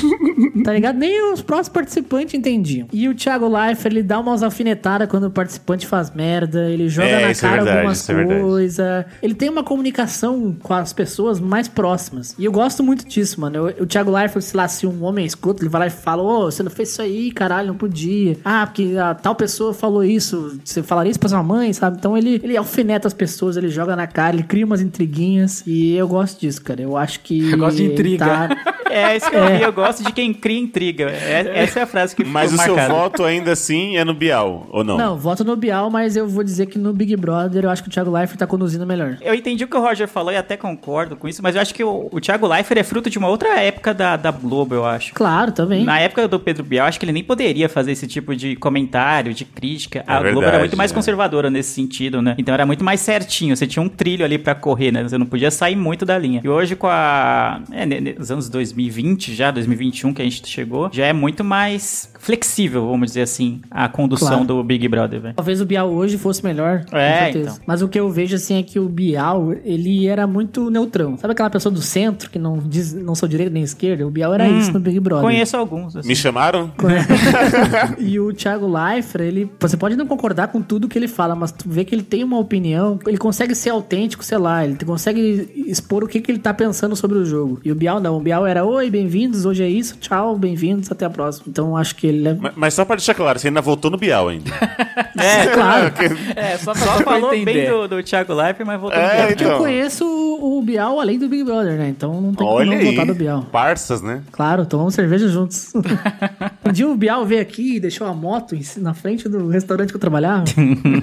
tá 0.65 0.73
ligado? 0.73 0.97
Nem 0.97 1.33
os 1.33 1.43
próprios 1.43 1.69
participantes 1.69 2.35
entendiam. 2.35 2.89
E 2.93 3.09
o 3.09 3.15
Thiago 3.15 3.49
Leifert, 3.49 3.93
ele 3.93 4.03
dá 4.03 4.19
umas 4.21 4.43
alfinetadas 4.43 5.09
quando 5.09 5.25
o 5.25 5.31
participante 5.31 5.87
faz 5.87 6.11
merda, 6.11 6.69
ele 6.71 6.89
joga 6.89 7.09
É, 7.09 7.23
na 7.23 7.29
é 7.31 7.35
cara 7.35 7.57
verdade, 7.57 7.77
algumas 7.79 8.79
é. 8.79 9.07
Ele 9.23 9.35
tem 9.35 9.49
uma 9.49 9.62
comunicação 9.65 10.57
com 10.62 10.75
as 10.75 10.93
pessoas 10.93 11.39
mais 11.41 11.69
próximas. 11.69 12.35
E 12.39 12.45
eu 12.45 12.53
gosto 12.53 12.83
muito 12.83 13.07
disso, 13.07 13.41
mano. 13.41 13.69
Eu- 13.69 13.85
o 13.85 13.87
Thiago 13.87 14.11
Leifert, 14.11 14.43
sei 14.43 14.57
lá, 14.57 14.69
se 14.69 14.87
um 14.87 15.03
homem 15.05 15.25
é 15.25 15.27
escroto, 15.27 15.62
ele 15.62 15.69
vai 15.71 15.81
lá 15.83 15.87
e 15.87 15.91
fala: 15.91 16.23
Ô, 16.23 16.45
você 16.51 16.62
não 16.62 16.71
fez 16.71 16.91
isso 16.91 17.03
aí, 17.03 17.31
caralho, 17.31 17.69
não 17.69 17.77
podia. 17.77 18.37
Ah, 18.45 18.67
porque 18.67 18.95
a 18.97 19.15
tal 19.15 19.35
pessoa 19.35 19.73
falou 19.75 20.05
isso. 20.07 20.59
Você 20.64 20.83
falaria 20.83 21.11
isso 21.11 21.21
pra 21.21 21.29
sua 21.29 21.42
mãe, 21.42 21.73
sabe? 21.73 21.97
Então 21.99 22.16
ele, 22.16 22.40
ele 22.42 22.57
alfineta 22.57 23.07
as 23.09 23.14
pessoas, 23.14 23.57
ele 23.57 23.69
joga 23.69 23.95
na 23.97 24.07
cara, 24.07 24.35
ele 24.37 24.42
cria 24.45 24.64
umas 24.64 24.81
intriguinhas. 24.81 25.62
E 25.66 25.95
eu 25.95 26.07
gosto 26.09 26.40
disso, 26.40 26.62
cara. 26.62 26.81
Eu 26.83 26.97
acho 26.97 27.21
que. 27.21 27.51
Eu 27.53 27.59
gosto 27.59 27.77
de 27.77 27.85
intriga. 27.85 28.25
tá- 28.27 28.76
É, 28.90 29.16
isso 29.16 29.31
que 29.31 29.37
eu 29.37 29.46
vi, 29.46 29.62
eu 29.62 29.72
gosto 29.72 30.03
de 30.03 30.12
quem 30.12 30.33
cria 30.33 30.59
intriga. 30.59 31.11
É- 31.11 31.62
essa 31.62 31.81
é 31.81 31.83
a 31.83 31.87
frase 31.87 32.14
que 32.14 32.22
ficou 32.22 32.33
Mas 32.33 32.53
o 32.53 32.59
seu 32.59 32.77
voto 32.77 33.25
ainda 33.25 33.53
assim 33.53 33.96
é 33.96 34.05
no 34.05 34.14
Bial, 34.14 34.66
ou 34.70 34.85
não? 34.85 34.96
Não, 34.96 35.16
voto 35.16 35.44
no 35.44 35.57
Bial, 35.57 35.90
mas 35.90 36.16
eu 36.16 36.27
vou 36.29 36.42
dizer 36.42 36.66
que 36.66 36.79
no 36.79 36.92
Big 36.92 37.16
Brother 37.16 37.64
eu 37.64 37.70
acho 37.70 37.83
que 37.83 37.88
o 37.88 37.92
Thiago 37.92 38.11
Leifert 38.11 38.38
tá 38.38 38.46
conduzindo 38.46 38.87
melhor. 38.87 39.18
Eu 39.20 39.35
entendi 39.35 39.64
o 39.64 39.68
que 39.68 39.77
o 39.77 39.81
Roger 39.81 40.09
falou 40.09 40.33
e 40.33 40.37
até 40.37 40.57
concordo 40.57 41.16
com 41.16 41.29
isso, 41.29 41.42
mas 41.42 41.55
eu 41.55 41.61
acho 41.61 41.75
que 41.75 41.85
o, 41.85 42.09
o 42.11 42.20
Thiago 42.20 42.46
Leifert 42.46 42.79
é 42.79 42.85
fruto 42.85 43.11
de 43.11 43.18
uma 43.18 43.29
outra 43.29 43.61
época 43.61 43.92
da, 43.92 44.16
da 44.16 44.31
Globo, 44.31 44.75
eu 44.75 44.85
acho. 44.85 45.14
Claro, 45.14 45.53
também. 45.53 45.85
Na 45.85 45.99
época 45.99 46.29
do 46.29 46.38
Pedro 46.38 46.64
Bial, 46.64 46.87
acho 46.87 46.99
que 46.99 47.05
ele 47.05 47.12
nem 47.12 47.25
poderia 47.25 47.68
fazer 47.68 47.92
esse 47.92 48.07
tipo 48.07 48.35
de 48.35 48.57
comentário, 48.57 49.33
de 49.35 49.44
crítica. 49.44 50.05
A 50.07 50.20
Globo 50.20 50.40
verdade, 50.40 50.46
era 50.49 50.59
muito 50.59 50.77
mais 50.77 50.90
é. 50.90 50.94
conservadora 50.94 51.51
nesse 51.51 51.70
sentido, 51.70 52.22
né? 52.22 52.35
Então 52.38 52.55
era 52.55 52.66
muito 52.66 52.85
mais 52.85 53.01
certinho. 53.01 53.57
Você 53.57 53.66
tinha 53.66 53.83
um 53.83 53.88
trilho 53.88 54.25
ali 54.25 54.38
pra 54.38 54.55
correr, 54.55 54.92
né? 54.92 55.03
Você 55.03 55.18
não 55.18 55.27
podia 55.27 55.51
sair 55.51 55.77
muito 55.77 56.05
da 56.05 56.18
linha. 56.18 56.40
E 56.42 56.49
hoje, 56.49 56.77
com 56.77 56.87
a. 56.87 57.61
É, 57.72 57.87
nos 57.87 58.31
anos 58.31 58.49
2020, 58.77 59.35
já, 59.35 59.51
2021 59.51 60.12
que 60.12 60.21
a 60.21 60.25
gente 60.25 60.47
chegou, 60.47 60.91
já 60.93 61.07
é 61.07 61.12
muito 61.12 61.43
mais 61.43 62.12
flexível, 62.19 62.87
vamos 62.87 63.09
dizer 63.09 63.23
assim, 63.23 63.61
a 63.71 63.89
condução 63.89 64.29
Claro. 64.29 64.45
do 64.45 64.62
Big 64.65 64.87
Brother, 64.89 65.21
velho. 65.21 65.35
Talvez 65.35 65.61
o 65.61 65.67
Bial 65.67 65.89
hoje 65.91 66.19
fosse 66.19 66.45
melhor, 66.45 66.85
com 66.91 66.97
É, 66.97 67.25
certeza. 67.25 67.51
então. 67.53 67.65
Mas 67.67 67.81
o 67.83 67.89
que 67.89 67.99
eu 67.99 68.11
vejo, 68.11 68.37
assim, 68.37 68.59
é 68.59 68.62
que 68.62 68.79
o 68.79 68.89
Bial, 68.89 69.53
ele 69.65 70.07
era 70.07 70.27
muito 70.27 70.71
neutrão. 70.71 71.17
Sabe 71.17 71.33
aquela 71.33 71.49
pessoa 71.51 71.73
do 71.73 71.81
centro, 71.81 72.29
que 72.29 72.39
não 72.39 72.59
diz, 72.59 72.93
não 72.93 73.15
sou 73.15 73.29
direita 73.29 73.53
nem 73.53 73.62
esquerda? 73.62 74.07
O 74.07 74.11
Bial 74.11 74.35
era 74.35 74.49
isso 74.49 74.73
no 74.73 74.81
Big 74.81 74.99
Brother. 75.01 75.25
Conheço 75.25 75.57
alguns. 75.57 75.97
assim. 75.97 76.09
Me 76.09 76.15
chamaram? 76.17 76.71
e 77.99 78.19
o 78.21 78.33
Thiago 78.33 78.67
Leifert, 78.67 79.23
ele... 79.25 79.51
Você 79.61 79.77
pode 79.77 79.97
não 79.97 80.07
concordar 80.07 80.49
com 80.49 80.61
tudo 80.61 80.89
que 80.89 80.99
ele 80.99 81.09
fala, 81.09 81.35
mas 81.35 81.53
tu 81.53 81.69
vê 81.69 81.85
que 81.85 81.95
ele 81.95 82.03
tem 82.03 82.25
uma 82.25 82.39
opinião, 82.39 82.99
ele 83.07 83.17
consegue 83.19 83.55
ser 83.55 83.71
autêntico, 83.71 84.25
sei 84.25 84.39
lá, 84.39 84.65
ele 84.65 84.77
consegue 84.85 85.49
expor 85.67 86.05
o 86.05 86.09
que, 86.09 86.21
que 86.21 86.31
ele 86.31 86.39
tá 86.39 86.53
pensando 86.53 86.95
sobre 86.97 87.19
o 87.19 87.25
jogo. 87.25 87.61
E 87.65 87.71
o 87.71 87.75
Bial 87.75 88.01
não. 88.01 88.17
O 88.17 88.21
Bial 88.21 88.47
era, 88.47 88.65
oi, 88.67 88.91
bem-vindos, 88.91 89.45
hoje 89.45 89.63
é 89.63 89.69
isso, 89.69 89.97
tchau, 90.01 90.37
bem-vindos, 90.37 90.91
até 90.91 91.05
a 91.05 91.11
próxima. 91.11 91.47
Então, 91.49 91.77
acho 91.77 91.95
que 91.97 92.07
ele 92.07 92.29
é... 92.29 92.35
Mas, 92.35 92.53
mas 92.57 92.75
só 92.75 92.85
pra 92.85 92.97
deixar 92.97 93.15
claro, 93.15 93.39
você 93.39 93.49
ainda 93.49 93.61
votou 93.61 93.91
no 93.91 93.97
Bial 93.97 94.29
ainda. 94.29 94.51
É, 95.19 95.47
claro. 95.47 95.93
É, 96.37 96.59
só, 96.59 96.75
Só 96.75 96.85
só 96.85 96.97
pra 96.97 97.05
falou 97.15 97.33
entender. 97.33 97.53
bem 97.53 97.71
do, 97.71 97.89
do 97.89 98.03
Thiago 98.03 98.35
Leifert, 98.35 98.67
mas 98.67 98.79
voltou 98.79 98.99
É, 98.99 99.03
no 99.07 99.09
Bial. 99.15 99.27
Porque 99.29 99.45
eu 99.45 99.49
Então. 99.49 99.59
conheço 99.59 100.05
o 100.05 100.27
o 100.59 100.63
Bial 100.63 101.01
além 101.01 101.19
do 101.19 101.27
Big 101.29 101.43
Brother, 101.43 101.79
né? 101.79 101.89
Então 101.89 102.21
não 102.21 102.35
tem 102.35 102.47
Olha 102.47 102.67
como 102.67 102.79
não 102.79 102.87
aí. 102.89 102.95
votar 102.95 103.07
do 103.07 103.15
Bial. 103.15 103.43
Parças, 103.51 104.03
né? 104.03 104.23
Claro, 104.31 104.67
tomamos 104.67 104.95
cerveja 104.95 105.27
juntos. 105.29 105.73
um 106.65 106.71
dia 106.73 106.87
o 106.87 106.95
Bial 106.95 107.25
veio 107.25 107.41
aqui 107.41 107.77
e 107.77 107.81
deixou 107.81 108.07
a 108.07 108.13
moto 108.13 108.55
na 108.77 108.93
frente 108.93 109.27
do 109.29 109.49
restaurante 109.49 109.89
que 109.91 109.97
eu 109.97 110.01
trabalhava. 110.01 110.45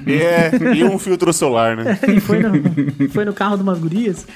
É, 0.07 0.75
e 0.75 0.83
um 0.83 0.99
filtro 0.99 1.33
solar, 1.33 1.75
né? 1.75 1.97
e 2.07 2.19
foi 2.19 2.39
no, 2.39 3.09
foi 3.09 3.25
no 3.25 3.33
carro 3.33 3.57
do 3.57 3.63
Magurias. 3.63 4.27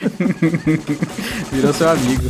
Virou 1.52 1.74
seu 1.74 1.90
amigo. 1.90 2.24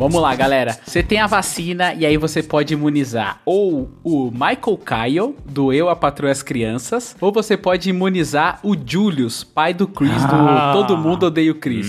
Vamos 0.00 0.22
lá, 0.22 0.34
galera. 0.34 0.78
Você 0.82 1.02
tem 1.02 1.20
a 1.20 1.26
vacina 1.26 1.92
e 1.92 2.06
aí 2.06 2.16
você 2.16 2.42
pode 2.42 2.72
imunizar 2.72 3.38
ou 3.44 3.90
o 4.02 4.30
Michael 4.30 4.78
Kyle, 4.84 5.34
do 5.44 5.72
Eu, 5.74 5.90
a 5.90 5.94
Patroa 5.94 6.30
e 6.30 6.32
as 6.32 6.42
Crianças, 6.42 7.14
ou 7.20 7.30
você 7.30 7.54
pode 7.54 7.90
imunizar 7.90 8.58
o 8.62 8.74
Julius, 8.74 9.44
pai 9.44 9.74
do 9.74 9.86
Chris, 9.86 10.10
Ah. 10.24 10.72
do 10.72 10.80
Todo 10.80 10.96
Mundo 10.96 11.24
Odeia 11.26 11.52
o 11.52 11.54
Chris. 11.54 11.86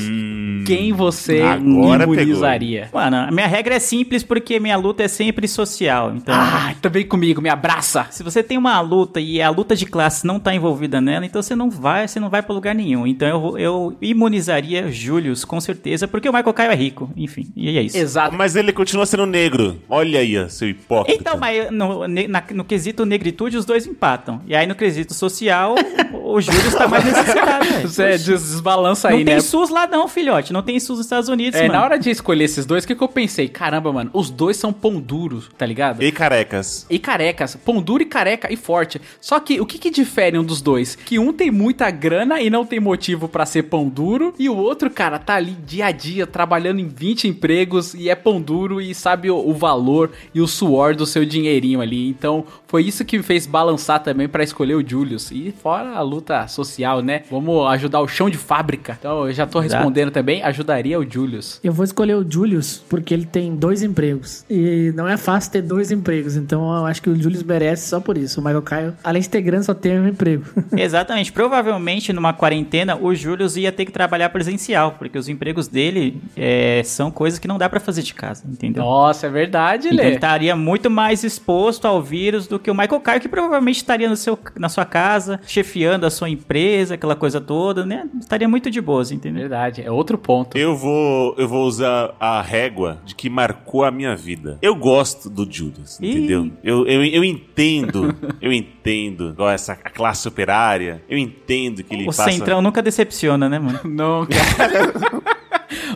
Quem 0.68 0.92
você 0.92 1.42
Agora 1.42 2.04
imunizaria? 2.04 2.90
Mano, 2.94 3.16
a 3.16 3.32
minha 3.32 3.48
regra 3.48 3.76
é 3.76 3.80
simples 3.80 4.24
porque 4.24 4.60
minha 4.60 4.76
luta 4.76 5.04
é 5.04 5.08
sempre 5.08 5.48
social. 5.48 6.14
Então, 6.14 6.36
Ah, 6.36 6.76
também 6.82 7.06
comigo, 7.08 7.42
me 7.42 7.50
abraça. 7.50 8.08
se 8.12 8.24
você 8.24 8.44
tem 8.44 8.58
uma 8.58 8.80
luta 8.82 9.22
e 9.22 9.42
a 9.42 9.50
luta 9.50 9.74
de 9.74 9.86
classe 9.86 10.28
não 10.28 10.38
tá 10.38 10.54
envolvida 10.54 11.00
nela, 11.00 11.26
então 11.26 11.42
você 11.42 11.56
não 11.56 11.70
vai, 11.70 12.08
você 12.10 12.20
não 12.20 12.30
vai 12.30 12.42
pra 12.42 12.54
lugar 12.54 12.76
nenhum. 12.76 13.08
Então 13.08 13.28
eu, 13.28 13.40
vou- 13.40 13.58
eu 13.58 13.96
imunizaria 14.02 14.92
Julius, 14.92 15.46
com 15.46 15.62
certeza, 15.62 16.08
porque 16.10 16.28
o 16.28 16.34
Michael 16.34 16.54
Caio 16.54 16.72
é 16.72 16.76
rico. 16.76 17.10
Enfim, 17.16 17.48
e 17.56 17.78
é 17.78 17.82
isso. 17.82 18.01
Exato. 18.02 18.36
Mas 18.36 18.56
ele 18.56 18.72
continua 18.74 19.06
sendo 19.06 19.26
negro. 19.26 19.80
Olha 19.90 20.20
aí, 20.20 20.50
seu 20.50 20.68
hipócrita. 20.70 21.20
Então, 21.20 21.38
mas 21.38 21.70
no, 21.72 22.08
na- 22.08 22.44
no 22.54 22.64
quesito 22.64 23.06
negritude, 23.06 23.58
os 23.58 23.66
dois 23.66 23.86
empatam. 23.88 24.42
E 24.48 24.56
aí, 24.56 24.66
no 24.68 24.76
quesito 24.76 25.14
social, 25.14 25.76
o, 26.14 26.34
o 26.36 26.42
Júlio 26.42 26.72
tá 26.72 26.88
mais 26.88 27.04
necessitado. 27.06 27.66
Você 27.88 28.18
desbalança 28.18 29.10
Não 29.10 29.18
aí, 29.18 29.26
tem 29.26 29.36
né? 29.36 29.42
SUS 29.42 29.70
lá 29.70 29.88
não, 29.88 30.08
filhote. 30.08 30.52
Não 30.54 30.62
tem 30.62 30.80
SUS 30.80 30.92
nos 30.98 31.06
Estados 31.06 31.30
Unidos, 31.30 31.60
É, 31.60 31.64
mano. 31.64 31.74
na 31.74 31.84
hora 31.84 31.98
de 31.98 32.10
escolher 32.10 32.44
esses 32.46 32.66
dois, 32.66 32.84
o 32.84 32.88
que, 32.88 32.96
que 32.96 33.04
eu 33.04 33.08
pensei? 33.08 33.48
Caramba, 33.48 33.92
mano, 33.94 34.10
os 34.14 34.30
dois 34.30 34.58
são 34.58 34.72
pão 34.74 35.00
duros, 35.00 35.50
tá 35.58 35.66
ligado? 35.66 36.04
E 36.04 36.12
carecas. 36.12 36.86
E 36.90 37.00
carecas, 37.00 37.56
pão 37.56 37.82
duro 37.82 38.04
e 38.04 38.06
careca 38.06 38.52
e 38.52 38.56
forte. 38.56 39.02
Só 39.20 39.40
que 39.40 39.60
o 39.62 39.66
que, 39.66 39.78
que 39.78 39.90
difere 39.90 40.38
um 40.38 40.44
dos 40.44 40.62
dois? 40.62 40.96
Que 40.96 41.18
um 41.18 41.32
tem 41.34 41.50
muita 41.50 41.90
grana 41.90 42.42
e 42.42 42.50
não 42.50 42.66
tem 42.66 42.80
motivo 42.80 43.28
pra 43.28 43.46
ser 43.46 43.64
pão 43.64 43.88
duro, 43.88 44.34
e 44.38 44.50
o 44.50 44.56
outro, 44.56 44.90
cara, 44.90 45.18
tá 45.18 45.36
ali 45.36 45.52
dia 45.66 45.86
a 45.88 45.92
dia 45.92 46.28
trabalhando 46.28 46.80
em 46.80 46.88
20 46.88 47.28
empregos 47.28 47.91
e 47.94 48.10
é 48.10 48.16
pão 48.16 48.42
duro 48.42 48.82
e 48.82 48.94
sabe 48.94 49.30
o, 49.30 49.38
o 49.38 49.54
valor 49.54 50.12
e 50.34 50.42
o 50.42 50.48
suor 50.48 50.96
do 50.96 51.06
seu 51.06 51.26
dinheirinho 51.26 51.82
ali. 51.82 52.10
Então, 52.10 52.46
foi 52.68 52.84
isso 52.84 53.06
que 53.06 53.18
me 53.18 53.24
fez 53.24 53.46
balançar 53.46 54.02
também 54.02 54.28
pra 54.28 54.44
escolher 54.44 54.76
o 54.76 54.88
Julius. 54.88 55.32
E 55.32 55.52
fora 55.52 55.92
a 55.92 56.02
luta 56.02 56.48
social, 56.48 57.02
né? 57.02 57.24
Vamos 57.30 57.68
ajudar 57.72 58.02
o 58.02 58.08
chão 58.08 58.30
de 58.30 58.38
fábrica. 58.38 58.98
Então, 59.00 59.28
eu 59.28 59.34
já 59.34 59.46
tô 59.46 59.60
Exato. 59.60 59.76
respondendo 59.76 60.12
também, 60.12 60.44
ajudaria 60.44 61.00
o 61.00 61.10
Julius. 61.10 61.60
Eu 61.64 61.74
vou 61.74 61.84
escolher 61.84 62.16
o 62.16 62.26
Julius 62.30 62.84
porque 62.90 63.14
ele 63.14 63.26
tem 63.26 63.56
dois 63.56 63.84
empregos. 63.84 64.46
E 64.50 64.92
não 64.96 65.08
é 65.08 65.18
fácil 65.18 65.52
ter 65.52 65.62
dois 65.62 65.92
empregos. 65.92 66.36
Então 66.36 66.64
eu 66.76 66.86
acho 66.86 67.02
que 67.02 67.10
o 67.10 67.16
Julius 67.16 67.44
merece 67.44 67.90
só 67.90 68.00
por 68.00 68.18
isso. 68.18 68.40
O 68.40 68.44
Michael 68.44 68.62
Caio, 68.62 68.96
além 69.04 69.22
de 69.22 69.30
ter 69.30 69.42
grana, 69.42 69.64
só 69.64 69.74
tem 69.74 70.00
um 70.00 70.08
emprego. 70.08 70.46
Exatamente. 70.76 71.32
Provavelmente, 71.32 72.14
numa 72.14 72.34
quarentena, 72.34 72.96
o 72.96 73.14
Júlio 73.14 73.48
ia 73.58 73.72
ter 73.72 73.86
que 73.86 73.92
trabalhar 73.92 74.30
presencial, 74.30 74.94
porque 74.94 75.18
os 75.18 75.28
empregos 75.28 75.68
dele 75.68 76.22
é, 76.36 76.82
são 76.84 77.12
coisas 77.12 77.40
que 77.40 77.48
não 77.48 77.58
dá 77.58 77.70
pra 77.70 77.80
fazer 77.82 78.02
de 78.04 78.14
casa, 78.14 78.44
entendeu? 78.50 78.84
Nossa, 78.84 79.28
é 79.28 79.30
verdade, 79.30 79.88
Então 79.88 80.00
ele 80.00 80.10
Lê. 80.10 80.16
estaria 80.16 80.56
muito 80.56 80.90
mais 80.90 81.24
exposto 81.24 81.86
ao 81.86 82.02
vírus 82.02 82.48
do 82.48 82.60
que 82.60 82.70
o 82.70 82.76
Michael 82.76 83.00
Caio, 83.02 83.22
que 83.22 83.30
provavelmente 83.30 83.78
estaria 83.78 84.10
no 84.10 84.16
seu, 84.16 84.38
na 84.58 84.70
sua 84.70 84.86
casa, 84.86 85.40
chefiando 85.46 86.06
a 86.06 86.10
sua 86.10 86.30
empresa, 86.30 86.96
aquela 86.96 87.16
coisa 87.16 87.40
toda, 87.42 87.86
né? 87.86 88.08
Estaria 88.20 88.48
muito 88.48 88.70
de 88.70 88.80
boas, 88.82 89.12
entendeu? 89.12 89.42
Verdade, 89.42 89.82
é 89.82 89.92
outro 89.92 90.18
ponto. 90.18 90.58
Eu 90.58 90.76
vou, 90.76 91.36
eu 91.38 91.48
vou 91.48 91.66
usar 91.66 92.14
a 92.20 92.42
régua 92.42 93.00
de 93.06 93.16
que 93.16 93.30
marcou 93.30 93.84
a 93.84 93.92
minha 93.92 94.16
vida. 94.16 94.58
Eu 94.62 94.76
gosto 94.76 95.30
do 95.30 95.48
Judas, 95.52 96.00
Ih. 96.02 96.10
entendeu? 96.12 96.52
Eu, 96.64 96.86
eu, 96.88 97.04
eu 97.06 97.24
entendo, 97.24 98.16
eu 98.42 98.52
entendo 98.52 99.30
igual 99.30 99.50
essa 99.50 99.74
a 99.74 99.90
classe 99.90 100.28
operária. 100.28 101.02
Eu 101.10 101.18
entendo 101.18 101.84
que 101.84 101.94
ele 101.94 102.04
O 102.04 102.08
passa... 102.08 102.32
Centrão 102.32 102.62
nunca 102.62 102.82
decepciona, 102.82 103.50
né, 103.50 103.60
mano? 103.60 103.80
Cara. 104.28 105.22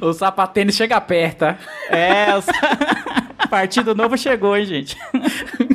o 0.02 0.14
sapatênis 0.14 0.76
chega 0.76 1.00
perto, 1.02 1.40
tá? 1.40 1.58
É, 1.90 2.28
o 2.38 3.48
Partido 3.50 3.94
Novo 3.96 4.18
chegou, 4.18 4.56
hein, 4.56 4.66
gente? 4.66 4.98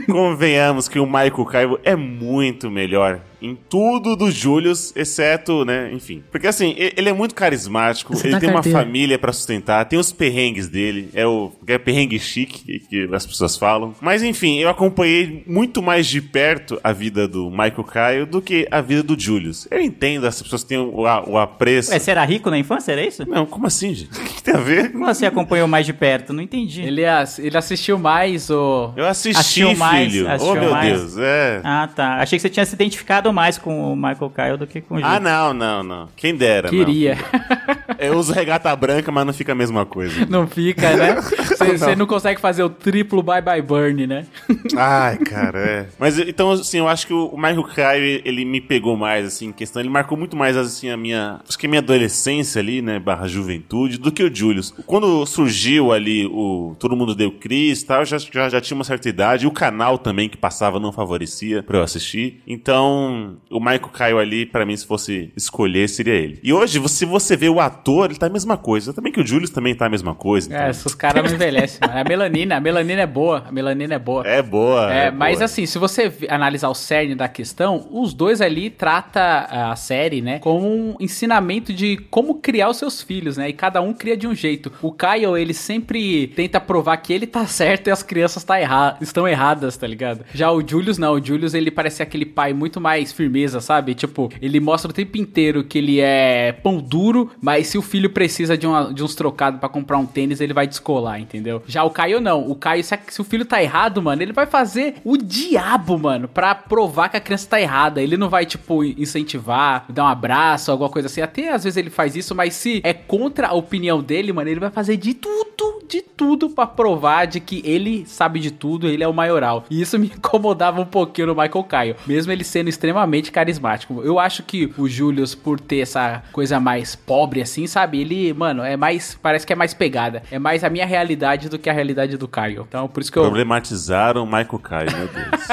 Convenhamos 0.06 0.88
que 0.88 0.98
o 0.98 1.06
Michael 1.06 1.44
Caio 1.46 1.80
é 1.84 1.94
muito 1.94 2.70
melhor 2.70 3.20
em 3.42 3.56
tudo 3.68 4.16
do 4.16 4.30
Julius, 4.30 4.92
exceto, 4.96 5.64
né, 5.64 5.90
enfim. 5.92 6.22
Porque 6.30 6.46
assim, 6.46 6.74
ele 6.76 7.08
é 7.08 7.12
muito 7.12 7.34
carismático, 7.34 8.14
Você 8.14 8.26
ele 8.28 8.34
tá 8.34 8.40
tem 8.40 8.48
uma 8.48 8.54
carteira. 8.56 8.78
família 8.78 9.18
pra 9.18 9.32
sustentar, 9.32 9.84
tem 9.86 9.98
os 9.98 10.12
perrengues 10.12 10.68
dele, 10.68 11.10
é 11.14 11.26
o 11.26 11.52
é 11.66 11.78
perrengue 11.78 12.18
chique 12.18 12.64
que, 12.64 12.78
que 13.06 13.14
as 13.14 13.24
pessoas 13.26 13.56
falam. 13.56 13.94
Mas 14.00 14.22
enfim, 14.22 14.58
eu 14.58 14.68
acompanhei 14.68 15.42
muito 15.46 15.82
mais 15.82 16.06
de 16.06 16.20
perto 16.20 16.78
a 16.82 16.92
vida 16.92 17.26
do 17.28 17.50
Michael 17.50 17.84
Caio 17.84 18.26
do 18.26 18.40
que 18.42 18.66
a 18.70 18.80
vida 18.80 19.02
do 19.02 19.18
Julius. 19.18 19.66
Eu 19.70 19.80
entendo, 19.80 20.26
as 20.26 20.40
pessoas 20.42 20.62
têm 20.64 20.78
o, 20.78 21.06
a- 21.06 21.24
o 21.28 21.38
apreço. 21.38 21.92
Ué, 21.92 21.98
você 21.98 22.10
era 22.10 22.24
rico 22.24 22.50
na 22.50 22.58
infância, 22.58 22.92
era 22.92 23.04
isso? 23.04 23.26
Não, 23.28 23.46
como 23.46 23.66
assim, 23.66 23.94
gente? 23.94 24.10
O 24.20 24.22
que, 24.22 24.34
que 24.34 24.42
tem 24.42 24.54
a 24.54 24.58
ver? 24.58 24.92
Como 24.92 25.04
você 25.06 25.26
acompanhou 25.26 25.66
mais 25.66 25.86
de 25.86 25.92
perto? 25.92 26.32
Não 26.32 26.42
entendi. 26.42 26.82
Ele, 26.82 27.02
ele 27.38 27.56
assistiu 27.56 27.98
mais 27.98 28.50
o. 28.50 28.92
Eu 28.96 29.06
assisti, 29.06 29.38
Assistiu 29.40 29.76
mais, 29.76 30.12
filho. 30.12 30.28
assistiu 30.28 30.52
oh, 30.56 30.60
meu 30.60 30.70
mais. 30.70 30.98
Deus, 30.98 31.18
é. 31.18 31.60
Ah, 31.64 31.88
tá. 31.94 32.14
Achei 32.16 32.38
que 32.38 32.42
você 32.42 32.48
tinha 32.50 32.64
se 32.66 32.74
identificado 32.74 33.29
mais 33.32 33.58
com 33.58 33.92
o 33.92 33.96
Michael 33.96 34.32
Kyle 34.34 34.56
do 34.56 34.66
que 34.66 34.80
com 34.80 34.94
o 34.94 34.98
Júlio. 34.98 35.14
Ah, 35.14 35.20
não, 35.20 35.52
não, 35.52 35.82
não. 35.82 36.08
Quem 36.16 36.34
dera, 36.34 36.70
não. 36.70 36.78
Queria. 36.78 37.18
Eu 37.98 38.16
uso 38.16 38.32
regata 38.32 38.74
branca, 38.74 39.12
mas 39.12 39.26
não 39.26 39.32
fica 39.32 39.52
a 39.52 39.54
mesma 39.54 39.84
coisa. 39.84 40.24
Não 40.26 40.46
fica, 40.46 40.96
né? 40.96 41.20
Você 41.58 41.94
não. 41.94 42.06
consegue 42.06 42.40
fazer 42.40 42.62
o 42.62 42.70
triplo 42.70 43.22
bye 43.22 43.42
bye 43.42 43.60
burn, 43.60 44.06
né? 44.06 44.26
Ai, 44.74 45.18
cara, 45.18 45.58
é. 45.58 45.86
Mas 45.98 46.18
então, 46.18 46.52
assim, 46.52 46.78
eu 46.78 46.88
acho 46.88 47.06
que 47.06 47.12
o 47.12 47.36
Michael 47.36 47.62
Caio, 47.64 48.22
ele 48.24 48.44
me 48.46 48.60
pegou 48.60 48.96
mais, 48.96 49.26
assim, 49.26 49.48
em 49.48 49.52
questão. 49.52 49.80
Ele 49.82 49.90
marcou 49.90 50.16
muito 50.16 50.34
mais, 50.34 50.56
assim, 50.56 50.88
a 50.88 50.96
minha. 50.96 51.40
Acho 51.46 51.58
que 51.58 51.66
a 51.66 51.68
minha 51.68 51.80
adolescência 51.80 52.60
ali, 52.60 52.80
né? 52.80 52.98
Barra 52.98 53.26
juventude, 53.26 53.98
do 53.98 54.10
que 54.10 54.22
o 54.22 54.34
Julius. 54.34 54.72
Quando 54.86 55.26
surgiu 55.26 55.92
ali 55.92 56.26
o 56.26 56.74
Todo 56.78 56.96
Mundo 56.96 57.14
Deu 57.14 57.30
Cris 57.30 57.82
e 57.82 57.86
tal, 57.86 58.00
eu 58.00 58.06
já, 58.06 58.16
já, 58.16 58.48
já 58.48 58.60
tinha 58.60 58.76
uma 58.76 58.84
certa 58.84 59.08
idade. 59.08 59.44
E 59.44 59.46
o 59.46 59.52
canal 59.52 59.98
também 59.98 60.28
que 60.28 60.38
passava 60.38 60.80
não 60.80 60.90
favorecia 60.90 61.62
pra 61.62 61.78
eu 61.78 61.82
assistir. 61.82 62.40
Então, 62.46 63.19
o 63.50 63.58
Michael 63.60 63.88
Caio 63.92 64.18
ali, 64.18 64.46
pra 64.46 64.64
mim, 64.66 64.76
se 64.76 64.86
fosse 64.86 65.32
escolher, 65.36 65.88
seria 65.88 66.14
ele. 66.14 66.38
E 66.42 66.52
hoje, 66.52 66.80
se 66.88 67.04
você 67.04 67.36
vê 67.36 67.48
o 67.48 67.60
ator, 67.60 68.10
ele 68.10 68.18
tá 68.18 68.26
a 68.26 68.30
mesma 68.30 68.56
coisa. 68.56 68.92
Também 68.92 69.12
que 69.12 69.20
o 69.20 69.26
Julius 69.26 69.50
também 69.50 69.74
tá 69.74 69.86
a 69.86 69.88
mesma 69.88 70.14
coisa. 70.14 70.48
então- 70.48 70.60
É, 70.66 70.70
esses 70.70 70.94
caras 70.94 71.24
não 71.24 71.32
envelhecem, 71.34 71.78
mano. 71.86 72.00
A 72.00 72.04
melanina, 72.04 72.56
a 72.56 72.60
melanina 72.60 73.02
é 73.02 73.06
boa. 73.06 73.44
A 73.48 73.52
melanina 73.52 73.94
é 73.94 73.98
boa. 73.98 74.26
É 74.26 74.42
boa. 74.42 74.92
É, 74.92 75.10
mas 75.10 75.36
boa. 75.38 75.44
assim, 75.44 75.66
se 75.66 75.78
você 75.78 76.12
analisar 76.28 76.68
o 76.68 76.74
cerne 76.74 77.14
da 77.14 77.28
questão, 77.28 77.86
os 77.90 78.12
dois 78.14 78.40
ali 78.40 78.70
trata 78.70 79.46
a 79.50 79.76
série, 79.76 80.20
né, 80.20 80.38
como 80.38 80.66
um 80.66 80.96
ensinamento 81.00 81.72
de 81.72 81.96
como 82.10 82.34
criar 82.36 82.68
os 82.70 82.76
seus 82.76 83.02
filhos, 83.02 83.36
né? 83.36 83.48
E 83.48 83.52
cada 83.52 83.80
um 83.80 83.92
cria 83.92 84.16
de 84.16 84.26
um 84.26 84.34
jeito. 84.34 84.72
O 84.82 84.92
Kyle, 84.92 85.36
ele 85.38 85.54
sempre 85.54 86.26
tenta 86.28 86.60
provar 86.60 86.96
que 86.98 87.12
ele 87.12 87.26
tá 87.26 87.46
certo 87.46 87.88
e 87.88 87.90
as 87.90 88.02
crianças 88.02 88.42
tá 88.44 88.58
erra 88.58 88.96
estão 89.00 89.26
erradas, 89.28 89.76
tá 89.76 89.86
ligado? 89.86 90.24
Já 90.34 90.50
o 90.50 90.66
Julius 90.66 90.98
não, 90.98 91.14
o 91.14 91.24
Julius 91.24 91.54
ele 91.54 91.70
parece 91.70 92.02
aquele 92.02 92.24
pai 92.26 92.52
muito 92.52 92.80
mais 92.80 93.09
firmeza, 93.14 93.60
sabe? 93.60 93.94
Tipo, 93.94 94.30
ele 94.40 94.60
mostra 94.60 94.90
o 94.90 94.94
tempo 94.94 95.16
inteiro 95.18 95.64
que 95.64 95.78
ele 95.78 96.00
é 96.00 96.52
pão 96.52 96.78
duro, 96.78 97.30
mas 97.40 97.66
se 97.68 97.78
o 97.78 97.82
filho 97.82 98.10
precisa 98.10 98.56
de, 98.56 98.66
uma- 98.66 98.92
de 98.92 99.02
uns 99.02 99.14
trocados 99.14 99.58
pra 99.60 99.68
comprar 99.68 99.98
um 99.98 100.06
tênis, 100.06 100.40
ele 100.40 100.52
vai 100.54 100.66
descolar, 100.66 101.20
entendeu? 101.20 101.62
Já 101.66 101.84
o 101.84 101.90
Caio 101.90 102.20
não. 102.20 102.48
O 102.48 102.54
Caio, 102.54 102.82
se, 102.84 102.98
se 103.08 103.20
o 103.20 103.24
filho 103.24 103.44
tá 103.44 103.62
errado, 103.62 104.02
mano, 104.02 104.22
ele 104.22 104.32
vai 104.32 104.46
fazer 104.46 104.94
o 105.04 105.16
diabo, 105.16 105.98
mano, 105.98 106.28
pra 106.28 106.54
provar 106.54 107.08
que 107.08 107.16
a 107.16 107.20
criança 107.20 107.48
tá 107.48 107.60
errada. 107.60 108.00
Ele 108.02 108.16
não 108.16 108.28
vai, 108.28 108.44
tipo, 108.46 108.82
incentivar, 108.84 109.84
dar 109.88 110.04
um 110.04 110.08
abraço, 110.08 110.70
alguma 110.70 110.88
coisa 110.90 111.06
assim. 111.06 111.20
Até 111.20 111.52
às 111.52 111.64
vezes 111.64 111.76
ele 111.76 111.90
faz 111.90 112.16
isso, 112.16 112.34
mas 112.34 112.54
se 112.54 112.80
é 112.84 112.92
contra 112.94 113.48
a 113.48 113.52
opinião 113.54 114.02
dele, 114.02 114.32
mano, 114.32 114.48
ele 114.48 114.60
vai 114.60 114.70
fazer 114.70 114.96
de 114.96 115.14
tudo, 115.14 115.80
de 115.88 116.02
tudo 116.02 116.50
pra 116.50 116.66
provar 116.66 117.26
de 117.26 117.40
que 117.40 117.62
ele 117.64 118.04
sabe 118.06 118.38
de 118.40 118.50
tudo, 118.50 118.86
ele 118.88 119.02
é 119.02 119.08
o 119.08 119.12
maioral. 119.14 119.64
E 119.70 119.80
isso 119.80 119.98
me 119.98 120.06
incomodava 120.16 120.80
um 120.80 120.84
pouquinho 120.86 121.28
no 121.28 121.34
Michael 121.34 121.64
Caio, 121.64 121.96
mesmo 122.06 122.32
ele 122.32 122.44
sendo 122.44 122.68
extremamente 122.68 122.99
carismático. 123.30 124.02
Eu 124.02 124.18
acho 124.18 124.42
que 124.42 124.72
o 124.76 124.88
Julius, 124.88 125.34
por 125.34 125.60
ter 125.60 125.80
essa 125.80 126.22
coisa 126.32 126.58
mais 126.58 126.94
pobre 126.94 127.40
assim, 127.40 127.66
sabe? 127.66 128.00
Ele, 128.00 128.32
mano, 128.32 128.62
é 128.62 128.76
mais. 128.76 129.18
Parece 129.20 129.46
que 129.46 129.52
é 129.52 129.56
mais 129.56 129.74
pegada. 129.74 130.22
É 130.30 130.38
mais 130.38 130.64
a 130.64 130.70
minha 130.70 130.86
realidade 130.86 131.48
do 131.48 131.58
que 131.58 131.68
a 131.70 131.72
realidade 131.72 132.16
do 132.16 132.28
Caio. 132.28 132.66
Então, 132.68 132.88
por 132.88 133.00
isso 133.00 133.12
que 133.12 133.18
eu. 133.18 133.22
Problematizaram 133.22 134.24
o 134.24 134.26
Michael 134.26 134.58
Caio, 134.62 134.90
meu 134.96 135.08
Deus. 135.08 135.48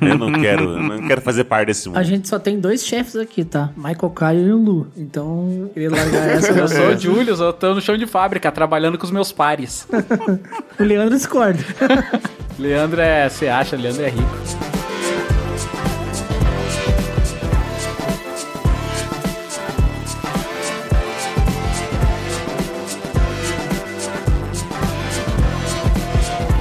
eu 0.00 0.18
não 0.18 0.32
quero, 0.32 0.62
eu 0.64 0.82
não 0.82 1.06
quero 1.06 1.20
fazer 1.20 1.44
parte 1.44 1.66
desse 1.66 1.88
mundo. 1.88 1.98
A 1.98 2.02
gente 2.02 2.28
só 2.28 2.38
tem 2.38 2.58
dois 2.58 2.84
chefes 2.84 3.16
aqui, 3.16 3.44
tá? 3.44 3.70
Michael 3.76 4.10
Caio 4.10 4.46
e 4.46 4.52
o 4.52 4.56
Lu. 4.56 4.86
Então, 4.96 5.70
queria 5.72 5.90
largar 5.90 6.28
essa. 6.30 6.52
Eu 6.52 6.68
sou 6.68 6.88
o 6.88 6.98
Julius, 6.98 7.40
eu 7.40 7.52
tô 7.52 7.74
no 7.74 7.80
chão 7.80 7.96
de 7.96 8.06
fábrica, 8.06 8.50
trabalhando 8.50 8.98
com 8.98 9.04
os 9.04 9.10
meus 9.10 9.32
pares. 9.32 9.86
O 10.78 10.82
Leandro 10.82 11.16
discorda. 11.16 11.58
Leandro 12.58 13.00
é. 13.00 13.28
Você 13.28 13.48
acha, 13.48 13.76
Leandro 13.76 14.02
é 14.02 14.08
rico. 14.10 14.67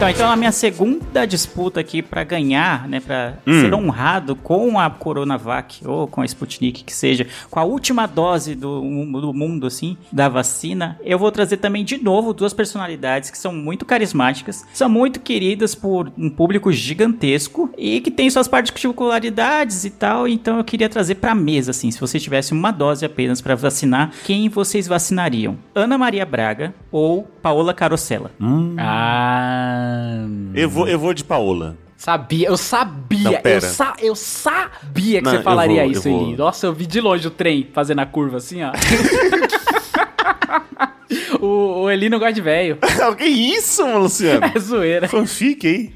Então, 0.09 0.27
então 0.27 0.31
a 0.31 0.37
minha 0.37 0.51
segunda 0.53 1.25
disputa 1.25 1.81
aqui 1.81 2.01
pra 2.01 2.23
ganhar, 2.23 2.87
né, 2.87 3.01
Pra 3.01 3.33
ser 3.45 3.73
honrado 3.73 4.35
com 4.35 4.79
a 4.79 4.89
Coronavac 4.89 5.85
ou 5.85 6.07
com 6.07 6.21
a 6.21 6.25
Sputnik, 6.25 6.83
que 6.83 6.93
seja, 6.93 7.27
com 7.49 7.59
a 7.59 7.63
última 7.63 8.05
dose 8.05 8.55
do, 8.55 8.81
do 8.81 9.33
mundo, 9.33 9.67
assim, 9.67 9.97
da 10.11 10.29
vacina, 10.29 10.97
eu 11.03 11.19
vou 11.19 11.31
trazer 11.31 11.57
também 11.57 11.83
de 11.83 12.01
novo 12.01 12.33
duas 12.33 12.53
personalidades 12.53 13.29
que 13.29 13.37
são 13.37 13.53
muito 13.53 13.85
carismáticas, 13.85 14.65
são 14.73 14.89
muito 14.89 15.19
queridas 15.19 15.75
por 15.75 16.11
um 16.17 16.29
público 16.29 16.71
gigantesco 16.71 17.69
e 17.77 17.99
que 18.01 18.11
tem 18.11 18.29
suas 18.29 18.47
particularidades 18.47 19.85
e 19.85 19.89
tal, 19.89 20.27
então 20.27 20.57
eu 20.57 20.63
queria 20.63 20.89
trazer 20.89 21.15
pra 21.15 21.35
mesa, 21.35 21.71
assim, 21.71 21.91
se 21.91 21.99
vocês 21.99 22.23
tivessem 22.23 22.57
uma 22.57 22.71
dose 22.71 23.05
apenas 23.05 23.41
pra 23.41 23.55
vacinar, 23.55 24.11
quem 24.25 24.47
vocês 24.49 24.87
vacinariam? 24.87 25.57
Ana 25.75 25.97
Maria 25.97 26.25
Braga 26.25 26.73
ou 26.91 27.23
Paola 27.41 27.73
Carosella? 27.73 28.31
Ah. 28.77 29.96
Eu 30.53 30.69
vou, 30.69 30.87
eu 30.87 30.99
vou 30.99 31.13
de 31.13 31.23
Paola. 31.23 31.77
Sabia, 31.97 32.47
eu 32.47 32.57
sabia, 32.57 33.41
Não, 33.43 33.51
eu, 33.51 33.61
sa 33.61 33.93
eu 33.99 34.15
sabia 34.15 35.19
que 35.19 35.25
Não, 35.25 35.31
você 35.31 35.41
falaria 35.41 35.81
vou, 35.81 35.91
isso. 35.91 36.07
Eli. 36.07 36.37
Nossa, 36.37 36.67
eu 36.67 36.73
vi 36.73 36.85
de 36.85 37.01
longe 37.01 37.27
o 37.27 37.31
trem 37.31 37.67
fazendo 37.73 37.99
a 37.99 38.05
curva 38.05 38.37
assim, 38.37 38.61
ó. 38.63 38.71
o, 41.41 41.81
o 41.81 41.89
Eli 41.89 42.07
não 42.07 42.19
gosta 42.19 42.33
de 42.33 42.41
velho. 42.41 42.77
que 43.17 43.25
isso, 43.25 43.83
Luciano? 43.97 44.45
É 44.45 44.59
zoeira. 44.59 45.07
Fanfic 45.07 45.65
aí. 45.65 45.91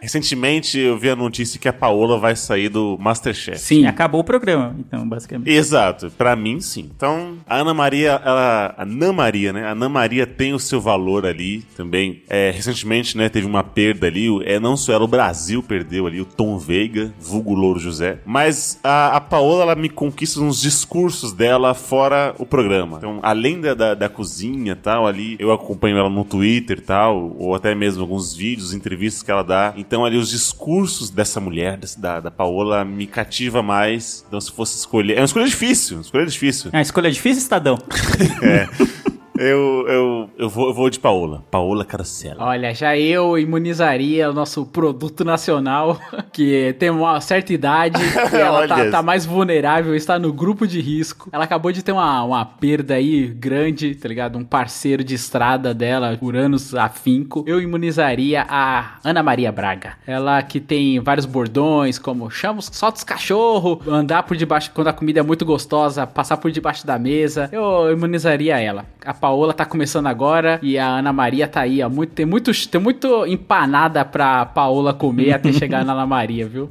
Recentemente 0.00 0.78
eu 0.78 0.96
vi 0.98 1.10
a 1.10 1.16
notícia 1.16 1.58
que 1.58 1.68
a 1.68 1.72
Paola 1.72 2.18
vai 2.18 2.34
sair 2.36 2.68
do 2.68 2.96
Masterchef. 3.00 3.58
Sim. 3.58 3.86
Acabou 3.86 4.20
o 4.20 4.24
programa, 4.24 4.74
então, 4.78 5.08
basicamente. 5.08 5.50
Exato, 5.50 6.10
pra 6.16 6.34
mim 6.36 6.60
sim. 6.60 6.90
Então, 6.96 7.34
a 7.46 7.56
Ana 7.56 7.74
Maria, 7.74 8.20
ela, 8.24 8.74
a 8.76 8.82
Ana 8.82 9.12
Maria, 9.12 9.52
né? 9.52 9.64
A 9.64 9.70
Ana 9.72 9.88
Maria 9.88 10.26
tem 10.26 10.52
o 10.54 10.58
seu 10.58 10.80
valor 10.80 11.24
ali 11.26 11.62
também. 11.76 12.22
É, 12.28 12.50
recentemente, 12.50 13.16
né, 13.16 13.28
teve 13.28 13.46
uma 13.46 13.62
perda 13.64 14.06
ali. 14.06 14.28
o- 14.30 14.42
É, 14.42 14.58
não 14.60 14.76
só 14.76 14.92
ela, 14.92 15.04
o 15.04 15.08
Brasil 15.08 15.62
perdeu 15.62 16.06
ali 16.06 16.20
o 16.20 16.24
Tom 16.24 16.58
Veiga, 16.58 17.12
vulgo 17.20 17.54
Louro 17.54 17.78
José. 17.80 18.18
Mas 18.24 18.78
a, 18.84 19.16
a 19.16 19.20
Paola, 19.20 19.62
ela 19.62 19.74
me 19.74 19.88
conquista 19.88 20.40
nos 20.40 20.60
discursos 20.60 21.32
dela 21.32 21.74
fora 21.74 22.34
o 22.38 22.46
programa. 22.46 22.98
Então, 22.98 23.18
além 23.22 23.60
da, 23.60 23.74
da, 23.74 23.94
da 23.94 24.08
cozinha 24.08 24.72
e 24.72 24.76
tal, 24.76 25.06
ali, 25.06 25.36
eu 25.38 25.52
acompanho 25.52 25.96
ela 25.98 26.10
no 26.10 26.24
Twitter 26.24 26.78
e 26.78 26.82
tal, 26.82 27.34
ou 27.38 27.54
até 27.54 27.74
mesmo 27.74 28.02
alguns 28.02 28.34
vídeos, 28.34 28.72
entrevistas 28.74 29.22
que 29.22 29.30
ela 29.30 29.42
dá. 29.42 29.74
Então, 29.86 30.04
ali, 30.04 30.16
os 30.16 30.30
discursos 30.30 31.10
dessa 31.10 31.40
mulher, 31.40 31.78
da, 31.96 32.20
da 32.20 32.30
Paola, 32.30 32.84
me 32.84 33.06
cativa 33.06 33.62
mais. 33.62 34.24
Então, 34.26 34.40
se 34.40 34.50
fosse 34.50 34.76
escolher. 34.78 35.14
É 35.14 35.20
uma 35.20 35.26
escolha 35.26 35.46
difícil, 35.46 35.98
uma 35.98 36.02
escolha 36.02 36.26
difícil. 36.26 36.70
A 36.72 36.80
escolha 36.80 37.08
é 37.08 37.10
difícil, 37.10 37.42
Estadão. 37.42 37.78
Eu, 39.38 39.86
eu, 39.88 40.30
eu, 40.38 40.48
vou, 40.48 40.68
eu 40.68 40.74
vou 40.74 40.90
de 40.90 40.98
Paola. 40.98 41.44
Paola 41.50 41.84
Carosella. 41.84 42.42
Olha, 42.42 42.74
já 42.74 42.96
eu 42.96 43.38
imunizaria 43.38 44.30
o 44.30 44.32
nosso 44.32 44.64
produto 44.66 45.24
nacional, 45.24 45.98
que 46.32 46.74
tem 46.78 46.90
uma 46.90 47.20
certa 47.20 47.52
idade, 47.52 48.00
e 48.32 48.36
ela 48.36 48.66
tá, 48.66 48.90
tá 48.90 49.02
mais 49.02 49.26
vulnerável, 49.26 49.94
está 49.94 50.18
no 50.18 50.32
grupo 50.32 50.66
de 50.66 50.80
risco. 50.80 51.28
Ela 51.32 51.44
acabou 51.44 51.72
de 51.72 51.82
ter 51.82 51.92
uma, 51.92 52.22
uma 52.24 52.44
perda 52.44 52.94
aí 52.94 53.26
grande, 53.26 53.94
tá 53.94 54.08
ligado? 54.08 54.38
Um 54.38 54.44
parceiro 54.44 55.04
de 55.04 55.14
estrada 55.14 55.74
dela 55.74 56.16
por 56.18 56.36
anos 56.36 56.74
afinco. 56.74 57.44
Eu 57.46 57.60
imunizaria 57.60 58.44
a 58.48 58.98
Ana 59.04 59.22
Maria 59.22 59.52
Braga. 59.52 59.94
Ela 60.06 60.42
que 60.42 60.60
tem 60.60 61.00
vários 61.00 61.26
bordões, 61.26 61.98
como 61.98 62.30
chama, 62.30 62.60
solta 62.62 62.98
os 62.98 63.04
cachorros, 63.04 63.86
andar 63.86 64.22
por 64.22 64.36
debaixo 64.36 64.70
quando 64.74 64.88
a 64.88 64.92
comida 64.92 65.20
é 65.20 65.22
muito 65.22 65.44
gostosa, 65.44 66.06
passar 66.06 66.36
por 66.36 66.50
debaixo 66.50 66.86
da 66.86 66.98
mesa. 66.98 67.48
Eu 67.52 67.92
imunizaria 67.92 68.58
ela. 68.58 68.84
A 69.04 69.14
Paola 69.26 69.52
tá 69.52 69.64
começando 69.64 70.06
agora 70.06 70.60
e 70.62 70.78
a 70.78 70.86
Ana 70.86 71.12
Maria 71.12 71.48
tá 71.48 71.62
aí, 71.62 71.82
ó. 71.82 71.88
Muito, 71.90 72.12
tem, 72.12 72.24
muito, 72.24 72.52
tem 72.68 72.80
muito 72.80 73.26
empanada 73.26 74.04
pra 74.04 74.46
Paola 74.46 74.94
comer 74.94 75.32
até 75.32 75.50
chegar 75.52 75.84
na 75.84 75.94
Ana 75.94 76.06
Maria, 76.06 76.46
viu? 76.46 76.70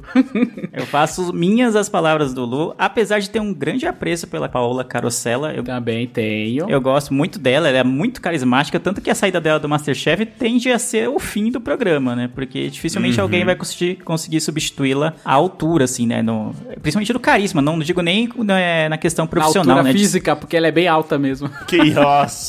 Eu 0.72 0.86
faço 0.86 1.34
minhas 1.34 1.76
as 1.76 1.90
palavras 1.90 2.32
do 2.32 2.46
Lu, 2.46 2.74
apesar 2.78 3.18
de 3.18 3.28
ter 3.28 3.40
um 3.40 3.52
grande 3.52 3.86
apreço 3.86 4.26
pela 4.26 4.48
Paola 4.48 4.82
Carosella. 4.84 5.52
Eu, 5.52 5.62
Também 5.62 6.06
tenho. 6.06 6.70
eu 6.70 6.80
gosto 6.80 7.12
muito 7.12 7.38
dela, 7.38 7.68
ela 7.68 7.76
é 7.76 7.84
muito 7.84 8.22
carismática, 8.22 8.80
tanto 8.80 9.02
que 9.02 9.10
a 9.10 9.14
saída 9.14 9.38
dela 9.38 9.60
do 9.60 9.68
Masterchef 9.68 10.24
tende 10.24 10.72
a 10.72 10.78
ser 10.78 11.10
o 11.10 11.18
fim 11.18 11.50
do 11.50 11.60
programa, 11.60 12.16
né? 12.16 12.30
Porque 12.34 12.70
dificilmente 12.70 13.20
alguém 13.20 13.44
vai 13.44 13.54
conseguir, 13.54 13.96
conseguir 13.96 14.40
substituí-la 14.40 15.12
à 15.22 15.34
altura, 15.34 15.84
assim, 15.84 16.06
né? 16.06 16.22
No, 16.22 16.54
principalmente 16.80 17.12
no 17.12 17.20
carisma, 17.20 17.60
não, 17.60 17.76
não 17.76 17.84
digo 17.84 18.00
nem 18.00 18.30
né, 18.38 18.88
na 18.88 18.96
questão 18.96 19.26
Na 19.26 19.30
profissional, 19.30 19.76
altura 19.76 19.92
né? 19.92 19.98
Física, 19.98 20.34
porque 20.34 20.56
ela 20.56 20.68
é 20.68 20.72
bem 20.72 20.88
alta 20.88 21.18
mesmo. 21.18 21.50
Que 21.66 21.76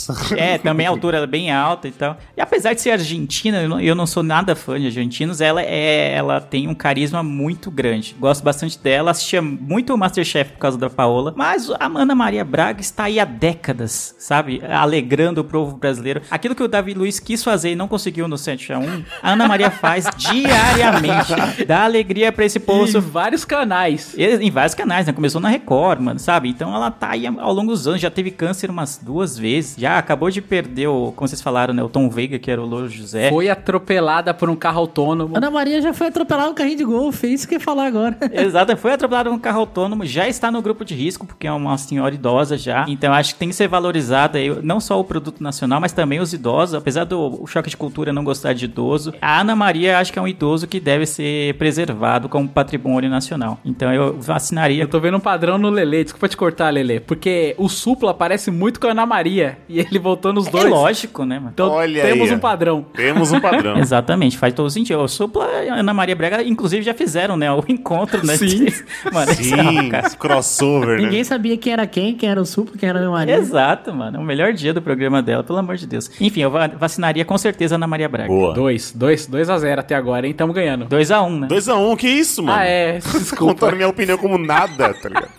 nossa. 0.08 0.36
É, 0.38 0.58
também 0.58 0.86
a 0.86 0.90
altura 0.90 1.20
é 1.20 1.28
bem 1.28 1.52
alta 1.52 1.88
e 1.88 1.92
tal. 1.92 2.18
E 2.36 2.42
apesar 2.42 2.74
de 2.74 2.82
ser 2.82 2.92
argentina, 2.92 3.62
eu 3.62 3.70
não, 3.70 3.80
eu 3.80 3.96
não 3.96 4.06
sou 4.06 4.24
nada 4.24 4.56
fã 4.56 4.80
de 4.80 4.88
argentinos, 4.88 5.42
ela 5.42 5.62
é, 5.62 6.14
ela 6.14 6.40
tem 6.40 6.68
um 6.68 6.76
carisma 6.76 7.24
muito 7.24 7.72
grande. 7.72 8.16
Gosto 8.20 8.44
bastante 8.44 8.78
dela, 8.80 9.12
assistia 9.12 9.42
muito 9.42 9.94
o 9.94 9.98
Masterchef 9.98 10.54
por 10.54 10.60
causa 10.60 10.78
da 10.78 10.90
Paola, 10.90 11.34
mas 11.36 11.70
a 11.72 11.86
Ana 11.86 12.14
Maria 12.14 12.46
Braga 12.46 12.82
está 12.82 13.06
aí 13.06 13.20
há 13.20 13.26
décadas, 13.26 14.16
sabe? 14.20 14.62
Alegrando 14.70 15.42
o 15.42 15.44
povo 15.44 15.78
brasileiro. 15.78 16.22
Aquilo 16.30 16.56
que 16.56 16.64
o 16.64 16.68
Davi 16.68 16.94
Luiz 16.94 17.20
quis 17.20 17.44
fazer 17.44 17.72
e 17.72 17.76
não 17.76 17.88
conseguiu 17.88 18.28
no 18.28 18.38
7 18.38 18.74
a 18.74 18.80
1, 18.80 19.04
a 19.22 19.32
Ana 19.32 19.48
Maria 19.48 19.72
faz 19.72 20.08
diariamente. 20.18 21.66
Dá 21.66 21.84
alegria 21.84 22.32
pra 22.32 22.46
esse 22.46 22.60
povo. 22.60 22.88
Em 22.88 23.00
vários 23.00 23.46
canais. 23.46 24.16
Em 24.18 24.52
vários 24.52 24.76
canais, 24.76 25.08
né? 25.08 25.14
Começou 25.14 25.42
na 25.42 25.50
Record, 25.50 26.02
mano, 26.02 26.20
sabe? 26.20 26.50
Então 26.50 26.74
ela 26.74 26.92
tá 26.92 27.12
aí 27.12 27.26
ao 27.28 27.54
longo 27.54 27.72
dos 27.72 27.88
anos, 27.88 28.02
já 28.02 28.12
teve 28.12 28.32
câncer 28.32 28.70
umas 28.70 28.98
duas 28.98 29.38
vezes. 29.38 29.76
Já 29.78 29.87
acabou 29.88 30.30
de 30.30 30.42
perder 30.42 30.88
o, 30.88 31.12
como 31.16 31.28
vocês 31.28 31.42
falaram, 31.42 31.74
né? 31.74 31.84
O 31.84 31.90
Tom 31.90 32.10
Veiga, 32.10 32.40
que 32.40 32.50
era 32.50 32.62
o 32.62 32.66
Louro 32.66 32.90
José. 32.90 33.30
Foi 33.30 33.50
atropelada 33.50 34.34
por 34.34 34.50
um 34.50 34.56
carro 34.56 34.80
autônomo. 34.80 35.38
Ana 35.38 35.52
Maria 35.52 35.82
já 35.82 35.94
foi 35.94 36.08
atropelar 36.08 36.50
um 36.50 36.54
carrinho 36.54 36.78
de 36.78 36.84
golfe, 36.84 37.28
é 37.28 37.30
isso 37.30 37.48
que 37.48 37.56
eu 37.56 37.60
ia 37.60 37.64
falar 37.64 37.86
agora. 37.88 38.18
Exato, 38.32 38.76
foi 38.78 38.94
atropelado 38.94 39.30
num 39.30 39.40
carro 39.40 39.60
autônomo, 39.62 40.06
já 40.06 40.28
está 40.28 40.52
no 40.52 40.62
grupo 40.62 40.84
de 40.84 40.96
risco, 40.96 41.26
porque 41.26 41.48
é 41.48 41.52
uma 41.52 41.78
senhora 41.78 42.14
idosa 42.14 42.58
já. 42.58 42.86
Então 42.88 43.14
acho 43.14 43.34
que 43.34 43.40
tem 43.40 43.50
que 43.50 43.56
ser 43.56 43.68
valorizada 43.68 44.38
aí, 44.38 44.50
não 44.62 44.80
só 44.80 45.00
o 45.00 45.04
produto 45.04 45.42
nacional, 45.42 45.80
mas 45.80 45.92
também 45.92 46.20
os 46.20 46.34
idosos. 46.34 46.76
Apesar 46.76 47.04
do 47.04 47.42
o 47.42 47.48
choque 47.48 47.70
de 47.70 47.78
cultura 47.78 48.14
não 48.14 48.24
gostar 48.24 48.54
de 48.54 48.66
idoso, 48.66 49.14
a 49.22 49.42
Ana 49.42 49.56
Maria 49.56 50.00
acho 50.00 50.12
que 50.12 50.20
é 50.20 50.22
um 50.22 50.28
idoso 50.28 50.68
que 50.68 50.80
deve 50.80 51.06
ser 51.06 51.56
preservado 51.56 52.30
como 52.30 52.48
patrimônio 52.48 53.10
nacional. 53.10 53.60
Então 53.64 53.94
eu 53.94 54.20
vacinaria. 54.20 54.84
Eu 54.84 54.88
tô 54.88 55.00
vendo 55.00 55.18
um 55.18 55.22
padrão 55.22 55.58
no 55.58 55.70
Lele, 55.70 56.04
desculpa 56.04 56.28
te 56.28 56.38
cortar, 56.38 56.70
Lele, 56.70 57.00
porque 57.00 57.56
o 57.58 57.70
Supla 57.70 58.14
parece 58.14 58.52
muito 58.52 58.80
com 58.80 58.88
a 58.88 58.92
Ana 58.92 59.06
Maria 59.06 59.58
e 59.70 59.77
ele 59.80 60.00
voltou 60.00 60.32
nos 60.34 60.48
É 60.48 60.52
dois. 60.52 60.70
lógico, 60.70 61.26
né, 61.26 61.40
mano? 61.40 61.52
Então 61.54 61.70
Olha 61.72 62.02
temos 62.02 62.30
aí, 62.30 62.36
um 62.36 62.40
padrão. 62.40 62.86
Temos 62.94 63.32
um 63.32 63.40
padrão. 63.40 63.78
Exatamente, 63.80 64.38
faz 64.38 64.54
todo 64.54 64.70
sentido. 64.70 65.00
O 65.02 65.08
Supla 65.08 65.64
e 65.64 65.70
a 65.70 65.76
Ana 65.76 65.94
Maria 65.94 66.16
Brega, 66.16 66.42
inclusive, 66.44 66.84
já 66.84 66.94
fizeram, 66.94 67.36
né? 67.38 67.52
O 67.52 67.64
encontro, 67.68 68.26
né? 68.26 68.36
Sim. 68.38 68.66
Mano, 69.12 69.32
isso 69.32 69.54
é 69.56 69.64
Sim, 70.10 70.18
crossover, 70.18 70.98
Ninguém 71.02 71.20
né? 71.20 71.24
sabia 71.24 71.58
quem 71.58 71.74
era 71.74 71.88
quem, 71.88 72.16
quem 72.16 72.30
era 72.30 72.42
o 72.42 72.46
Supla, 72.46 72.76
quem 72.78 72.88
era 72.90 73.00
a 73.00 73.02
Ana 73.02 73.12
Maria. 73.12 73.36
Exato, 73.36 73.94
mano. 73.94 74.18
É 74.18 74.20
o 74.20 74.24
melhor 74.24 74.54
dia 74.54 74.74
do 74.74 74.82
programa 74.82 75.22
dela, 75.22 75.44
pelo 75.44 75.58
amor 75.60 75.76
de 75.78 75.88
Deus. 75.88 76.10
Enfim, 76.20 76.42
eu 76.42 76.52
va- 76.52 76.68
vacinaria 76.68 77.24
com 77.26 77.38
certeza 77.38 77.76
a 77.76 77.78
Ana 77.78 77.88
Maria 77.88 78.10
Braga. 78.10 78.28
Boa. 78.30 78.54
Dois, 78.54 78.92
dois, 78.92 79.26
dois 79.28 79.50
a 79.50 79.58
zero 79.58 79.80
até 79.82 79.96
agora, 79.96 80.28
hein? 80.28 80.34
Tamo 80.34 80.54
ganhando. 80.54 80.86
2x1, 80.86 81.28
um, 81.28 81.40
né? 81.42 81.48
2x1, 81.48 81.96
que 81.98 82.08
isso, 82.08 82.44
mano? 82.44 82.60
Ah, 82.60 82.66
é, 82.66 83.00
desculpa. 83.14 83.54
Contaram 83.54 83.76
minha 83.78 83.90
opinião 83.90 84.18
como 84.18 84.38
nada, 84.38 84.94
tá 84.94 85.08
ligado? 85.10 85.30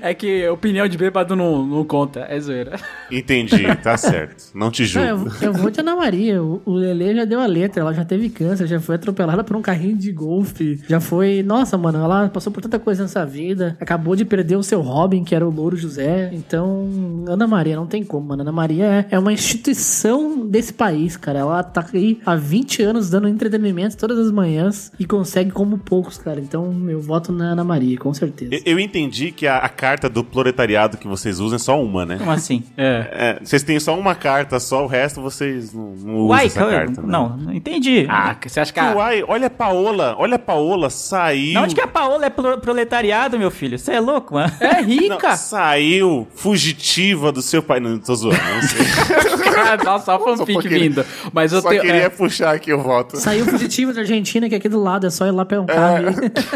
É 0.00 0.14
que 0.14 0.46
opinião 0.48 0.86
de 0.86 0.96
bêbado 0.96 1.34
não, 1.34 1.64
não 1.64 1.84
conta, 1.84 2.26
é 2.28 2.38
zoeira. 2.40 2.78
Entendi, 3.10 3.64
tá 3.76 3.96
certo. 3.96 4.44
Não 4.54 4.70
te 4.70 4.82
Não, 4.82 4.88
julgo. 4.88 5.30
eu, 5.40 5.48
eu 5.48 5.52
vou 5.52 5.70
de 5.70 5.80
Ana 5.80 5.96
Maria. 5.96 6.42
O, 6.42 6.60
o 6.64 6.72
Lele 6.74 7.14
já 7.16 7.24
deu 7.24 7.40
a 7.40 7.46
letra, 7.46 7.80
ela 7.82 7.92
já 7.94 8.04
teve 8.04 8.28
câncer, 8.28 8.66
já 8.66 8.80
foi 8.80 8.94
atropelada 8.96 9.42
por 9.44 9.56
um 9.56 9.62
carrinho 9.62 9.96
de 9.96 10.10
golfe. 10.12 10.80
Já 10.88 11.00
foi. 11.00 11.42
Nossa, 11.42 11.76
mano, 11.78 11.98
ela 11.98 12.28
passou 12.28 12.52
por 12.52 12.60
tanta 12.62 12.78
coisa 12.78 13.02
nessa 13.02 13.24
vida. 13.24 13.76
Acabou 13.80 14.14
de 14.16 14.24
perder 14.24 14.56
o 14.56 14.62
seu 14.62 14.80
Robin, 14.80 15.24
que 15.24 15.34
era 15.34 15.46
o 15.46 15.50
Louro 15.50 15.76
José. 15.76 16.30
Então, 16.32 16.88
Ana 17.28 17.46
Maria, 17.46 17.76
não 17.76 17.86
tem 17.86 18.02
como, 18.04 18.28
mano. 18.28 18.42
Ana 18.42 18.52
Maria 18.52 18.84
é, 18.84 19.06
é 19.10 19.18
uma 19.18 19.32
instituição 19.32 20.46
desse 20.46 20.72
país, 20.72 21.16
cara. 21.16 21.40
Ela 21.40 21.62
tá 21.62 21.84
aí 21.92 22.20
há 22.24 22.34
20 22.36 22.82
anos 22.82 23.10
dando 23.10 23.28
entretenimento 23.28 23.96
todas 23.96 24.18
as 24.18 24.30
manhãs 24.30 24.92
e 24.98 25.04
consegue 25.04 25.50
como 25.50 25.78
poucos, 25.78 26.18
cara. 26.18 26.40
Então, 26.40 26.74
eu 26.88 27.00
voto 27.00 27.32
na 27.32 27.52
Ana 27.52 27.64
Maria, 27.64 27.98
com 27.98 28.12
certeza. 28.14 28.54
Eu- 28.54 28.76
Eu 28.76 28.80
entendi 28.80 29.32
que 29.32 29.46
a, 29.46 29.56
a 29.58 29.68
carta 29.68 30.08
do 30.08 30.22
proletariado 30.22 30.96
que 30.98 31.06
vocês 31.08 31.40
usam 31.40 31.56
é 31.56 31.58
só 31.58 31.82
uma, 31.82 32.04
né? 32.04 32.16
Como 32.18 32.30
assim? 32.30 32.62
É. 32.76 33.38
É, 33.40 33.44
vocês 33.56 33.62
têm 33.62 33.80
só 33.80 33.98
uma 33.98 34.14
carta, 34.14 34.60
só 34.60 34.84
o 34.84 34.86
resto 34.86 35.22
vocês 35.22 35.72
não, 35.72 35.84
não 35.96 36.14
usam 36.16 36.26
Uai, 36.28 36.46
essa 36.46 36.60
cara, 36.60 36.86
carta. 36.86 37.00
né? 37.02 37.08
não, 37.08 37.36
não 37.36 37.52
entendi. 37.52 38.06
Ah, 38.08 38.34
que 38.34 38.48
você 38.50 38.60
acha 38.60 38.72
que 38.72 38.78
a... 38.78 38.94
Uai, 38.94 39.24
olha 39.26 39.46
a 39.46 39.50
Paola, 39.50 40.14
olha 40.18 40.34
a 40.36 40.38
Paola, 40.38 40.90
saiu. 40.90 41.54
Na 41.54 41.62
onde 41.62 41.74
que 41.74 41.80
a 41.80 41.86
Paola 41.86 42.26
é 42.26 42.30
pro- 42.30 42.58
proletariado, 42.58 43.38
meu 43.38 43.50
filho? 43.50 43.78
Você 43.78 43.92
é 43.92 44.00
louco, 44.00 44.34
mano? 44.34 44.52
É 44.60 44.82
Não, 44.82 44.84
rica! 44.84 45.36
saiu 45.36 46.26
fugitiva 46.34 47.32
do 47.32 47.40
seu 47.40 47.62
pai. 47.62 47.80
Não, 47.80 47.98
tô 47.98 48.14
zoando. 48.14 48.36
Não 48.38 48.62
sei. 48.62 49.46
Ah, 49.58 49.82
Nossa, 49.82 50.04
só 50.04 50.18
fanfic 50.18 50.52
Só 50.52 50.60
queria- 50.60 50.78
vindo. 50.80 51.04
Mas 51.32 51.50
eu 51.50 51.62
Só 51.62 51.70
tenho... 51.70 51.80
queria 51.80 52.02
é, 52.02 52.08
puxar 52.10 52.54
aqui 52.54 52.72
o 52.74 52.82
voto. 52.82 53.16
Saiu 53.16 53.46
fugitivo 53.46 53.92
da 53.92 54.00
Argentina, 54.00 54.48
que 54.50 54.54
é 54.54 54.58
aqui 54.58 54.68
do 54.68 54.78
lado, 54.80 55.06
é 55.06 55.10
só 55.10 55.26
ir 55.26 55.30
lá 55.30 55.42
um 55.44 55.66
carro. 55.66 56.06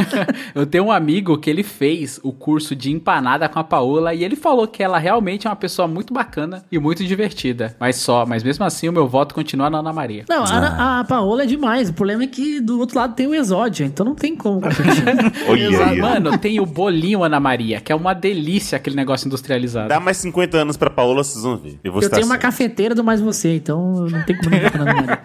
eu 0.55 0.67
tenho 0.67 0.85
um 0.85 0.93
amigo 0.93 1.39
que 1.39 1.49
ele 1.49 1.63
fez 1.63 2.21
o 2.23 2.31
curso 2.31 2.77
de 2.77 2.91
empanada 2.93 3.49
com 3.49 3.59
a 3.59 3.65
Paola 3.65 4.13
e 4.13 4.23
ele 4.23 4.37
falou 4.37 4.69
que 4.69 4.83
ela 4.83 4.99
realmente 4.99 5.47
é 5.47 5.51
uma 5.51 5.57
pessoa 5.57 5.89
muito 5.89 6.13
bacana 6.13 6.63
e 6.71 6.79
muito 6.79 6.90
divertida. 6.99 7.75
Mas 7.79 7.97
só, 7.97 8.25
mas 8.27 8.43
mesmo 8.43 8.65
assim 8.65 8.89
o 8.89 8.93
meu 8.93 9.07
voto 9.09 9.35
continua 9.35 9.71
na 9.71 9.79
Ana 9.79 9.93
Maria. 9.93 10.25
Não, 10.29 10.45
a, 10.45 10.49
Ana- 10.53 11.01
a 11.01 11.05
Paola 11.05 11.43
é 11.45 11.47
demais. 11.47 11.89
O 11.91 11.93
problema 11.93 12.25
é 12.25 12.27
que 12.27 12.61
do 12.61 12.79
outro 12.79 12.99
lado 12.99 13.15
tem 13.15 13.27
o 13.27 13.35
Exódia, 13.35 13.85
então 13.85 14.05
não 14.05 14.15
tem 14.15 14.37
como 14.37 14.61
competir. 14.61 15.05
Olha. 15.49 15.97
Mano, 16.01 16.39
tem 16.39 16.61
o 16.61 16.67
bolinho 16.67 17.23
Ana 17.23 17.39
Maria, 17.41 17.81
que 17.81 17.93
é 17.93 17.95
uma 17.95 18.15
delícia 18.15 18.77
aquele 18.77 18.97
negócio 18.97 19.27
industrializado. 19.27 19.89
Dá 19.89 20.01
mais 20.01 20.17
50 20.19 20.57
anos 20.59 20.77
pra 20.77 20.91
Paola, 20.91 21.23
vocês 21.25 21.43
vão 21.45 21.57
ver. 21.57 21.79
Eu 21.83 21.93
vou 21.93 22.03
Eu 22.03 22.11
tenho 22.11 22.23
uma 22.27 22.35
certo. 22.35 22.43
cafeteira 22.43 22.95
do 22.95 23.03
Mais 23.05 23.21
Você, 23.21 23.57
então 23.57 24.07
não 24.07 24.23
tem 24.25 24.37
como 24.37 24.51
não 24.51 24.83
Ana 24.83 24.95
Maria. 24.95 25.21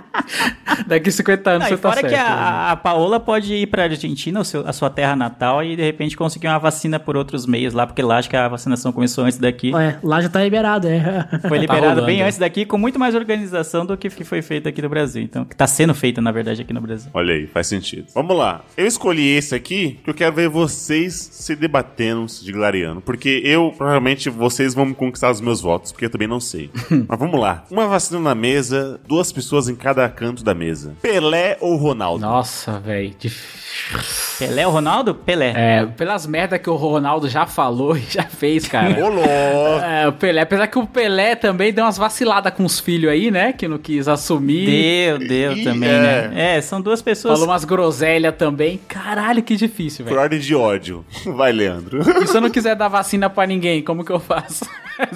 Daqui 0.86 1.10
50 1.10 1.50
anos 1.50 1.62
Não, 1.62 1.68
você 1.68 1.76
tá 1.76 1.88
fora 1.88 2.00
certo. 2.00 2.12
que 2.12 2.18
a, 2.18 2.72
a 2.72 2.76
Paola 2.76 3.20
pode 3.20 3.52
ir 3.54 3.66
pra 3.66 3.84
Argentina, 3.84 4.40
o 4.40 4.44
seu- 4.44 4.66
a 4.66 4.72
sua 4.72 4.88
terra 4.90 5.14
natal, 5.16 5.62
e 5.62 5.76
de 5.76 5.82
repente 5.82 6.16
conseguir 6.16 6.48
uma 6.48 6.58
vacina 6.58 6.98
por 6.98 7.16
outros 7.16 7.46
meios 7.46 7.74
lá, 7.74 7.86
porque 7.86 8.02
lá 8.02 8.18
acho 8.18 8.28
que 8.30 8.36
a 8.36 8.48
vacinação 8.48 8.92
começou 8.92 9.24
antes 9.24 9.38
daqui. 9.38 9.74
É, 9.74 9.98
lá 10.02 10.20
já 10.20 10.28
tá 10.28 10.42
liberado, 10.42 10.79
é. 10.88 11.28
Foi 11.42 11.50
Tá 11.50 11.56
liberado 11.56 11.86
rolando. 11.86 12.06
bem 12.06 12.22
antes 12.22 12.38
daqui, 12.38 12.64
com 12.64 12.78
muito 12.78 12.98
mais 12.98 13.14
organização 13.14 13.84
do 13.86 13.96
que 13.96 14.08
que 14.10 14.24
foi 14.24 14.42
feito 14.42 14.68
aqui 14.68 14.80
no 14.82 14.88
Brasil. 14.88 15.22
Então, 15.22 15.44
que 15.44 15.54
tá 15.54 15.66
sendo 15.66 15.94
feito, 15.94 16.20
na 16.20 16.32
verdade, 16.32 16.62
aqui 16.62 16.72
no 16.72 16.80
Brasil. 16.80 17.10
Olha 17.14 17.34
aí, 17.34 17.46
faz 17.46 17.66
sentido. 17.68 18.06
Vamos 18.14 18.36
lá. 18.36 18.62
Eu 18.76 18.86
escolhi 18.86 19.28
esse 19.36 19.54
aqui 19.54 19.94
porque 19.96 20.10
eu 20.10 20.14
quero 20.14 20.34
ver 20.34 20.48
vocês 20.48 21.14
se 21.32 21.54
debatendo, 21.56 22.28
se 22.28 22.44
diglariando. 22.44 23.00
Porque 23.00 23.40
eu, 23.44 23.72
provavelmente, 23.76 24.28
vocês 24.30 24.74
vão 24.74 24.86
me 24.86 24.94
conquistar 24.94 25.30
os 25.30 25.40
meus 25.40 25.60
votos, 25.60 25.92
porque 25.92 26.06
eu 26.06 26.10
também 26.10 26.28
não 26.28 26.40
sei. 26.40 26.70
Mas 27.08 27.18
vamos 27.18 27.38
lá. 27.40 27.64
Uma 27.70 27.86
vacina 27.86 28.18
na 28.20 28.34
mesa, 28.34 29.00
duas 29.06 29.30
pessoas 29.32 29.68
em 29.68 29.74
cada 29.76 30.08
canto 30.08 30.42
da 30.44 30.54
mesa. 30.54 30.94
Pelé 31.00 31.56
ou 31.60 31.76
Ronaldo? 31.76 32.20
Nossa, 32.20 32.78
velho. 32.80 33.14
Pelé 34.38 34.66
ou 34.66 34.72
Ronaldo? 34.72 35.14
Pelé. 35.14 35.52
É, 35.54 35.86
pelas 35.86 36.26
merdas 36.26 36.60
que 36.60 36.70
o 36.70 36.76
Ronaldo 36.76 37.28
já 37.28 37.46
falou 37.46 37.96
e 37.98 38.00
já 38.00 38.22
fez, 38.22 38.66
cara. 38.66 39.04
Ô, 39.04 39.08
louco! 39.08 39.28
É, 39.28 40.08
o 40.08 40.12
Pelé, 40.12 40.42
apesar 40.42 40.66
que 40.66 40.78
o 40.78 40.86
Pelé 40.86 41.34
também 41.36 41.72
deu 41.72 41.84
umas 41.84 41.98
vaciladas 41.98 42.52
com 42.54 42.64
os 42.64 42.80
filhos 42.80 43.10
aí, 43.10 43.30
né? 43.30 43.52
Que 43.52 43.68
não 43.68 43.78
quis 43.78 44.08
assumir. 44.08 44.66
Deu, 44.66 45.18
deu 45.18 45.64
também, 45.64 45.88
é. 45.88 46.28
né? 46.28 46.56
É, 46.56 46.60
são 46.60 46.80
duas 46.80 47.02
pessoas. 47.02 47.34
Falou 47.34 47.52
umas 47.52 47.64
groselhas 47.64 48.34
também. 48.36 48.80
Caralho, 48.88 49.42
que 49.42 49.56
difícil, 49.56 50.04
Por 50.04 50.10
velho. 50.10 50.22
ordem 50.22 50.38
de 50.38 50.54
ódio. 50.54 51.04
Vai, 51.36 51.52
Leandro. 51.52 52.00
E 52.22 52.26
se 52.26 52.36
eu 52.36 52.40
não 52.40 52.50
quiser 52.50 52.74
dar 52.74 52.88
vacina 52.88 53.28
pra 53.28 53.46
ninguém, 53.46 53.82
como 53.82 54.04
que 54.04 54.12
eu 54.12 54.20
faço? 54.20 54.64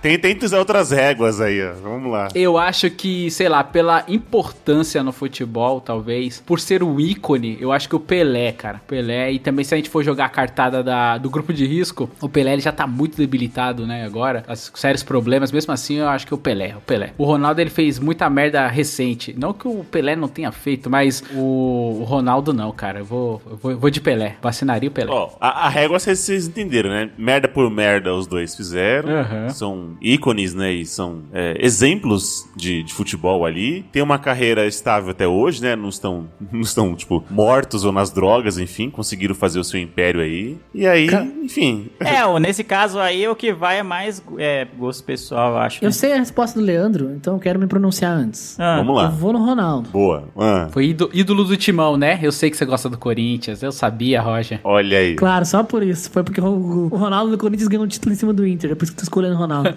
Tenta 0.00 0.46
usar 0.46 0.58
outras 0.58 0.90
réguas 0.90 1.40
aí, 1.40 1.60
ó. 1.64 1.72
Vamos 1.82 2.10
lá. 2.10 2.28
Eu 2.34 2.56
acho 2.56 2.90
que, 2.90 3.30
sei 3.30 3.48
lá, 3.48 3.64
pela 3.64 4.04
importância 4.08 5.02
no 5.02 5.12
futebol, 5.12 5.80
talvez, 5.80 6.42
por 6.44 6.60
ser 6.60 6.82
o 6.82 7.00
ícone, 7.00 7.58
eu 7.60 7.72
acho 7.72 7.88
que 7.88 7.96
o 7.96 8.00
Pelé, 8.00 8.52
cara. 8.52 8.80
Pelé, 8.86 9.32
e 9.32 9.38
também 9.38 9.64
se 9.64 9.74
a 9.74 9.76
gente 9.76 9.90
for 9.90 10.04
jogar 10.04 10.26
a 10.26 10.28
cartada 10.28 10.82
da, 10.82 11.18
do 11.18 11.28
grupo 11.28 11.52
de 11.52 11.66
risco, 11.66 12.08
o 12.20 12.28
Pelé 12.28 12.52
ele 12.52 12.62
já 12.62 12.72
tá 12.72 12.86
muito 12.86 13.16
debilitado, 13.16 13.86
né, 13.86 14.04
agora. 14.04 14.44
As 14.46 14.70
sérios 14.74 15.02
problemas, 15.02 15.50
mesmo 15.50 15.72
assim, 15.72 15.96
eu 15.96 16.08
acho 16.08 16.26
que 16.26 16.34
o 16.34 16.38
Pelé, 16.38 16.76
o 16.76 16.80
Pelé. 16.80 17.12
O 17.18 17.24
Ronaldo, 17.24 17.60
ele 17.60 17.70
fez 17.70 17.98
muita 17.98 18.28
merda 18.30 18.66
recente. 18.68 19.34
Não 19.36 19.52
que 19.52 19.66
o 19.66 19.84
Pelé 19.84 20.14
não 20.14 20.28
tenha 20.28 20.52
feito, 20.52 20.88
mas 20.88 21.22
o, 21.34 21.98
o 22.00 22.04
Ronaldo 22.04 22.52
não, 22.52 22.70
cara. 22.72 23.00
Eu 23.00 23.04
vou, 23.04 23.42
eu 23.50 23.56
vou, 23.56 23.70
eu 23.72 23.78
vou 23.78 23.90
de 23.90 24.00
Pelé. 24.00 24.36
Vacinaria 24.40 24.88
o 24.88 24.92
Pelé. 24.92 25.10
Ó, 25.10 25.30
a, 25.40 25.66
a 25.66 25.68
régua 25.68 25.98
vocês, 25.98 26.18
vocês 26.18 26.46
entenderam, 26.46 26.90
né? 26.90 27.10
Merda 27.18 27.48
por 27.48 27.70
merda 27.70 28.14
os 28.14 28.26
dois 28.26 28.54
fizeram. 28.54 29.08
Aham. 29.38 29.48
São 29.50 29.96
ícones, 30.00 30.54
né? 30.54 30.72
E 30.72 30.84
são 30.86 31.22
é, 31.32 31.56
exemplos 31.60 32.46
de, 32.56 32.82
de 32.82 32.92
futebol 32.92 33.44
ali. 33.44 33.82
Tem 33.92 34.02
uma 34.02 34.18
carreira 34.18 34.66
estável 34.66 35.10
até 35.10 35.26
hoje, 35.26 35.62
né? 35.62 35.74
Não 35.76 35.88
estão, 35.88 36.28
não 36.52 36.60
estão, 36.60 36.94
tipo, 36.94 37.24
mortos 37.30 37.84
ou 37.84 37.92
nas 37.92 38.10
drogas, 38.10 38.58
enfim. 38.58 38.90
Conseguiram 38.90 39.34
fazer 39.34 39.58
o 39.58 39.64
seu 39.64 39.80
império 39.80 40.20
aí. 40.20 40.56
E 40.74 40.86
aí, 40.86 41.08
enfim. 41.42 41.88
É, 42.00 42.38
nesse 42.40 42.62
caso 42.64 42.98
aí, 42.98 43.26
o 43.28 43.34
que 43.34 43.52
vai 43.52 43.78
é 43.78 43.82
mais 43.82 44.22
é, 44.38 44.66
gosto 44.78 45.04
pessoal, 45.04 45.52
eu 45.52 45.58
acho. 45.58 45.84
Eu 45.84 45.88
né? 45.88 45.92
sei 45.92 46.12
a 46.12 46.16
resposta 46.16 46.58
do 46.58 46.64
Leandro, 46.64 47.12
então 47.14 47.34
eu 47.34 47.40
quero 47.40 47.58
me 47.58 47.66
pronunciar 47.66 48.12
antes. 48.12 48.58
Ah, 48.58 48.76
Vamos 48.78 48.88
Eu 48.96 49.02
lá. 49.02 49.08
vou 49.08 49.32
no 49.32 49.44
Ronaldo. 49.44 49.90
Boa. 49.90 50.24
Ah, 50.36 50.68
Foi 50.70 50.86
ído- 50.86 51.10
ídolo 51.12 51.44
do 51.44 51.56
timão, 51.56 51.96
né? 51.96 52.18
Eu 52.22 52.32
sei 52.32 52.50
que 52.50 52.56
você 52.56 52.64
gosta 52.64 52.88
do 52.88 52.98
Corinthians. 52.98 53.62
Eu 53.62 53.72
sabia, 53.72 54.20
Roger. 54.20 54.60
olha 54.64 54.98
aí. 54.98 55.14
Claro, 55.14 55.44
só 55.44 55.62
por 55.62 55.82
isso. 55.82 56.10
Foi 56.10 56.22
porque 56.22 56.40
o, 56.40 56.88
Ronaldo 56.88 57.30
do 57.32 57.38
Corinthians 57.38 57.68
ganhou 57.68 57.84
um 57.84 57.88
título 57.88 58.12
em 58.12 58.16
cima 58.16 58.32
do 58.32 58.46
Inter. 58.46 58.72
É 58.72 58.74
por 58.74 58.84
isso 58.84 58.92
que 58.92 58.96
eu 58.96 59.00
tô 59.00 59.04
escolhendo 59.28 59.34
o 59.34 59.38
Ronaldo. 59.38 59.74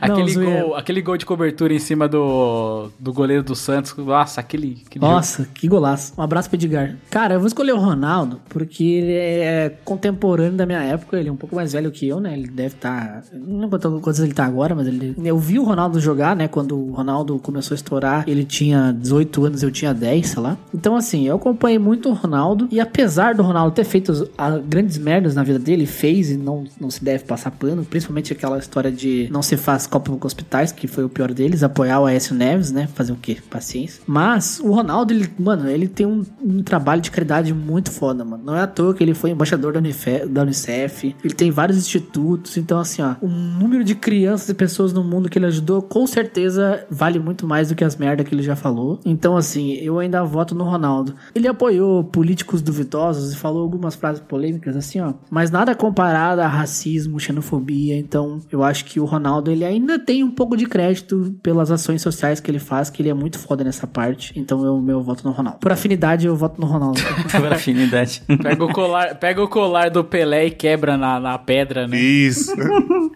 Aquele, 0.00 0.32
zoeira. 0.32 0.62
gol, 0.62 0.74
aquele 0.76 1.02
gol 1.02 1.16
de 1.16 1.26
cobertura 1.26 1.72
em 1.72 1.78
cima 1.78 2.08
do, 2.08 2.90
do 2.98 3.12
goleiro 3.12 3.42
do 3.42 3.54
Santos. 3.54 3.94
Nossa, 3.96 4.40
aquele. 4.40 4.82
aquele 4.86 5.04
Nossa, 5.04 5.48
que 5.54 5.68
golaço. 5.68 6.12
Um 6.16 6.22
abraço 6.22 6.48
pro 6.48 6.56
Edgar. 6.56 6.96
Cara, 7.10 7.34
eu 7.34 7.40
vou 7.40 7.46
escolher 7.46 7.72
o 7.72 7.78
Ronaldo 7.78 8.40
porque 8.48 8.84
ele 8.84 9.12
é 9.12 9.78
contemporâneo 9.84 10.56
da 10.56 10.66
minha 10.66 10.82
época. 10.82 11.18
Ele 11.18 11.28
é 11.28 11.32
um 11.32 11.36
pouco 11.36 11.54
mais 11.54 11.72
velho 11.72 11.90
que 11.90 12.08
eu, 12.08 12.20
né? 12.20 12.34
Ele 12.34 12.48
deve 12.48 12.74
estar. 12.74 13.24
Não 13.32 13.60
lembro 13.60 14.00
quantas 14.00 14.20
ele 14.20 14.32
tá 14.32 14.44
agora, 14.44 14.74
mas 14.74 14.86
ele. 14.86 15.14
Eu 15.22 15.38
vi 15.38 15.58
o 15.58 15.64
Ronaldo 15.64 16.00
jogar, 16.00 16.34
né? 16.36 16.48
Quando 16.48 16.78
o 16.78 16.92
Ronaldo 16.92 17.38
começou 17.38 17.74
a 17.74 17.76
estourar, 17.76 18.24
ele 18.28 18.44
tinha 18.44 18.92
18 18.92 19.44
anos, 19.44 19.62
eu 19.62 19.70
tinha 19.70 19.92
10, 19.92 20.26
sei 20.26 20.42
lá. 20.42 20.56
Então, 20.72 20.96
assim, 20.96 21.26
eu 21.26 21.36
acompanhei 21.36 21.78
muito 21.78 22.08
o 22.08 22.12
Ronaldo. 22.12 22.68
E 22.70 22.80
apesar 22.80 23.34
do 23.34 23.42
Ronaldo 23.42 23.74
ter 23.74 23.84
feito 23.84 24.28
grandes 24.66 24.98
merdas 24.98 25.34
na 25.34 25.42
vida 25.42 25.58
dele, 25.58 25.86
fez 25.86 26.30
e 26.30 26.36
não, 26.36 26.64
não 26.80 26.90
se 26.90 27.02
deve 27.04 27.24
passar 27.24 27.50
pano. 27.50 27.84
Principalmente 27.84 28.32
aquela 28.32 28.58
história 28.58 28.90
de 28.90 29.28
não 29.30 29.42
se 29.42 29.56
faz 29.56 29.83
copa 29.86 30.14
com 30.14 30.26
hospitais, 30.26 30.72
que 30.72 30.86
foi 30.86 31.04
o 31.04 31.08
pior 31.08 31.32
deles. 31.32 31.62
Apoiar 31.62 32.00
o 32.00 32.06
Aécio 32.06 32.34
Neves, 32.34 32.70
né? 32.70 32.88
Fazer 32.94 33.12
o 33.12 33.16
quê? 33.16 33.38
Paciência. 33.50 34.02
Mas 34.06 34.60
o 34.60 34.70
Ronaldo, 34.70 35.12
ele, 35.12 35.28
mano, 35.38 35.68
ele 35.68 35.88
tem 35.88 36.06
um, 36.06 36.24
um 36.42 36.62
trabalho 36.62 37.00
de 37.00 37.10
caridade 37.10 37.52
muito 37.52 37.90
foda, 37.90 38.24
mano. 38.24 38.44
Não 38.44 38.56
é 38.56 38.62
à 38.62 38.66
toa 38.66 38.94
que 38.94 39.02
ele 39.02 39.14
foi 39.14 39.30
embaixador 39.30 39.72
da, 39.72 39.80
da 40.28 40.42
Unicef. 40.42 41.14
Ele 41.24 41.34
tem 41.34 41.50
vários 41.50 41.78
institutos. 41.78 42.56
Então, 42.56 42.78
assim, 42.78 43.02
ó, 43.02 43.14
o 43.20 43.28
número 43.28 43.84
de 43.84 43.94
crianças 43.94 44.48
e 44.48 44.54
pessoas 44.54 44.92
no 44.92 45.04
mundo 45.04 45.28
que 45.28 45.38
ele 45.38 45.46
ajudou, 45.46 45.82
com 45.82 46.06
certeza, 46.06 46.86
vale 46.90 47.18
muito 47.18 47.46
mais 47.46 47.68
do 47.68 47.74
que 47.74 47.84
as 47.84 47.96
merdas 47.96 48.26
que 48.26 48.34
ele 48.34 48.42
já 48.42 48.56
falou. 48.56 49.00
Então, 49.04 49.36
assim, 49.36 49.72
eu 49.74 49.98
ainda 49.98 50.24
voto 50.24 50.54
no 50.54 50.64
Ronaldo. 50.64 51.14
Ele 51.34 51.48
apoiou 51.48 52.04
políticos 52.04 52.62
duvidosos 52.62 53.32
e 53.32 53.36
falou 53.36 53.62
algumas 53.62 53.94
frases 53.94 54.20
polêmicas, 54.20 54.76
assim, 54.76 55.00
ó. 55.00 55.14
Mas 55.30 55.50
nada 55.50 55.74
comparado 55.74 56.40
a 56.40 56.46
racismo, 56.46 57.20
xenofobia. 57.20 57.96
Então, 57.96 58.40
eu 58.50 58.62
acho 58.62 58.84
que 58.84 59.00
o 59.00 59.04
Ronaldo, 59.04 59.50
ele 59.50 59.64
ainda 59.64 59.73
tem 60.06 60.22
um 60.22 60.30
pouco 60.30 60.56
de 60.56 60.66
crédito 60.66 61.34
pelas 61.42 61.70
ações 61.70 62.02
sociais 62.02 62.40
que 62.40 62.50
ele 62.50 62.58
faz, 62.58 62.90
que 62.90 63.02
ele 63.02 63.08
é 63.08 63.14
muito 63.14 63.38
foda 63.38 63.62
nessa 63.64 63.86
parte. 63.86 64.32
Então, 64.36 64.64
eu 64.64 64.80
meu 64.80 65.00
voto 65.02 65.24
no 65.24 65.30
Ronaldo. 65.32 65.58
Por 65.60 65.72
afinidade, 65.72 66.26
eu 66.26 66.36
voto 66.36 66.60
no 66.60 66.66
Ronaldo. 66.66 67.00
Por 67.30 67.52
afinidade. 67.52 68.22
Pega 68.42 68.64
o 68.64 68.72
colar, 68.72 69.14
pega 69.16 69.42
o 69.42 69.48
colar 69.48 69.90
do 69.90 70.04
Pelé 70.04 70.46
e 70.46 70.50
quebra 70.50 70.96
na, 70.96 71.18
na 71.18 71.38
pedra, 71.38 71.86
né? 71.86 71.98
Isso. 71.98 72.52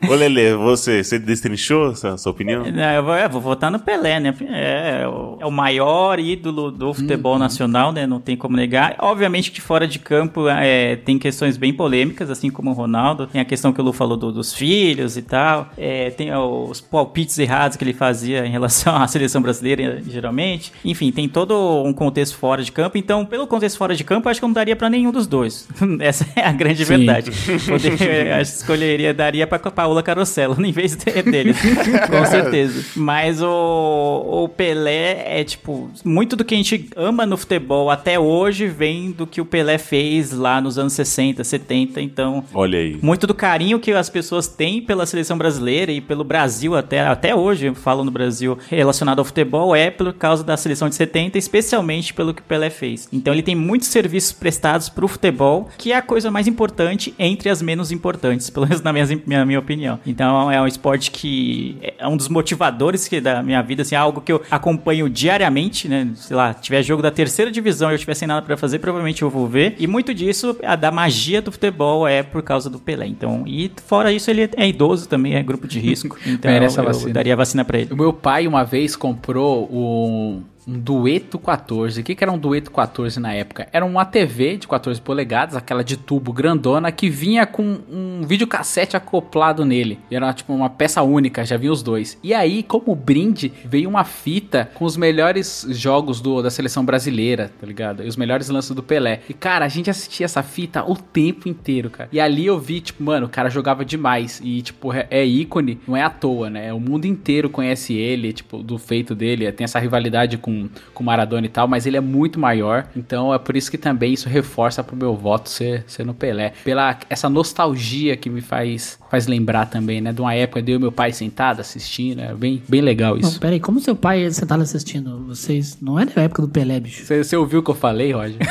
Ô, 0.09 0.15
Lele, 0.15 0.55
você, 0.55 1.03
você 1.05 1.19
destrinchou 1.19 1.93
essa 1.93 2.17
sua 2.17 2.33
opinião? 2.33 2.65
Não, 2.71 2.93
eu 2.93 3.05
vou, 3.05 3.15
eu 3.15 3.31
vou 3.31 3.41
votar 3.41 3.71
no 3.71 3.79
Pelé, 3.79 4.19
né? 4.21 4.35
É, 4.49 5.03
é 5.03 5.09
o, 5.09 5.39
é 5.41 5.47
o 5.47 5.51
maior 5.51 6.19
ídolo 6.19 6.71
do 6.71 6.93
futebol 6.95 7.39
nacional, 7.39 7.93
né? 7.93 8.07
Não 8.07 8.21
tem 8.21 8.37
como 8.37 8.57
negar. 8.57 8.97
Obviamente 8.99 9.51
que 9.51 9.61
fora 9.61 9.87
de 9.87 9.99
campo 9.99 10.49
é, 10.49 10.97
tem 10.97 11.19
questões 11.19 11.57
bem 11.57 11.73
polêmicas, 11.73 12.31
assim 12.31 12.51
como 12.51 12.71
o 12.71 12.75
Ronaldo. 12.75 13.27
Tem 13.27 13.41
a 13.41 13.45
questão 13.45 13.73
que 13.73 13.81
o 13.81 13.85
Lu 13.85 13.93
falou 13.93 14.17
do- 14.17 14.33
dos 14.33 14.53
filhos 14.55 15.17
e 15.17 15.23
tal. 15.23 15.71
É, 15.77 16.11
tem 16.11 16.31
os 16.69 16.81
palpites 16.81 17.39
errados 17.39 17.77
que 17.77 17.85
ele 17.85 17.93
fazia 17.93 18.47
em 18.47 18.51
relação 18.51 18.95
à 19.01 19.07
seleção 19.07 19.41
brasileira, 19.43 20.03
geralmente. 20.09 20.73
Enfim, 20.85 21.11
tem 21.13 21.29
todo 21.29 21.83
um 21.85 21.93
contexto 21.93 22.37
fora 22.37 22.63
de 22.63 22.73
campo. 22.73 22.97
Então, 22.99 23.25
pelo 23.25 23.47
contexto 23.47 23.77
fora 23.79 23.95
de 23.95 24.05
campo, 24.05 24.29
acho 24.29 24.41
que 24.41 24.45
eu 24.45 24.49
não 24.49 24.55
daria 24.55 24.77
pra 24.77 24.89
nenhum 24.91 25.11
dos 25.11 25.27
dois. 25.27 25.69
Essa 26.01 26.27
é 26.37 26.43
a 26.43 26.53
grande 26.53 26.85
Sim. 26.85 26.97
verdade. 26.99 27.31
Poder, 27.67 28.33
acho 28.41 28.53
que 28.53 28.59
escolheria, 28.59 29.13
daria 29.15 29.47
pra 29.47 29.59
Paola 29.59 30.03
Carosella 30.03 30.57
em 30.67 30.73
vez 30.73 30.97
de- 30.97 31.23
dele. 31.23 31.55
Com 31.55 32.27
certeza. 32.27 32.85
Mas 32.97 33.41
o, 33.43 34.45
o 34.45 34.49
Pelé 34.49 35.39
é, 35.41 35.45
tipo, 35.45 35.91
muito 36.05 36.37
do 36.37 36.45
que 36.45 36.55
a 36.55 36.57
gente 36.57 36.89
ama 36.97 37.27
no 37.27 37.37
futebol 37.37 37.91
até 37.91 38.19
hoje 38.19 38.67
vem 38.67 39.11
do 39.11 39.27
que 39.27 39.41
o 39.41 39.45
Pelé 39.45 39.79
fez 39.79 40.33
lá 40.33 40.61
nos 40.61 40.79
anos 40.79 40.93
60, 40.93 41.43
70. 41.45 42.01
Então, 42.01 42.45
Olha 42.55 42.79
aí. 42.79 42.99
muito 43.03 43.27
do 43.27 43.35
carinho 43.35 43.79
que 43.79 43.93
as 43.93 44.09
pessoas 44.09 44.47
têm 44.47 44.81
pela 44.81 45.07
seleção 45.07 45.37
brasileira 45.39 45.93
e 45.93 46.01
pelo 46.01 46.25
Brasil 46.25 46.38
até, 46.77 47.01
até 47.01 47.35
hoje, 47.35 47.75
falam 47.75 48.05
no 48.05 48.11
Brasil, 48.11 48.59
relacionado 48.69 49.19
ao 49.19 49.25
futebol, 49.25 49.75
é 49.75 49.91
por 49.91 50.13
causa 50.13 50.43
da 50.45 50.57
seleção 50.57 50.89
de 50.89 50.95
70, 50.95 51.39
especialmente 51.39 52.15
pelo 52.15 52.35
que 52.35 52.41
o 52.41 52.45
Pelé 52.45 52.71
fez. 52.71 53.09
Então 53.13 53.33
ele 53.33 53.43
tem 53.43 53.55
muitos 53.55 53.89
serviços 53.89 54.33
prestados 54.33 54.89
pro 54.89 55.09
futebol, 55.09 55.69
que 55.77 55.93
é 55.93 55.97
a 55.97 56.03
coisa 56.03 56.31
mais 56.31 56.47
importante 56.47 57.15
entre 57.19 57.49
as 57.49 57.63
menos 57.63 57.91
importantes, 57.93 58.49
pelo 58.51 58.67
menos 58.67 58.83
na 58.83 58.93
minha, 58.93 59.07
minha, 59.27 59.45
minha 59.45 59.59
opinião. 59.59 59.99
Então 60.07 60.51
é 60.51 60.61
um 60.61 60.67
esporte 60.67 61.11
que 61.11 61.79
é 61.99 62.07
um 62.07 62.17
dos 62.17 62.29
motivadores 62.29 63.09
que 63.09 63.21
da 63.21 63.43
minha 63.43 63.63
vida, 63.63 63.83
assim, 63.83 63.95
é 63.95 63.99
algo 63.99 64.21
que 64.21 64.33
eu 64.33 64.43
acompanho 64.51 65.09
diariamente, 65.09 65.89
né? 65.89 66.09
Sei 66.15 66.37
lá, 66.37 66.55
tiver 66.55 66.83
jogo 66.83 67.03
da 67.03 67.11
terceira 67.11 67.51
divisão 67.51 67.91
e 67.91 67.95
eu 67.95 67.99
tiver 67.99 68.15
sem 68.15 68.29
nada 68.29 68.43
pra 68.43 68.57
fazer, 68.57 68.79
provavelmente 68.79 69.23
eu 69.23 69.31
vou 69.31 69.47
ver. 69.47 69.75
E 69.79 69.87
muito 69.87 70.15
disso, 70.15 70.57
a 70.63 70.77
da 70.77 70.91
magia 70.91 71.43
do 71.43 71.51
futebol 71.51 72.07
é 72.07 72.23
por 72.23 72.43
causa 72.43 72.71
do 72.71 72.79
Pelé. 72.79 73.07
Então, 73.07 73.45
e 73.47 73.71
fora 73.87 74.13
isso, 74.13 74.31
ele 74.31 74.49
é 74.57 74.69
idoso 74.69 75.09
também, 75.09 75.35
é 75.35 75.43
grupo 75.43 75.67
de 75.67 75.79
risco. 75.79 76.17
Então, 76.29 76.51
Merece 76.51 76.79
a 76.79 76.83
eu 76.83 76.87
vacina. 76.87 77.13
daria 77.13 77.33
a 77.33 77.37
vacina 77.37 77.65
pra 77.65 77.79
ele. 77.79 77.93
O 77.93 77.97
meu 77.97 78.13
pai 78.13 78.47
uma 78.47 78.65
vez 78.65 78.95
comprou 78.97 79.69
um, 79.73 80.43
um 80.69 80.79
Dueto 80.79 81.39
14. 81.39 82.01
O 82.01 82.05
que, 82.05 82.15
que 82.15 82.23
era 82.23 82.31
um 82.31 82.39
Dueto 82.39 82.71
14 82.71 83.19
na 83.19 83.33
época? 83.33 83.67
Era 83.73 83.85
uma 83.87 84.05
TV 84.05 84.59
de 84.59 84.69
14 84.69 85.01
polegadas, 85.01 85.57
aquela 85.57 85.83
de 85.83 85.97
tubo 85.97 86.33
grandona, 86.33 86.93
que 86.93 87.09
vinha 87.09 87.47
com 87.47 87.79
um 87.91 88.23
videocassete 88.27 88.97
acoplado 88.97 89.65
nele. 89.65 89.99
Era 90.11 90.33
tipo 90.33 90.53
uma 90.53 90.69
peça 90.69 91.03
única, 91.03 91.45
já 91.45 91.57
vinha 91.57 91.73
os 91.73 91.83
dois. 91.83 92.19
E 92.23 92.35
aí, 92.35 92.63
como 92.63 92.95
brinde, 92.95 93.51
veio 93.65 93.89
uma 93.89 94.05
fita 94.05 94.71
com 94.75 94.85
os 94.85 94.97
melhores 94.97 95.67
jogos 95.71 96.21
do, 96.21 96.43
da 96.43 96.51
seleção 96.51 96.85
brasileira, 96.85 97.51
tá 97.59 97.67
ligado? 97.67 98.03
E 98.03 98.09
os 98.09 98.17
melhores 98.17 98.49
lances 98.51 98.73
do 98.73 98.83
Pelé. 98.83 99.21
E 99.29 99.33
cara, 99.33 99.65
a 99.65 99.69
gente 99.69 99.89
assistia 99.89 100.27
essa 100.27 100.43
fita 100.43 100.85
o 100.85 100.95
tempo 100.95 101.49
inteiro, 101.49 101.89
cara. 101.89 102.09
E 102.13 102.21
ali 102.21 102.45
eu 102.45 102.59
vi, 102.59 102.81
tipo, 102.81 103.03
mano, 103.03 103.27
o 103.27 103.31
cara 103.31 103.49
jogava 103.49 103.85
demais. 103.85 104.41
E, 104.45 104.61
tipo, 104.61 104.93
é, 104.93 105.07
é 105.11 105.25
ícone, 105.25 105.81
não 105.87 105.97
é 105.97 106.03
à 106.03 106.11
toa, 106.11 106.51
né? 106.51 106.73
O 106.73 106.81
mundo 106.81 107.07
inteiro 107.07 107.49
conhece 107.49 107.95
ele, 107.95 108.33
tipo, 108.33 108.63
do 108.63 108.77
feito 108.77 109.15
dele. 109.15 109.51
Tem 109.53 109.65
essa 109.65 109.79
rivalidade 109.79 110.37
com, 110.37 110.58
com 110.95 111.03
o 111.03 111.07
Maradona 111.07 111.47
e 111.47 111.49
tal, 111.49 111.69
mas 111.69 111.87
ele 111.87 111.97
é 111.97 112.01
muito 112.01 112.39
maior. 112.39 112.87
Então 112.97 113.33
é 113.33 113.39
por 113.39 113.57
isso 113.57 113.71
que 113.71 113.79
também 113.79 114.13
isso 114.13 114.29
reforça 114.29 114.83
pro 114.83 114.97
meu 114.97 115.15
voto 115.15 115.49
ser, 115.49 115.85
ser 115.87 116.05
no 116.05 116.15
Pelé. 116.15 116.53
Pela 116.65 116.99
essa 117.11 117.29
nostalgia 117.29 118.17
que 118.17 118.31
me 118.31 118.41
faz, 118.41 118.99
faz 119.11 119.27
lembrar 119.27 119.67
também, 119.67 120.01
né? 120.01 120.13
De 120.13 120.21
uma 120.21 120.35
época 120.35 120.63
de 120.63 120.73
eu 120.73 120.77
e 120.77 120.79
meu 120.81 120.93
pai 120.93 121.13
sentado 121.13 121.61
assistindo. 121.61 122.21
É 122.21 122.35
bem, 122.35 122.63
bem 122.69 122.81
legal 122.81 123.15
Não, 123.15 123.21
isso. 123.21 123.39
pera 123.41 123.53
aí, 123.55 123.61
como 123.61 123.81
seu 123.81 123.95
pai 123.95 124.31
sentado 124.31 124.63
assistindo? 124.63 125.25
Vocês. 125.27 125.79
Não 125.81 125.99
é 125.99 126.07
da 126.07 126.23
época 126.23 126.43
do 126.43 126.49
Pelé, 126.49 126.81
bicho. 126.81 127.05
Você 127.05 127.37
ouviu 127.37 127.61
o 127.61 127.63
que 127.63 127.71
eu 127.71 127.75
falei, 127.75 128.13
Roger? 128.13 128.39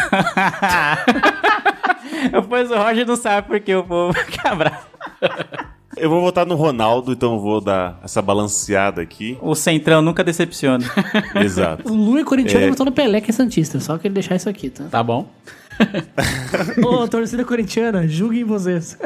Depois 2.31 2.71
o 2.71 2.75
Roger 2.75 3.05
não 3.05 3.15
sabe 3.15 3.47
porque 3.47 3.73
o 3.75 3.83
povo 3.83 4.13
fica 4.25 4.55
bravo. 4.55 4.85
Eu 5.99 6.09
vou 6.09 6.21
votar 6.21 6.45
no 6.45 6.55
Ronaldo, 6.55 7.11
então 7.13 7.33
eu 7.33 7.39
vou 7.39 7.59
dar 7.61 7.99
essa 8.03 8.21
balanceada 8.21 9.01
aqui. 9.01 9.37
O 9.41 9.55
Centrão 9.55 10.01
nunca 10.01 10.23
decepciona. 10.23 10.85
Exato. 11.43 11.91
O 11.91 11.95
Lu 11.95 12.17
é 12.17 12.23
corintiano 12.23 12.65
É. 12.65 12.69
votou 12.69 12.85
no 12.85 12.91
Pelé, 12.91 13.19
que 13.21 13.31
é 13.31 13.33
Santista. 13.33 13.79
Só 13.79 13.97
que 13.97 14.07
ele 14.07 14.13
deixar 14.13 14.35
isso 14.35 14.49
aqui, 14.49 14.69
tá? 14.69 14.85
Tá 14.85 15.03
bom. 15.03 15.27
Ô, 16.83 17.07
torcida 17.07 17.43
corintiana, 17.45 18.07
julguem 18.07 18.43
vocês. 18.43 18.97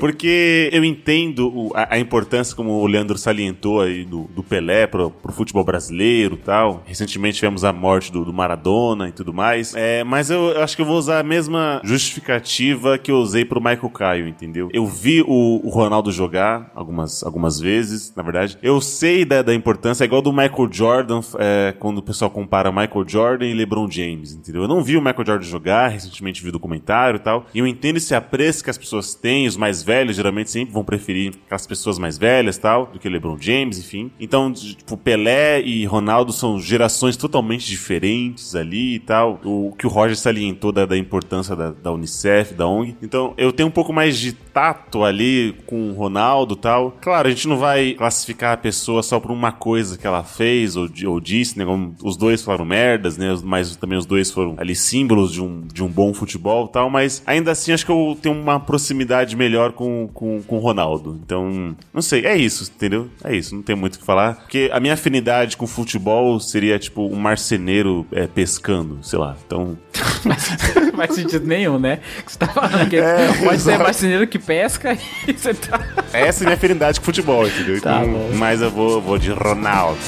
Porque 0.00 0.70
eu 0.72 0.84
entendo 0.84 1.48
o- 1.48 1.72
a, 1.74 1.94
a 1.94 1.98
importância, 1.98 2.54
como 2.54 2.70
o 2.72 2.86
Leandro 2.86 3.18
salientou 3.18 3.80
aí, 3.80 4.04
do, 4.04 4.24
do 4.34 4.42
Pelé 4.42 4.86
pro, 4.86 5.10
pro 5.10 5.32
futebol 5.32 5.64
brasileiro 5.64 6.36
tal. 6.36 6.82
Recentemente 6.86 7.36
tivemos 7.36 7.64
a 7.64 7.72
morte 7.72 8.12
do, 8.12 8.24
do 8.24 8.32
Maradona 8.32 9.08
e 9.08 9.12
tudo 9.12 9.32
mais. 9.32 9.74
É, 9.74 10.04
mas 10.04 10.30
eu, 10.30 10.50
eu 10.50 10.62
acho 10.62 10.76
que 10.76 10.82
eu 10.82 10.86
vou 10.86 10.96
usar 10.96 11.18
a 11.20 11.22
mesma 11.22 11.80
justificativa 11.84 12.98
que 12.98 13.10
eu 13.10 13.16
usei 13.16 13.44
pro 13.44 13.60
Michael 13.60 13.90
Caio, 13.90 14.28
entendeu? 14.28 14.68
Eu 14.72 14.86
vi 14.86 15.22
o, 15.22 15.60
o 15.64 15.68
Ronaldo 15.70 16.10
jogar 16.12 16.70
algumas, 16.74 17.22
algumas 17.22 17.58
vezes, 17.58 18.12
na 18.16 18.22
verdade. 18.22 18.58
Eu 18.62 18.80
sei 18.80 19.24
da, 19.24 19.42
da 19.42 19.54
importância, 19.54 20.04
é 20.04 20.06
igual 20.06 20.22
do 20.22 20.32
Michael 20.32 20.68
Jordan, 20.70 21.20
é, 21.38 21.74
quando 21.78 21.98
o 21.98 22.02
pessoal 22.02 22.30
compara 22.30 22.70
Michael 22.70 23.04
Jordan 23.06 23.46
e 23.46 23.54
LeBron 23.54 23.90
James, 23.90 24.32
entendeu? 24.34 24.62
Eu 24.62 24.68
não 24.68 24.82
vi 24.82 24.96
o 24.96 25.00
Michael 25.02 25.26
Jordan 25.26 25.44
jogar, 25.46 25.71
recentemente 25.88 26.42
vi 26.42 26.50
documentário 26.50 27.16
e 27.16 27.20
tal. 27.20 27.46
E 27.54 27.58
eu 27.58 27.66
entendo 27.66 27.96
esse 27.96 28.14
apreço 28.14 28.64
que 28.64 28.70
as 28.70 28.78
pessoas 28.78 29.14
têm, 29.14 29.46
os 29.46 29.56
mais 29.56 29.82
velhos 29.82 30.16
geralmente 30.16 30.50
sempre 30.50 30.72
vão 30.72 30.84
preferir 30.84 31.34
aquelas 31.46 31.66
pessoas 31.66 31.98
mais 31.98 32.18
velhas 32.18 32.58
tal, 32.58 32.86
do 32.86 32.98
que 32.98 33.08
LeBron 33.08 33.36
James, 33.40 33.78
enfim. 33.78 34.10
Então, 34.18 34.52
tipo, 34.52 34.96
Pelé 34.96 35.60
e 35.62 35.84
Ronaldo 35.84 36.32
são 36.32 36.58
gerações 36.60 37.16
totalmente 37.16 37.66
diferentes 37.66 38.54
ali 38.54 38.94
e 38.94 38.98
tal. 38.98 39.40
O 39.44 39.74
que 39.76 39.86
o 39.86 39.90
Roger 39.90 40.16
salientou 40.16 40.72
da, 40.72 40.86
da 40.86 40.96
importância 40.96 41.54
da, 41.56 41.70
da 41.70 41.92
Unicef, 41.92 42.54
da 42.54 42.66
ONG. 42.66 42.96
Então, 43.02 43.34
eu 43.36 43.52
tenho 43.52 43.68
um 43.68 43.72
pouco 43.72 43.92
mais 43.92 44.18
de 44.18 44.32
tato 44.32 45.04
ali 45.04 45.56
com 45.66 45.90
o 45.90 45.94
Ronaldo 45.94 46.56
tal. 46.56 46.96
Claro, 47.00 47.28
a 47.28 47.30
gente 47.30 47.48
não 47.48 47.56
vai 47.56 47.94
classificar 47.94 48.52
a 48.52 48.56
pessoa 48.56 49.02
só 49.02 49.18
por 49.18 49.30
uma 49.30 49.52
coisa 49.52 49.98
que 49.98 50.06
ela 50.06 50.22
fez 50.22 50.76
ou, 50.76 50.88
ou 51.06 51.20
disse, 51.20 51.58
né? 51.58 51.64
Os 52.02 52.16
dois 52.16 52.42
falaram 52.42 52.64
merdas, 52.64 53.16
né? 53.16 53.34
Mas 53.42 53.76
também 53.76 53.98
os 53.98 54.06
dois 54.06 54.30
foram 54.30 54.54
ali 54.58 54.74
símbolos 54.74 55.32
de 55.32 55.40
um, 55.40 55.61
de 55.72 55.82
um 55.82 55.88
bom 55.88 56.12
futebol 56.14 56.66
e 56.66 56.72
tal. 56.72 56.90
Mas 56.90 57.22
ainda 57.26 57.50
assim, 57.52 57.72
acho 57.72 57.84
que 57.84 57.92
eu 57.92 58.16
tenho 58.20 58.34
uma 58.34 58.58
proximidade 58.58 59.36
melhor 59.36 59.72
com, 59.72 60.08
com, 60.12 60.42
com 60.42 60.56
o 60.56 60.60
Ronaldo. 60.60 61.20
Então, 61.24 61.76
não 61.92 62.02
sei, 62.02 62.24
é 62.26 62.36
isso, 62.36 62.70
entendeu? 62.74 63.08
É 63.24 63.34
isso, 63.34 63.54
não 63.54 63.62
tem 63.62 63.76
muito 63.76 63.96
o 63.96 63.98
que 63.98 64.04
falar. 64.04 64.36
Porque 64.36 64.70
a 64.72 64.80
minha 64.80 64.94
afinidade 64.94 65.56
com 65.56 65.66
futebol 65.66 66.38
seria 66.40 66.78
tipo 66.78 67.06
um 67.06 67.16
marceneiro 67.16 68.06
é, 68.12 68.26
pescando, 68.26 68.98
sei 69.02 69.18
lá. 69.18 69.36
Então, 69.46 69.78
Não 70.24 70.92
faz 70.96 71.14
sentido 71.14 71.46
nenhum, 71.46 71.78
né? 71.78 72.00
Que 72.24 72.32
você 72.32 72.38
tá 72.38 72.46
falando 72.48 72.88
que 72.88 72.96
É, 72.96 73.26
pode 73.44 73.60
ser 73.60 73.70
exato. 73.70 73.82
marceneiro 73.82 74.26
que 74.26 74.38
pesca 74.38 74.96
e 75.26 75.32
você 75.32 75.54
tá. 75.54 75.80
essa 76.12 76.42
é 76.42 76.44
a 76.44 76.46
minha 76.48 76.54
afinidade 76.56 77.00
com 77.00 77.06
futebol, 77.06 77.46
entendeu? 77.46 77.80
Tá 77.80 78.02
Então, 78.04 78.36
mas 78.36 78.60
eu 78.62 78.70
vou, 78.70 79.00
vou 79.00 79.18
de 79.18 79.30
Ronaldo. 79.30 79.98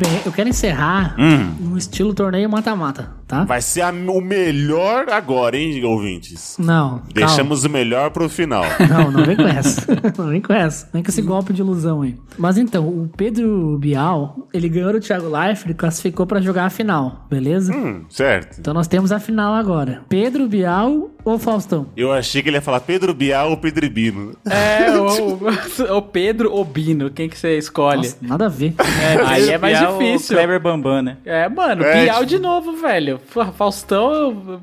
Bem, 0.00 0.20
eu 0.24 0.32
quero 0.32 0.48
encerrar 0.48 1.14
Hum. 1.18 1.54
no 1.60 1.76
estilo 1.78 2.14
torneio 2.14 2.48
mata-mata, 2.48 3.10
tá? 3.26 3.44
Vai 3.44 3.60
ser 3.60 3.82
a- 3.82 3.90
o 3.90 4.20
melhor 4.20 5.08
agora, 5.10 5.56
hein, 5.56 5.84
ouvintes? 5.84 6.56
Não, 6.58 6.88
calma. 6.98 7.02
Deixamos 7.14 7.64
o 7.64 7.68
melhor 7.70 8.10
pro 8.10 8.28
final. 8.28 8.64
Não, 8.88 9.10
não 9.10 9.24
vem 9.24 9.36
com 9.36 9.42
essa. 9.46 9.86
não 10.18 10.26
vem 10.28 10.40
com 10.40 10.52
essa. 10.52 10.88
Vem 10.92 11.02
com 11.02 11.08
esse 11.10 11.22
golpe 11.22 11.52
de 11.52 11.60
ilusão 11.60 12.02
aí. 12.02 12.16
Mas 12.38 12.56
então, 12.58 12.86
o 12.88 13.08
Pedro 13.16 13.78
Bial, 13.78 14.48
ele 14.52 14.68
ganhou 14.68 14.90
o 14.94 15.00
Thiago 15.00 15.28
Leifert 15.28 15.70
e 15.70 15.74
classificou 15.74 16.26
pra 16.26 16.40
jogar 16.40 16.64
a 16.66 16.70
final, 16.70 17.26
beleza? 17.30 17.72
hum, 17.74 18.04
certo. 18.08 18.58
Então 18.58 18.72
nós 18.74 18.88
temos 18.88 19.12
a 19.12 19.20
final 19.20 19.52
agora. 19.54 20.02
Pedro 20.08 20.48
Bial 20.48 21.10
ou 21.24 21.38
Faustão? 21.38 21.86
Eu 21.96 22.12
achei 22.12 22.42
que 22.42 22.48
ele 22.48 22.56
ia 22.56 22.62
falar 22.62 22.80
Pedro 22.80 23.12
Bial 23.14 23.50
ou 23.50 23.56
Pedro 23.56 23.88
Bino. 23.90 24.34
É, 24.48 24.90
o, 24.98 25.96
o 25.96 26.02
Pedro 26.02 26.54
Obino, 26.54 27.10
quem 27.10 27.28
que 27.28 27.38
você 27.38 27.56
escolhe? 27.58 28.08
Nossa, 28.08 28.16
nada 28.22 28.46
a 28.46 28.48
ver. 28.48 28.74
Aí 29.26 29.50
é 29.50 29.58
mais 29.58 29.78
Bial 29.78 29.92
ou 29.94 29.98
difícil. 29.98 30.36
Kleber 30.36 30.60
Bambam, 30.60 31.02
né? 31.02 31.16
É, 31.24 31.48
mano, 31.48 31.82
É, 31.84 32.04
Bial 32.04 32.16
tipo- 32.20 32.26
de 32.26 32.38
novo, 32.38 32.76
velho. 32.76 33.20
Fa- 33.28 33.52
Faustão, 33.52 34.60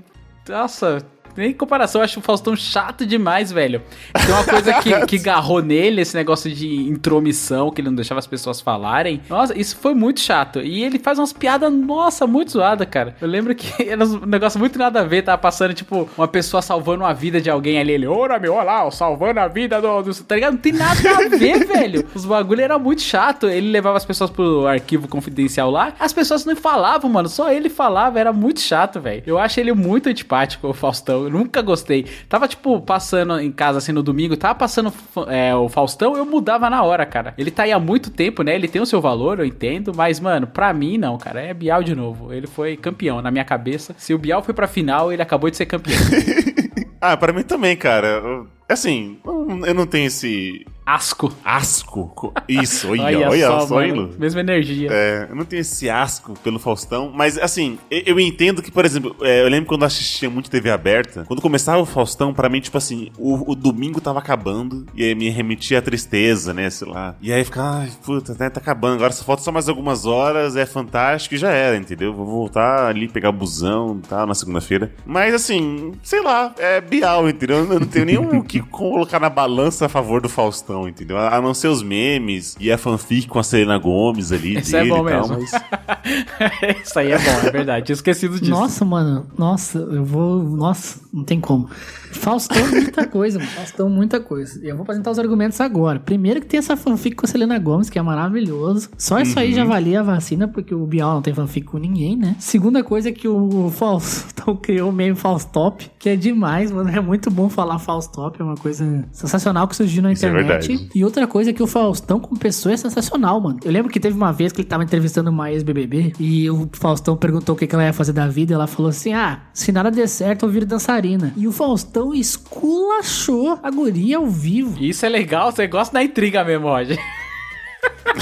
nossa, 0.48 1.00
nem 1.38 1.54
comparação, 1.54 2.02
eu 2.02 2.06
acho 2.06 2.20
o 2.20 2.24
Faustão 2.24 2.56
chato 2.56 3.06
demais, 3.06 3.52
velho. 3.52 3.82
Tem 4.14 4.34
uma 4.34 4.44
coisa 4.44 4.74
que, 4.82 5.06
que 5.06 5.20
garrou 5.20 5.62
nele, 5.62 6.02
esse 6.02 6.16
negócio 6.16 6.52
de 6.54 6.68
intromissão, 6.88 7.72
que 7.72 7.82
ele 7.82 7.90
não 7.90 7.96
deixava 7.96 8.20
as 8.20 8.28
pessoas 8.28 8.62
falarem. 8.62 9.22
Nossa, 9.30 9.58
isso 9.58 9.78
foi 9.78 9.94
muito 9.94 10.20
chato. 10.20 10.60
E 10.60 10.84
ele 10.84 11.00
faz 11.00 11.20
umas 11.20 11.34
piadas, 11.34 11.72
nossa, 11.72 12.26
muito 12.26 12.52
zoada, 12.52 12.86
cara. 12.86 13.16
Eu 13.22 13.28
lembro 13.28 13.54
que 13.56 13.68
era 13.90 14.04
um 14.04 14.26
negócio 14.26 14.60
muito 14.60 14.78
nada 14.78 15.02
a 15.02 15.04
ver, 15.04 15.24
tava 15.24 15.38
passando, 15.38 15.74
tipo, 15.74 16.10
uma 16.18 16.28
pessoa 16.28 16.62
salvando 16.62 17.04
a 17.06 17.14
vida 17.14 17.40
de 17.40 17.50
alguém 17.50 17.80
ali. 17.80 17.94
Ele, 17.94 18.08
ora, 18.08 18.40
meu, 18.40 18.54
olha 18.54 18.64
lá, 18.64 18.92
salvando 18.92 19.40
a 19.40 19.48
vida 19.48 19.82
do, 19.82 20.02
do. 20.02 20.24
Tá 20.24 20.36
ligado? 20.36 20.54
Não 20.54 20.60
tem 20.60 20.74
nada 20.74 21.10
a 21.10 21.30
ver, 21.30 21.66
velho. 21.68 22.06
Os 22.14 22.26
bagulho 22.26 22.62
era 22.62 22.78
muito 22.78 23.02
chato. 23.02 23.48
Ele 23.48 23.72
levava 23.72 23.98
as 23.98 24.06
pessoas 24.06 24.30
pro 24.30 24.68
arquivo 24.68 25.08
confidencial 25.08 25.72
lá. 25.72 25.94
As 26.00 26.14
pessoas 26.14 26.46
não 26.46 26.56
falavam, 26.56 27.10
mano. 27.10 27.30
Só 27.30 27.52
ele 27.52 27.70
falava. 27.70 28.20
Era 28.20 28.34
muito 28.34 28.60
chato, 28.60 29.00
velho. 29.00 29.24
Eu 29.26 29.38
acho 29.38 29.60
ele 29.60 29.74
muito 29.74 30.10
antipático, 30.10 30.68
o 30.68 30.74
Faustão. 30.74 31.27
Eu 31.28 31.32
nunca 31.32 31.62
gostei. 31.62 32.06
Tava, 32.28 32.48
tipo, 32.48 32.82
passando 32.82 33.40
em 33.40 33.52
casa 33.52 33.78
assim 33.78 33.92
no 33.92 34.04
domingo. 34.04 34.38
Tava 34.38 34.56
passando 34.56 34.94
é, 35.28 35.54
o 35.56 35.70
Faustão. 35.70 36.16
Eu 36.16 36.26
mudava 36.26 36.70
na 36.70 36.84
hora, 36.84 37.06
cara. 37.06 37.34
Ele 37.38 37.52
tá 37.52 37.64
aí 37.64 37.72
há 37.72 37.80
muito 37.80 38.10
tempo, 38.10 38.44
né? 38.44 38.56
Ele 38.56 38.68
tem 38.68 38.82
o 38.82 38.86
seu 38.86 39.02
valor, 39.02 39.40
eu 39.40 39.46
entendo. 39.46 39.92
Mas, 39.96 40.20
mano, 40.20 40.48
pra 40.48 40.74
mim, 40.74 40.98
não, 40.98 41.18
cara. 41.18 41.42
É 41.42 41.54
Bial 41.54 41.84
de 41.84 41.96
novo. 41.96 42.34
Ele 42.34 42.48
foi 42.48 42.78
campeão 42.78 43.22
na 43.22 43.32
minha 43.32 43.46
cabeça. 43.46 43.96
Se 43.98 44.14
o 44.14 44.18
Bial 44.18 44.42
foi 44.42 44.54
pra 44.54 44.68
final, 44.68 45.12
ele 45.12 45.22
acabou 45.22 45.50
de 45.50 45.58
ser 45.58 45.66
campeão. 45.66 45.98
Ah, 47.00 47.16
pra 47.16 47.32
mim 47.32 47.44
também, 47.44 47.78
cara. 47.78 48.24
Assim, 48.68 49.20
eu 49.24 49.74
não 49.76 49.86
tenho 49.86 50.08
esse 50.08 50.66
Asco. 50.88 51.34
asco. 51.44 52.12
co- 52.16 52.34
Isso, 52.48 52.88
olha, 52.92 53.30
olha, 53.30 53.62
só, 53.68 53.84
hein, 53.84 53.92
Lu? 53.92 54.16
Mesma 54.18 54.40
energia. 54.40 54.88
É, 54.90 55.28
eu 55.30 55.36
não 55.36 55.44
tenho 55.44 55.60
esse 55.60 55.90
asco 55.90 56.34
pelo 56.42 56.58
Faustão, 56.60 57.12
mas 57.14 57.38
assim, 57.38 57.78
eu, 57.92 58.18
entendo 58.18 58.62
que, 58.62 58.72
por 58.72 58.86
exemplo, 58.86 59.14
é, 59.22 59.42
eu 59.44 59.50
lembro 59.50 59.68
quando 59.68 59.82
eu 59.82 59.88
assistia 59.88 60.30
muito 60.30 60.50
TV 60.50 60.70
aberta, 60.72 61.26
quando 61.28 61.42
começava 61.42 61.82
o 61.82 61.86
Faustão, 61.86 62.34
pra 62.34 62.48
mim, 62.48 62.62
tipo 62.62 62.78
assim, 62.78 63.12
o, 63.18 63.52
o 63.52 63.54
domingo 63.56 64.00
tava 64.00 64.20
acabando 64.20 64.86
e 64.96 65.04
aí 65.04 65.14
me 65.14 65.30
remetia 65.30 65.80
à 65.80 65.82
tristeza, 65.82 66.54
né, 66.54 66.70
sei 66.70 66.88
lá. 66.88 67.16
E 67.22 67.34
aí 67.34 67.44
ficava, 67.44 67.80
ai, 67.80 67.92
puta, 68.06 68.34
né, 68.40 68.50
tá 68.50 68.62
acabando, 68.62 68.96
agora 68.96 69.12
só 69.12 69.26
falta 69.26 69.42
só 69.44 69.52
mais 69.52 69.68
algumas 69.68 70.06
horas, 70.06 70.56
é 70.56 70.66
fantástico 70.66 71.36
e 71.36 71.38
já 71.38 71.52
era, 71.52 71.76
entendeu? 71.76 72.14
Vou 72.14 72.26
voltar 72.26 72.88
ali, 72.88 73.10
pegar 73.10 73.30
o 73.30 73.34
busão 73.34 74.00
e 74.02 74.08
tal, 74.08 74.26
na 74.26 74.34
segunda-feira. 74.34 74.94
Mas 75.06 75.34
assim, 75.34 75.92
sei 76.02 76.22
lá, 76.22 76.54
é 76.58 76.80
Bial, 76.80 77.28
entendeu? 77.28 77.58
Eu 77.58 77.80
não 77.82 77.88
tenho 77.88 78.06
nenhum 78.06 78.42
que 78.42 78.62
colocar 78.62 79.20
na 79.20 79.30
balança 79.30 79.86
a 79.86 79.90
favor 79.90 80.22
do 80.22 80.30
Faustão, 80.30 80.77
entendeu? 80.86 81.18
A 81.18 81.40
não 81.40 81.54
ser 81.54 81.70
os 81.70 81.82
memes 81.82 82.58
e 82.60 82.70
a 82.70 82.78
fanfic 82.78 83.26
com 83.30 83.40
a 83.40 83.44
Selena 83.44 83.78
Gomes 83.78 84.34
ali. 84.34 84.58
Isso 84.60 84.76
é 84.76 84.84
bom 84.86 85.08
e 85.08 85.12
tal, 85.14 85.30
mesmo. 85.30 85.38
mas- 85.40 86.82
Isso 86.84 87.00
aí 87.00 87.12
é 87.14 87.18
bom, 87.18 87.48
é 87.48 87.52
verdade. 87.52 87.86
Tinha 87.86 87.94
esquecido 87.94 88.38
disso. 88.38 88.52
Nossa, 88.52 88.84
mano. 88.84 89.26
Nossa, 89.38 89.78
eu 89.80 90.04
vou. 90.04 90.44
Nossa, 90.44 91.00
não 91.14 91.24
tem 91.24 91.40
como. 91.40 91.70
Faustão, 92.12 92.58
muita 92.70 93.06
coisa, 93.08 93.40
mano. 93.40 93.52
Faustão, 93.52 93.90
muita 93.90 94.20
coisa. 94.20 94.60
E 94.64 94.70
eu 94.70 94.76
vou 94.76 94.84
apresentar 94.84 95.12
os 95.12 95.20
argumentos 95.20 95.60
agora. 95.62 96.00
Primeiro 96.00 96.42
que 96.42 96.48
tem 96.48 96.58
essa 96.58 96.76
fanfic 96.76 97.16
com 97.16 97.26
a 97.26 97.30
Selena 97.30 97.58
Gomes, 97.60 97.90
que 97.90 98.00
é 98.00 98.02
maravilhoso. 98.02 98.90
Só 98.98 99.20
isso 99.20 99.40
aí 99.40 99.54
já 99.54 99.64
valia 99.66 100.00
a 100.00 100.04
vacina, 100.04 100.48
porque 100.48 100.74
o 100.74 100.86
Bial 100.86 101.16
não 101.16 101.22
tem 101.22 101.34
fanfic 101.34 101.68
com 101.68 101.78
ninguém, 101.78 102.16
né? 102.16 102.36
Segunda 102.40 102.84
coisa 102.84 103.10
é 103.10 103.12
que 103.12 103.28
o 103.28 103.70
Faustão 103.70 104.56
criou 104.62 104.90
o 104.90 104.94
meme 104.94 105.16
Faustop, 105.16 105.90
que 105.98 106.10
é 106.10 106.16
demais, 106.16 106.72
mano. 106.72 106.90
É 106.90 107.00
muito 107.00 107.30
bom 107.30 107.50
falar 107.50 107.80
Faustop, 107.80 108.40
é 108.42 108.44
uma 108.44 108.56
coisa 108.56 109.06
sensacional 109.12 109.68
que 109.68 109.76
surgiu 109.76 110.02
na 110.02 110.10
é 110.10 110.14
internet. 110.14 110.68
verdade. 110.68 110.90
E 110.94 111.04
outra 111.04 111.28
coisa 111.28 111.50
é 111.50 111.54
que 111.54 111.64
o 111.64 111.68
Faustão, 111.68 112.20
como 112.20 112.40
pessoa, 112.40 112.74
é 112.74 112.78
sensacional, 112.78 113.40
mano. 113.40 113.60
Eu 113.64 113.72
lembro 113.72 113.92
que 113.92 114.00
teve 114.00 114.16
uma 114.16 114.32
vez 114.32 114.52
que 114.52 114.62
ele 114.62 114.68
tava 114.68 114.84
entrevistando 114.84 115.30
uma 115.30 115.52
ex-BBB 115.52 116.14
e 116.20 116.50
o 116.50 116.70
Faustão 116.74 117.16
perguntou 117.16 117.56
o 117.56 117.58
que 117.58 117.68
que 117.68 117.76
ela 117.76 117.84
ia 117.84 117.94
fazer 117.94 118.14
da 118.14 118.28
vida. 118.28 118.54
E 118.54 118.56
ela 118.56 118.68
falou 118.68 118.90
assim: 118.90 119.14
Ah, 119.14 119.42
se 119.54 119.72
nada 119.72 119.92
der 119.92 120.08
certo, 120.08 120.46
eu 120.46 120.50
viro 120.50 120.66
dançarina. 120.66 121.34
E 121.36 121.48
o 121.48 121.52
Faustão 121.52 121.97
esculachou 122.14 123.60
a 123.62 123.70
guria 123.70 124.18
ao 124.18 124.28
vivo. 124.28 124.84
Isso 124.84 125.06
é 125.06 125.10
legal, 125.10 125.52
você 125.52 125.68
gosta 125.68 125.94
da 125.94 126.04
intriga 126.04 126.44
mesmo, 126.44 126.68
Roger. 126.68 126.98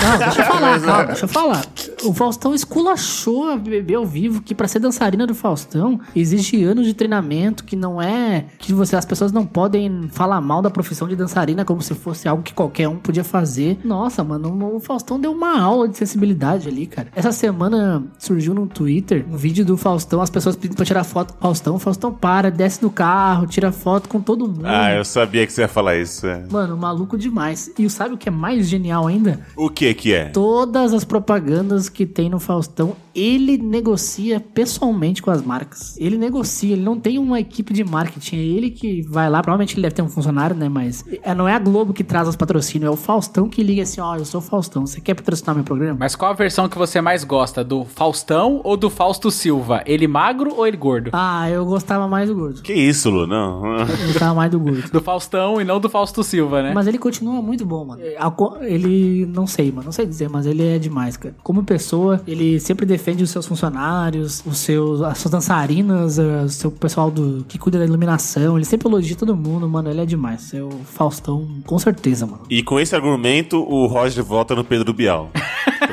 Não, 0.02 0.18
deixa 0.18 0.42
eu 0.42 0.46
falar, 0.46 0.80
calma, 0.82 1.06
deixa 1.06 1.26
eu 1.26 1.30
falar. 1.30 1.66
O 2.04 2.14
Faustão 2.14 2.54
esculachou 2.54 3.50
a 3.50 3.56
BBB 3.56 3.96
ao 3.96 4.06
vivo 4.06 4.42
que 4.42 4.54
pra 4.54 4.68
ser 4.68 4.80
dançarina 4.80 5.26
do 5.26 5.34
Faustão 5.34 6.00
exige 6.16 6.64
anos 6.64 6.86
de 6.86 6.94
treinamento, 6.94 7.64
que 7.64 7.76
não 7.76 8.02
é 8.02 8.46
que 8.60 8.74
você 8.74 8.96
as 8.96 9.06
pessoas 9.06 9.32
não 9.32 9.46
podem 9.46 10.08
falar 10.12 10.40
mal 10.42 10.62
da 10.62 10.70
profissão 10.70 11.08
de 11.08 11.16
dançarina 11.16 11.66
como 11.66 11.82
se 11.82 11.96
fosse 11.96 12.28
algo 12.28 12.44
que 12.44 12.54
qualquer 12.54 12.88
um 12.88 12.98
podia 12.98 13.24
fazer. 13.24 13.80
Nossa, 13.84 14.24
mano, 14.24 14.76
o 14.76 14.80
Faustão 14.80 15.20
deu 15.20 15.32
uma 15.32 15.60
aula 15.60 15.88
de 15.88 15.98
sensibilidade 15.98 16.68
ali, 16.68 16.86
cara. 16.86 17.08
Essa 17.16 17.32
semana 17.32 18.04
surgiu 18.20 18.54
no 18.54 18.68
Twitter 18.68 19.26
um 19.32 19.38
vídeo 19.38 19.66
do 19.66 19.78
Faustão, 19.78 20.22
as 20.22 20.30
pessoas 20.30 20.56
pedindo 20.56 20.76
pra 20.76 20.86
tirar 20.86 21.04
foto 21.04 21.34
com 21.34 21.40
o 21.40 21.42
Faustão. 21.42 21.76
O 21.76 21.80
Faustão 21.80 22.14
para, 22.14 22.52
desce 22.52 22.82
do 22.82 22.90
carro, 22.90 23.48
tira 23.48 23.72
foto 23.72 24.08
com 24.10 24.20
todo 24.22 24.48
mundo. 24.48 24.66
Ah, 24.66 24.94
eu 24.94 25.06
sabia 25.06 25.46
que 25.48 25.54
você 25.54 25.62
ia 25.62 25.68
falar 25.68 25.98
isso. 25.98 26.28
é. 26.28 26.44
Mano, 26.52 26.78
maluco 26.78 27.18
demais. 27.18 27.72
E 27.80 27.90
sabe 27.90 28.14
o 28.14 28.18
que 28.18 28.30
é 28.30 28.32
mais 28.32 28.68
genial 28.68 29.08
ainda? 29.08 29.40
O 29.56 29.70
que 29.70 29.94
que 29.94 30.14
é? 30.14 30.26
Todas 30.26 30.94
as 30.94 31.04
propagandas 31.04 31.90
que 31.90 32.06
tem 32.06 32.30
no 32.30 32.40
Faustão, 32.40 32.96
ele 33.14 33.58
negocia 33.58 34.40
pessoalmente 34.40 35.22
com 35.22 35.32
as 35.32 35.42
marcas. 35.42 35.96
Ele 35.98 36.18
negocia, 36.18 36.74
ele 36.74 36.84
não 36.84 37.00
tem 37.00 37.18
uma 37.18 37.40
equipe 37.40 37.74
de 37.74 37.84
marketing. 37.84 38.36
É 38.36 38.40
ele 38.40 38.70
que 38.70 39.02
vai 39.04 39.30
lá, 39.30 39.42
provavelmente 39.42 39.76
ele 39.76 39.84
deve 39.84 39.96
ter 39.96 40.02
um 40.02 40.10
funcionário, 40.10 40.56
né? 40.56 40.68
Mas 40.68 41.06
é, 41.24 41.34
não 41.34 41.48
é 41.48 41.54
a 41.54 41.60
Globo 41.60 41.94
que 41.94 42.04
traz 42.04 42.28
os 42.28 42.36
patrocínios, 42.36 42.90
é 42.90 42.94
o 42.94 42.98
Faustão 42.98 43.48
que 43.48 43.64
liga 43.64 43.84
assim: 43.84 44.02
ó, 44.02 44.16
eu 44.18 44.26
sou 44.26 44.40
o 44.42 44.44
Faustão, 44.44 44.86
você 44.86 45.00
quer 45.00 45.14
patrocinar 45.14 45.56
meu 45.56 45.64
programa? 45.64 45.98
Mas 46.00 46.16
qual 46.16 46.32
a 46.32 46.34
versão 46.34 46.68
que 46.68 46.78
você 46.78 47.00
mais 47.00 47.24
gosta? 47.24 47.64
Do 47.64 47.86
Faustão 47.86 48.60
ou 48.64 48.76
do 48.76 48.90
Fausto 48.90 49.32
Silva? 49.32 49.82
Ele 49.86 50.08
magro 50.08 50.54
ou 50.54 50.68
ele 50.68 50.76
gordo? 50.78 51.12
Ah, 51.14 51.50
eu 51.50 51.66
gostava 51.66 52.08
mais 52.08 52.28
do 52.30 52.36
gordo. 52.36 52.62
Que 52.62 52.74
isso, 52.74 53.10
Lu? 53.10 53.26
Não. 53.26 53.78
Eu 53.78 54.08
gostava 54.08 54.34
mais 54.34 54.52
do 54.52 54.60
gordo. 54.60 54.76
Do 54.92 55.02
Faustão 55.02 55.60
e 55.60 55.64
não 55.64 55.80
do 55.80 55.90
Fausto 55.90 56.24
Silva, 56.24 56.62
né? 56.62 56.74
Mas 56.74 56.88
ele 56.88 56.98
continua 56.98 57.42
muito 57.42 57.66
bom, 57.66 57.86
mano. 57.86 58.02
É, 58.02 58.16
Ele, 58.62 59.26
não 59.36 59.46
sei, 59.46 59.72
mano, 59.72 59.86
não 59.86 59.92
sei 59.92 60.06
dizer, 60.06 60.30
mas 60.30 60.46
ele 60.46 60.66
é 60.66 60.80
demais, 60.80 61.18
cara. 61.18 61.36
Como 61.44 61.64
pessoa, 61.64 62.22
ele 62.26 62.60
sempre 62.60 62.86
defende 62.86 63.24
os 63.24 63.30
seus 63.30 63.46
funcionários, 63.46 64.42
os 64.46 64.58
seus, 64.58 65.02
as 65.02 65.18
suas 65.18 65.32
dançarinas, 65.32 66.18
eh, 66.18 66.44
o 66.44 66.50
seu 66.50 66.72
pessoal 66.72 67.12
do, 67.12 67.46
que 67.48 67.58
cuida 67.58 67.78
da 67.78 67.86
iluminação. 67.86 68.56
Ele 68.58 68.66
sempre 68.66 68.88
elogia 68.88 69.16
todo 69.16 69.36
mundo, 69.36 69.68
mano. 69.68 69.90
Ele 69.90 70.02
é 70.02 70.06
demais. 70.06 70.54
É 70.54 70.64
o 70.64 70.70
Faustão, 70.70 71.48
com 71.66 71.78
certeza, 71.78 72.26
mano. 72.26 72.44
E 72.50 72.64
com 72.64 72.80
esse 72.80 72.96
argumento, 72.96 73.58
o 73.58 73.86
Roger 73.86 74.24
volta 74.24 74.56
no 74.56 74.64
Pedro 74.64 74.94
Bial. 74.94 75.30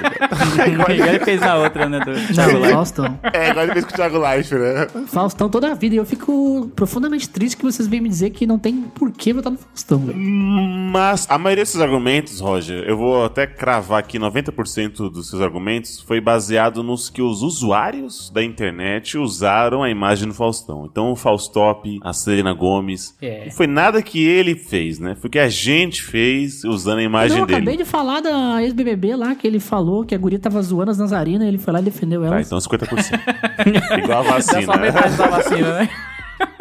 Igual 0.73 0.91
ele 1.09 1.19
fez 1.25 1.41
na 1.41 1.57
outra, 1.57 1.89
né? 1.89 2.01
Do 2.01 2.35
Thiago. 2.35 2.65
Faustão. 2.67 3.19
É, 3.33 3.51
igual 3.51 3.65
ele 3.65 3.73
fez 3.75 3.85
com 3.85 3.91
o 3.93 3.95
Thiago 3.95 4.19
Leifert, 4.19 4.61
né? 4.61 4.87
Faustão 5.07 5.49
toda 5.49 5.71
a 5.71 5.75
vida. 5.75 5.95
E 5.95 5.99
eu 5.99 6.05
fico 6.07 6.71
profundamente 6.75 7.29
triste 7.29 7.57
que 7.57 7.65
vocês 7.65 7.87
vêm 7.89 8.01
me 8.01 8.09
dizer 8.09 8.31
que 8.31 8.47
não 8.47 8.59
tem 8.59 8.83
por 8.95 9.11
que 9.11 9.33
votar 9.33 9.53
no 9.53 9.59
Faustão, 9.59 9.99
velho. 9.99 10.19
Mas 10.19 11.27
a 11.31 11.39
maioria 11.39 11.63
desses 11.65 11.81
argumentos, 11.81 12.41
Roger, 12.41 12.85
eu 12.87 12.97
vou 12.97 13.25
até 13.25 13.47
cravar 13.47 13.99
aqui 14.01 14.19
90% 14.19 15.11
dos 15.11 15.29
seus 15.31 15.41
argumentos 15.43 16.01
foi 16.01 16.21
baseado 16.21 16.83
nos 16.83 17.09
que 17.11 17.23
os 17.23 17.43
usuários 17.43 18.31
da 18.31 18.43
internet 18.43 19.17
usaram 19.19 19.83
a 19.83 19.91
imagem 19.91 20.29
do 20.29 20.35
Faustão. 20.35 20.87
Então 20.91 21.13
o 21.13 21.17
Faustop, 21.17 21.99
a 22.03 22.13
Selena 22.13 22.53
Gomes, 22.53 23.15
É. 23.21 23.47
não 23.47 23.53
foi 23.53 23.67
nada 23.67 24.03
que 24.03 24.23
ele 24.25 24.55
fez, 24.55 24.99
né? 24.99 25.15
Foi 25.21 25.29
o 25.29 25.31
que 25.31 25.39
a 25.39 25.49
gente 25.49 26.03
fez 26.03 26.65
usando 26.65 26.99
a 26.99 27.03
imagem 27.03 27.37
Não, 27.37 27.43
eu 27.43 27.47
dele. 27.47 27.57
acabei 27.59 27.77
de 27.77 27.85
falar 27.85 28.21
da 28.21 28.63
ex-BBB 28.63 29.17
lá, 29.17 29.35
que 29.35 29.47
ele 29.47 29.61
falou 29.61 29.92
que 30.07 30.15
a 30.15 30.19
guria 30.19 30.39
tava 30.39 30.63
zoando 30.63 30.91
as 30.91 30.97
dançarinas, 30.97 31.47
ele 31.47 31.59
foi 31.59 31.73
lá 31.73 31.81
e 31.81 31.83
defendeu 31.85 32.25
ela. 32.25 32.37
Tá, 32.37 32.43
então 32.43 32.59
50%. 32.59 33.21
Igual 34.03 34.21
a 34.21 34.23
Dá 34.23 34.31
vacina. 34.33 34.63
só 34.63 34.79
metade 34.79 35.17
da 35.17 35.27
vacina, 35.27 35.79
né? 35.81 35.89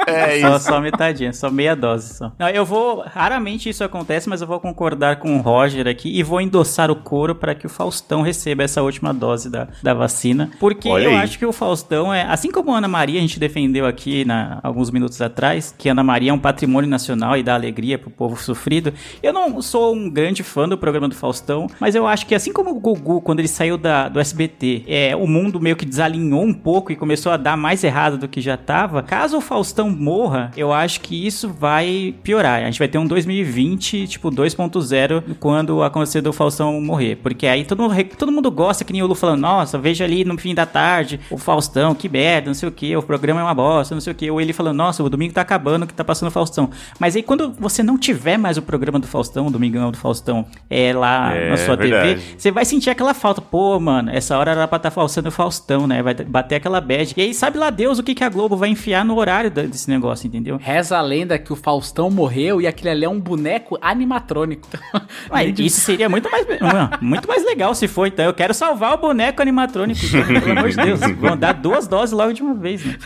É 0.07 0.39
Só, 0.41 0.55
isso. 0.55 0.65
só 0.65 0.81
metadinha, 0.81 1.33
só 1.33 1.49
meia 1.49 1.75
dose 1.75 2.15
só. 2.15 2.31
Não, 2.37 2.49
eu 2.49 2.65
vou. 2.65 3.03
Raramente 3.05 3.69
isso 3.69 3.83
acontece, 3.83 4.27
mas 4.27 4.41
eu 4.41 4.47
vou 4.47 4.59
concordar 4.59 5.17
com 5.17 5.37
o 5.37 5.41
Roger 5.41 5.87
aqui 5.87 6.17
e 6.17 6.23
vou 6.23 6.41
endossar 6.41 6.89
o 6.89 6.95
coro 6.95 7.35
para 7.35 7.53
que 7.53 7.65
o 7.65 7.69
Faustão 7.69 8.21
receba 8.21 8.63
essa 8.63 8.81
última 8.81 9.13
dose 9.13 9.49
da, 9.49 9.67
da 9.81 9.93
vacina. 9.93 10.49
Porque 10.59 10.89
Olha 10.89 11.03
eu 11.03 11.09
aí. 11.11 11.17
acho 11.17 11.37
que 11.37 11.45
o 11.45 11.51
Faustão 11.51 12.13
é. 12.13 12.23
Assim 12.23 12.51
como 12.51 12.73
a 12.73 12.77
Ana 12.77 12.87
Maria, 12.87 13.19
a 13.19 13.21
gente 13.21 13.39
defendeu 13.39 13.85
aqui 13.85 14.25
na, 14.25 14.59
alguns 14.63 14.89
minutos 14.89 15.21
atrás, 15.21 15.73
que 15.77 15.87
a 15.89 15.91
Ana 15.91 16.03
Maria 16.03 16.31
é 16.31 16.33
um 16.33 16.39
patrimônio 16.39 16.89
nacional 16.89 17.37
e 17.37 17.43
dá 17.43 17.53
alegria 17.53 17.97
pro 17.97 18.09
povo 18.09 18.41
sofrido. 18.41 18.93
Eu 19.21 19.33
não 19.33 19.61
sou 19.61 19.93
um 19.95 20.09
grande 20.09 20.43
fã 20.43 20.67
do 20.67 20.77
programa 20.77 21.07
do 21.07 21.15
Faustão, 21.15 21.67
mas 21.79 21.95
eu 21.95 22.07
acho 22.07 22.25
que 22.25 22.35
assim 22.35 22.51
como 22.51 22.71
o 22.71 22.79
Gugu, 22.79 23.21
quando 23.21 23.39
ele 23.39 23.47
saiu 23.47 23.77
da, 23.77 24.09
do 24.09 24.19
SBT, 24.19 24.83
é, 24.87 25.15
o 25.15 25.27
mundo 25.27 25.59
meio 25.59 25.75
que 25.75 25.85
desalinhou 25.85 26.43
um 26.43 26.53
pouco 26.53 26.91
e 26.91 26.95
começou 26.95 27.31
a 27.31 27.37
dar 27.37 27.55
mais 27.55 27.83
errado 27.83 28.17
do 28.17 28.27
que 28.27 28.41
já 28.41 28.57
tava. 28.57 29.03
Caso 29.03 29.37
o 29.37 29.41
Faustão 29.41 29.90
morra, 29.91 30.51
eu 30.55 30.71
acho 30.73 31.01
que 31.01 31.25
isso 31.27 31.49
vai 31.49 32.15
piorar. 32.23 32.61
A 32.61 32.65
gente 32.65 32.79
vai 32.79 32.87
ter 32.87 32.97
um 32.97 33.05
2020, 33.05 34.07
tipo, 34.07 34.29
2.0 34.31 35.23
quando 35.39 35.83
acontecer 35.83 36.21
do 36.21 36.31
Faustão 36.33 36.79
morrer. 36.81 37.17
Porque 37.17 37.47
aí 37.47 37.63
todo 37.65 37.81
mundo, 37.83 37.95
todo 38.17 38.31
mundo 38.31 38.51
gosta, 38.51 38.83
que 38.83 38.93
nem 38.93 39.01
o 39.03 39.07
Lu 39.07 39.15
falando, 39.15 39.41
nossa, 39.41 39.77
veja 39.77 40.03
ali 40.05 40.23
no 40.23 40.37
fim 40.37 40.53
da 40.55 40.65
tarde 40.65 41.19
o 41.29 41.37
Faustão, 41.37 41.93
que 41.95 42.07
merda, 42.09 42.47
não 42.47 42.53
sei 42.53 42.69
o 42.69 42.71
que, 42.71 42.95
o 42.95 43.01
programa 43.03 43.39
é 43.41 43.43
uma 43.43 43.53
bosta, 43.53 43.93
não 43.95 44.01
sei 44.01 44.11
o 44.13 44.15
que. 44.15 44.29
Ou 44.31 44.39
ele 44.39 44.53
falando, 44.53 44.77
nossa, 44.77 45.03
o 45.03 45.09
domingo 45.09 45.33
tá 45.33 45.41
acabando, 45.41 45.85
que 45.87 45.93
tá 45.93 46.03
passando 46.03 46.29
o 46.29 46.31
Faustão. 46.31 46.69
Mas 46.99 47.15
aí 47.15 47.23
quando 47.23 47.51
você 47.59 47.83
não 47.83 47.97
tiver 47.97 48.37
mais 48.37 48.57
o 48.57 48.61
programa 48.61 48.99
do 48.99 49.07
Faustão, 49.07 49.47
o 49.47 49.51
Domingão 49.51 49.91
do 49.91 49.97
Faustão, 49.97 50.45
é 50.69 50.93
lá 50.93 51.33
É, 51.33 51.49
na 51.49 51.57
sua 51.57 51.75
verdade. 51.75 52.15
TV, 52.15 52.21
você 52.37 52.51
vai 52.51 52.65
sentir 52.65 52.89
aquela 52.89 53.13
falta. 53.13 53.41
Pô, 53.41 53.79
mano, 53.79 54.11
essa 54.11 54.37
hora 54.37 54.51
era 54.51 54.67
pra 54.67 54.77
estar 54.77 54.89
tá 54.89 54.93
falsando 54.93 55.29
o 55.29 55.31
Faustão, 55.31 55.87
né? 55.87 56.01
Vai 56.01 56.13
bater 56.13 56.55
aquela 56.55 56.79
bad. 56.79 57.13
E 57.17 57.21
aí 57.21 57.33
sabe 57.33 57.57
lá 57.57 57.69
Deus 57.69 57.99
o 57.99 58.03
que, 58.03 58.13
que 58.15 58.23
a 58.23 58.29
Globo 58.29 58.55
vai 58.55 58.69
enfiar 58.69 59.03
no 59.05 59.17
horário 59.17 59.49
da- 59.51 59.63
desse 59.81 59.89
negócio, 59.89 60.27
entendeu? 60.27 60.57
Reza 60.57 60.97
a 60.97 61.01
lenda 61.01 61.37
que 61.37 61.51
o 61.51 61.55
Faustão 61.55 62.09
morreu 62.09 62.61
e 62.61 62.67
aquele 62.67 62.89
ali 62.89 63.05
é 63.05 63.09
um 63.09 63.19
boneco 63.19 63.77
animatrônico. 63.81 64.67
Mas 65.29 65.57
isso 65.59 65.81
seria 65.81 66.07
muito 66.07 66.29
mais, 66.29 66.45
muito 67.01 67.27
mais 67.27 67.43
legal 67.43 67.73
se 67.73 67.87
for, 67.87 68.07
então. 68.07 68.25
Eu 68.25 68.33
quero 68.33 68.53
salvar 68.53 68.93
o 68.93 68.97
boneco 68.97 69.41
animatrônico. 69.41 69.99
Pelo 70.43 70.59
amor 70.59 70.69
de 70.69 70.75
Deus. 70.77 70.99
Vão 71.19 71.37
dar 71.37 71.53
duas 71.53 71.87
doses 71.87 72.11
logo 72.11 72.33
de 72.33 72.41
uma 72.41 72.53
vez, 72.53 72.85
né? 72.85 72.97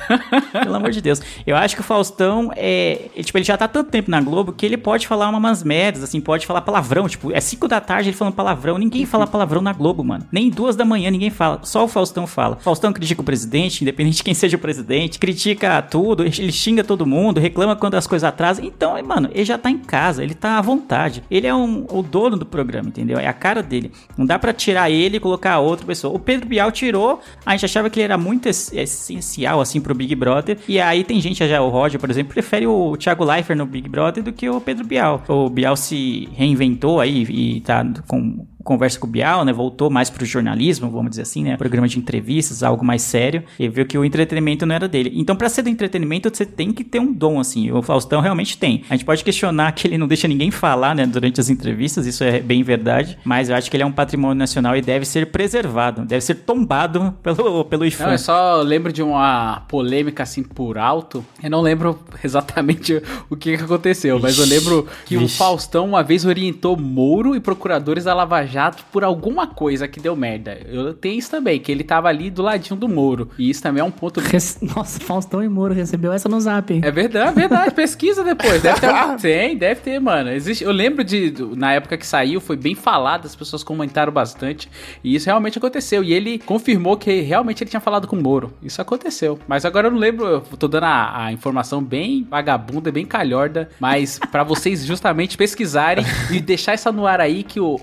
Pelo 0.51 0.76
amor 0.76 0.91
de 0.91 1.01
Deus. 1.01 1.21
Eu 1.45 1.55
acho 1.55 1.76
que 1.76 1.82
o 1.82 1.84
Faustão 1.84 2.51
é. 2.55 3.09
ele, 3.15 3.23
Tipo, 3.23 3.38
ele 3.38 3.45
já 3.45 3.57
tá 3.57 3.65
há 3.65 3.67
tanto 3.67 3.89
tempo 3.89 4.11
na 4.11 4.21
Globo 4.21 4.51
que 4.51 4.65
ele 4.65 4.78
pode 4.78 5.07
falar 5.07 5.30
umas 5.30 5.63
merdas, 5.63 6.03
assim, 6.03 6.19
pode 6.19 6.45
falar 6.45 6.61
palavrão. 6.61 7.07
Tipo, 7.07 7.32
é 7.32 7.39
5 7.39 7.67
da 7.67 7.80
tarde 7.80 8.09
ele 8.09 8.17
falando 8.17 8.34
palavrão. 8.34 8.78
Ninguém 8.78 9.05
fala 9.05 9.26
palavrão 9.26 9.61
na 9.61 9.73
Globo, 9.73 10.03
mano. 10.03 10.26
Nem 10.32 10.49
duas 10.49 10.76
da 10.76 10.86
manhã 10.86 11.09
ninguém 11.09 11.30
fala. 11.30 11.59
Só 11.63 11.84
o 11.84 11.88
Faustão 11.88 12.28
fala. 12.28 12.57
Faustão 12.57 12.91
critica 12.91 13.21
o 13.21 13.23
presidente, 13.23 13.82
independente 13.82 14.17
de 14.17 14.23
quem 14.23 14.34
seja 14.34 14.57
o 14.57 14.59
presidente, 14.59 15.19
critica 15.19 15.82
tudo, 15.82 16.23
ele 16.23 16.51
xinga 16.66 16.84
todo 16.84 17.05
mundo, 17.05 17.39
reclama 17.39 17.76
quando 17.76 17.95
as 17.95 18.07
coisas 18.07 18.28
atrasam. 18.28 18.66
Então, 18.66 18.95
mano, 19.03 19.30
ele 19.34 19.45
já 19.45 19.57
tá 19.57 19.70
em 19.70 19.78
casa, 19.78 20.24
ele 20.24 20.34
tá 20.34 20.57
à 20.57 20.61
vontade. 20.61 21.24
Ele 21.30 21.45
é 21.47 21.53
um, 21.53 21.86
o 21.91 22.01
dono 22.01 22.36
do 22.38 22.45
programa, 22.45 22.89
entendeu? 22.89 23.18
É 23.20 23.28
a 23.28 23.34
cara 23.34 23.61
dele. 23.61 23.91
Não 24.18 24.26
dá 24.26 24.39
pra 24.39 24.51
tirar 24.53 24.89
ele 24.89 25.18
e 25.18 25.20
colocar 25.20 25.59
outra 25.59 25.86
pessoa. 25.86 26.13
O 26.16 26.20
Pedro 26.20 26.47
Bial 26.47 26.72
tirou, 26.72 27.20
a 27.45 27.51
gente 27.51 27.66
achava 27.66 27.89
que 27.89 27.99
ele 27.99 28.05
era 28.05 28.18
muito 28.18 28.49
es- 28.49 28.72
essencial, 28.74 29.61
assim, 29.61 29.80
pro 29.80 29.93
Big 29.93 30.16
Brother. 30.16 30.57
E 30.68 30.80
aí 30.80 31.03
tem 31.03 31.20
gente, 31.22 31.47
já 31.47 31.61
o 31.61 31.70
Roger, 31.70 31.99
por 31.99 32.09
exemplo, 32.09 32.34
prefere 32.34 32.66
o 32.68 32.97
Thiago 32.97 33.24
Leifert 33.24 33.57
no 33.57 33.66
Big 33.66 33.88
Brother 33.88 34.24
do 34.24 34.34
que 34.34 34.49
o 34.49 34.59
Pedro 34.59 34.86
Bial. 34.86 35.24
O 35.28 35.49
Bial 35.49 35.76
se 35.76 36.28
reinventou 36.34 36.99
aí 36.99 37.24
e 37.30 37.61
tá 37.61 37.86
com 38.07 38.45
conversa 38.66 38.99
com 38.99 39.07
o 39.07 39.09
Bial, 39.09 39.45
né? 39.45 39.53
Voltou 39.53 39.89
mais 39.91 40.09
pro 40.09 40.26
jornalismo, 40.26 40.89
vamos 40.89 41.11
dizer 41.11 41.22
assim, 41.22 41.43
né? 41.43 41.55
Programa 41.55 41.88
de 41.88 41.99
entrevistas, 41.99 42.63
algo 42.63 42.84
mais 42.84 43.03
sério. 43.03 43.43
E 43.59 43.70
viu 43.70 43.86
que 43.86 43.97
o 43.97 44.03
entretenimento 44.03 44.66
não 44.66 44.76
era 44.76 44.88
dele. 44.88 45.13
Então, 45.16 45.36
pra 45.36 45.47
ser 45.47 45.61
do 45.61 45.70
entretenimento, 45.70 46.36
você 46.36 46.45
tem 46.45 46.74
que 46.74 46.84
ter 46.84 46.99
um 46.99 47.13
dom, 47.13 47.39
assim. 47.39 47.72
O 47.72 47.82
Faustão 47.84 48.20
realmente 48.20 48.57
tem. 48.57 48.84
A 48.89 48.95
gente 48.95 49.05
pode 49.05 49.24
questionar 49.24 49.72
que 49.72 49.88
ele 49.88 49.97
não 49.97 50.07
deixa 50.07 50.28
ninguém 50.28 50.49
falar, 50.49 50.95
né? 50.95 51.05
Durante 51.05 51.39
as 51.39 51.49
entrevistas, 51.49 52.07
isso 52.07 52.24
é 52.24 52.39
bem 52.39 52.63
verdade. 52.63 53.18
Mas 53.24 53.49
eu 53.49 53.55
acho 53.55 53.70
que 53.70 53.78
ele 53.78 53.84
é 53.84 53.86
um 53.86 53.91
patrimônio 53.91 54.36
nacional 54.36 54.76
e 54.76 54.82
deve 54.82 55.05
ser 55.05 55.28
preservado. 55.28 56.03
Deve 56.03 56.22
ser 56.22 56.36
tombado 56.36 57.16
pelo, 57.22 57.63
pelo 57.66 57.86
IFAM. 57.86 58.05
Não, 58.05 58.11
eu 58.13 58.18
só 58.18 58.61
lembro 58.63 58.91
de 58.91 59.03
uma 59.03 59.63
polêmica 59.68 60.24
assim 60.24 60.41
por 60.41 60.80
alto. 60.80 61.24
Eu 61.41 61.51
não 61.51 61.61
lembro 61.61 61.99
exatamente 62.24 62.99
o 63.30 63.36
que 63.36 63.53
aconteceu, 63.53 64.20
mas 64.20 64.39
eu 64.39 64.45
lembro 64.45 64.88
que 65.05 65.18
o. 65.18 65.36
Faustão 65.36 65.86
uma 65.86 66.01
vez 66.01 66.24
orientou 66.24 66.78
Moro 66.78 67.36
e 67.36 67.39
procuradores 67.39 68.05
da 68.05 68.13
Lava 68.13 68.43
Jato 68.45 68.55
por 68.91 69.03
alguma 69.03 69.47
coisa 69.47 69.88
que 69.88 69.99
deu 69.99 70.16
merda. 70.16 70.58
Eu 70.68 70.93
tenho 70.93 71.18
isso 71.18 71.30
também, 71.32 71.60
que 71.60 71.72
ele 71.72 71.84
tava 71.84 72.08
ali 72.08 72.30
do 72.30 72.41
ladinho 72.41 72.80
do 72.80 72.88
Moro. 72.88 73.30
E 73.38 73.49
isso 73.49 73.62
também 73.62 73.82
é 73.82 73.84
um 73.84 73.91
ponto. 73.91 74.20
Rece- 74.22 74.64
Nossa, 74.76 74.99
Faustão 74.99 75.43
e 75.43 75.49
Moro 75.49 75.74
recebeu 75.74 76.12
essa 76.14 76.28
no 76.30 76.39
zap, 76.39 76.74
hein? 76.74 76.82
É 76.84 76.91
verdade, 76.91 77.30
é 77.30 77.32
verdade. 77.34 77.74
Pesquisa 77.74 78.24
depois. 78.24 78.62
Deve 78.62 78.80
ter. 78.80 78.86
Tem, 79.22 79.58
deve 79.58 79.82
ter, 79.82 79.99
mano. 79.99 80.30
Existe, 80.32 80.64
eu 80.64 80.72
lembro 80.72 81.03
de. 81.03 81.34
Na 81.56 81.74
época 81.74 81.97
que 81.97 82.06
saiu, 82.06 82.39
foi 82.41 82.56
bem 82.56 82.76
falado, 82.76 83.26
as 83.26 83.36
pessoas 83.36 83.64
comentaram 83.64 84.12
bastante. 84.12 84.70
E 85.03 85.16
isso 85.16 85.26
realmente 85.26 85.58
aconteceu. 85.58 86.03
E 86.03 86.14
ele 86.14 86.39
confirmou 86.39 86.97
que 86.97 87.22
realmente 87.22 87.64
ele 87.64 87.70
tinha 87.70 87.80
falado 87.80 88.08
com 88.08 88.16
o 88.16 88.22
Moro. 88.22 88.53
Isso 88.62 88.82
aconteceu. 88.82 89.39
Mas 89.47 89.66
agora 89.66 89.88
eu 89.88 89.91
não 89.91 89.97
lembro, 89.99 90.26
eu 90.26 90.41
tô 90.41 90.68
dando 90.68 90.84
a, 90.86 91.26
a 91.26 91.32
informação 91.32 91.84
bem 91.84 92.26
vagabunda, 92.30 92.91
bem 92.91 93.06
calhorda. 93.06 93.70
Mas 93.80 94.20
pra 94.32 94.43
vocês 94.43 94.86
justamente 94.86 95.38
pesquisarem 95.38 96.06
e 96.32 96.39
deixar 96.39 96.74
essa 96.74 96.91
no 96.91 97.06
ar 97.08 97.20
aí 97.22 97.43
que 97.43 97.60
o, 97.60 97.76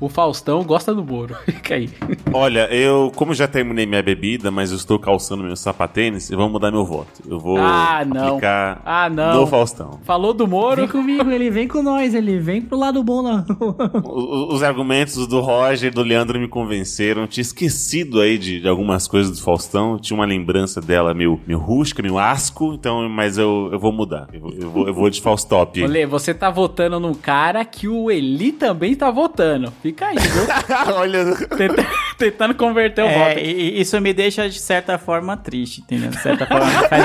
o, 0.00 0.01
O 0.02 0.08
Faustão 0.08 0.64
gosta 0.64 0.92
do 0.92 1.04
Moro. 1.04 1.36
Fica 1.46 1.76
aí. 1.76 1.88
Olha, 2.32 2.66
eu, 2.74 3.12
como 3.14 3.32
já 3.34 3.46
terminei 3.46 3.86
minha 3.86 4.02
bebida, 4.02 4.50
mas 4.50 4.70
eu 4.72 4.76
estou 4.76 4.98
calçando 4.98 5.44
meus 5.44 5.60
sapatênis, 5.60 6.28
eu 6.30 6.36
vou 6.38 6.48
mudar 6.48 6.72
meu 6.72 6.84
voto. 6.84 7.22
Eu 7.28 7.38
vou 7.38 7.56
Ah, 7.56 8.04
não. 8.04 8.28
aplicar 8.30 8.82
Ah, 8.84 9.08
não. 9.08 9.42
no 9.42 9.46
Faustão. 9.46 10.00
Falou 10.02 10.34
do 10.34 10.46
Moro. 10.48 10.80
Vem 10.82 10.88
comigo, 10.88 11.30
ele 11.30 11.50
vem 11.50 11.68
com 11.68 11.82
nós, 11.82 12.14
ele 12.14 12.38
vem 12.40 12.60
pro 12.60 12.76
lado 12.76 13.00
bom 13.04 13.20
lá. 13.22 13.44
Os 14.50 14.62
argumentos 14.62 15.26
do 15.28 15.40
Roger 15.40 15.90
e 15.90 15.94
do 15.94 16.02
Leandro 16.02 16.38
me 16.40 16.48
convenceram. 16.48 17.22
Eu 17.22 17.28
tinha 17.28 17.42
esquecido 17.42 18.20
aí 18.20 18.36
de, 18.38 18.60
de 18.60 18.68
algumas 18.68 19.06
coisas 19.06 19.38
do 19.38 19.42
Faustão. 19.44 19.92
Eu 19.92 19.98
tinha 20.00 20.16
uma 20.18 20.26
lembrança 20.26 20.80
dela 20.80 21.14
meio, 21.14 21.38
meio 21.46 21.58
rústica, 21.60 22.02
meio 22.02 22.18
asco. 22.18 22.72
Então, 22.74 23.08
mas 23.08 23.38
eu, 23.38 23.68
eu 23.72 23.78
vou 23.78 23.92
mudar. 23.92 24.28
Eu, 24.32 24.40
vou- 24.40 24.52
eu 24.52 24.70
vou, 24.70 24.86
eu 24.88 24.94
vou 24.94 25.08
de 25.10 25.20
Faustop. 25.20 25.82
Olê, 25.82 26.06
você 26.06 26.34
tá 26.34 26.50
votando 26.50 26.98
num 26.98 27.14
cara 27.14 27.64
que 27.64 27.86
o 27.86 28.10
Eli 28.10 28.50
também 28.50 28.94
tá 28.96 29.10
votando. 29.10 29.72
Fica 29.82 29.91
aí, 30.00 30.16
viu? 30.18 30.44
Olha, 30.96 31.24
Tenta- 31.56 31.86
Tentando 32.30 32.54
converter 32.54 33.02
o 33.02 33.08
voto. 33.08 33.38
É, 33.38 33.42
e- 33.44 33.78
e 33.78 33.80
isso 33.80 34.00
me 34.00 34.12
deixa 34.12 34.48
de 34.48 34.58
certa 34.58 34.96
forma 34.98 35.36
triste, 35.36 35.80
entendeu? 35.80 36.10
De 36.10 36.18
certa 36.20 36.46
forma, 36.46 36.66
faz, 36.88 37.04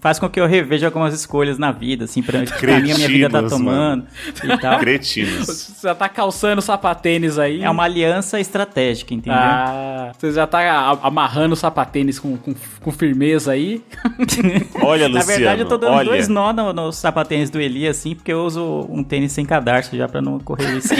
faz 0.00 0.18
com 0.18 0.28
que 0.28 0.40
eu 0.40 0.46
reveja 0.46 0.86
algumas 0.86 1.12
escolhas 1.14 1.58
na 1.58 1.72
vida, 1.72 2.04
assim, 2.04 2.22
pra 2.22 2.44
caminho 2.46 2.94
a 2.94 2.98
minha 2.98 3.08
vida 3.08 3.28
tá 3.30 3.42
tomando 3.48 4.06
e 4.42 4.56
tal. 4.58 4.78
cretinos. 4.78 5.46
Você 5.46 5.88
já 5.88 5.94
tá 5.94 6.08
calçando 6.08 6.60
sapatênis 6.62 7.38
aí. 7.38 7.62
É 7.62 7.70
uma 7.70 7.84
aliança 7.84 8.38
estratégica, 8.40 9.12
entendeu? 9.14 9.38
Ah, 9.38 10.12
você 10.16 10.32
já 10.32 10.46
tá 10.46 10.98
amarrando 11.02 11.54
o 11.54 11.56
sapatênis 11.56 12.18
com, 12.18 12.36
com, 12.36 12.54
com 12.80 12.90
firmeza 12.92 13.52
aí. 13.52 13.82
Olha, 14.82 15.08
Na 15.08 15.18
Luciano. 15.18 15.38
verdade, 15.38 15.60
eu 15.62 15.68
tô 15.68 15.76
dando 15.78 15.94
olha. 15.94 16.08
dois 16.10 16.28
nó 16.28 16.52
no- 16.52 16.72
nos 16.72 16.96
sapatênis 16.96 17.50
do 17.50 17.60
Eli, 17.60 17.86
assim, 17.86 18.14
porque 18.14 18.32
eu 18.32 18.44
uso 18.44 18.86
um 18.88 19.02
tênis 19.02 19.32
sem 19.32 19.44
cadarço 19.44 19.96
já 19.96 20.08
pra 20.08 20.20
não 20.20 20.38
correr 20.38 20.74
risco. 20.74 20.94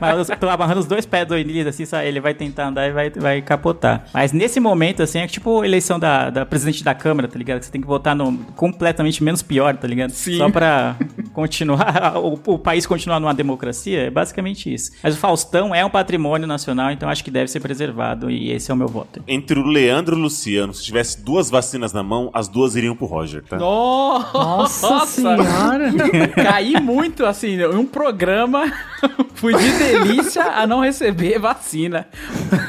Mas 0.00 0.28
eu 0.28 0.36
tô 0.36 0.48
amarrando 0.48 0.80
os 0.80 0.86
dois 0.86 1.06
pés 1.06 1.26
do 1.26 1.36
Eli, 1.36 1.60
assim, 1.66 1.84
ele 2.04 2.20
vai 2.20 2.34
tentar 2.34 2.66
andar 2.68 2.81
e 2.88 2.92
vai, 2.92 3.10
vai 3.10 3.42
capotar. 3.42 4.04
Mas 4.12 4.32
nesse 4.32 4.60
momento, 4.60 5.02
assim, 5.02 5.18
é 5.20 5.26
tipo 5.26 5.64
eleição 5.64 5.98
da, 5.98 6.30
da 6.30 6.46
presidente 6.46 6.84
da 6.84 6.94
Câmara, 6.94 7.28
tá 7.28 7.38
ligado? 7.38 7.60
Que 7.60 7.66
Você 7.66 7.72
tem 7.72 7.80
que 7.80 7.86
votar 7.86 8.14
no 8.14 8.38
completamente 8.56 9.22
menos 9.22 9.42
pior, 9.42 9.76
tá 9.76 9.86
ligado? 9.86 10.10
Sim. 10.10 10.36
Só 10.36 10.50
pra 10.50 10.96
continuar, 11.32 12.16
o, 12.16 12.38
o 12.46 12.58
país 12.58 12.86
continuar 12.86 13.20
numa 13.20 13.34
democracia, 13.34 14.06
é 14.06 14.10
basicamente 14.10 14.72
isso. 14.72 14.92
Mas 15.02 15.14
o 15.14 15.18
Faustão 15.18 15.74
é 15.74 15.84
um 15.84 15.90
patrimônio 15.90 16.46
nacional, 16.46 16.90
então 16.90 17.08
acho 17.08 17.24
que 17.24 17.30
deve 17.30 17.50
ser 17.50 17.60
preservado 17.60 18.30
e 18.30 18.50
esse 18.50 18.70
é 18.70 18.74
o 18.74 18.76
meu 18.76 18.88
voto. 18.88 19.22
Entre 19.26 19.58
o 19.58 19.64
Leandro 19.64 20.16
e 20.16 20.18
o 20.18 20.22
Luciano, 20.22 20.74
se 20.74 20.84
tivesse 20.84 21.22
duas 21.22 21.50
vacinas 21.50 21.92
na 21.92 22.02
mão, 22.02 22.30
as 22.32 22.48
duas 22.48 22.76
iriam 22.76 22.94
pro 22.94 23.06
Roger, 23.06 23.42
tá? 23.42 23.56
Nossa, 23.56 25.06
senhora. 25.06 25.92
Caí 26.34 26.80
muito, 26.80 27.24
assim, 27.24 27.60
em 27.60 27.66
um 27.66 27.86
programa. 27.86 28.70
Fui 29.34 29.54
de 29.54 29.72
delícia 29.72 30.44
a 30.44 30.66
não 30.66 30.80
receber 30.80 31.38
vacina. 31.38 32.06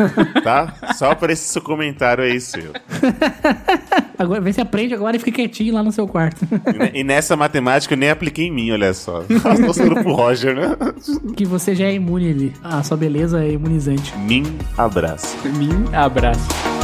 Tá? 0.44 0.74
Só 0.96 1.16
por 1.16 1.30
esse 1.30 1.44
seu 1.44 1.62
comentário 1.62 2.24
aí, 2.24 2.40
seu. 2.40 2.72
Agora, 4.18 4.42
vê 4.42 4.54
se 4.54 4.62
aprende 4.62 4.94
agora 4.94 5.16
e 5.16 5.20
fica 5.20 5.38
quietinho 5.38 5.74
lá 5.74 5.82
no 5.84 5.92
seu 5.92 6.08
quarto. 6.08 6.46
E 6.94 7.00
E 7.02 7.04
nessa 7.04 7.36
matemática 7.36 7.94
eu 7.94 7.98
nem 7.98 8.10
apliquei 8.10 8.46
em 8.46 8.52
mim, 8.52 8.72
olha 8.72 8.94
só. 8.94 9.24
Torcendo 9.66 9.96
pro 9.96 10.14
Roger, 10.14 10.56
né? 10.56 10.76
que 11.36 11.46
você 11.46 11.74
já 11.76 11.86
é 11.86 11.94
imune 11.94 12.30
ali. 12.30 12.54
A 12.64 12.84
sua 12.84 12.96
beleza 12.96 13.44
é 13.44 13.52
imunizante. 13.52 14.16
Mim 14.20 14.44
abraço. 14.78 15.36
Mim, 15.48 15.86
abraço. 15.92 16.83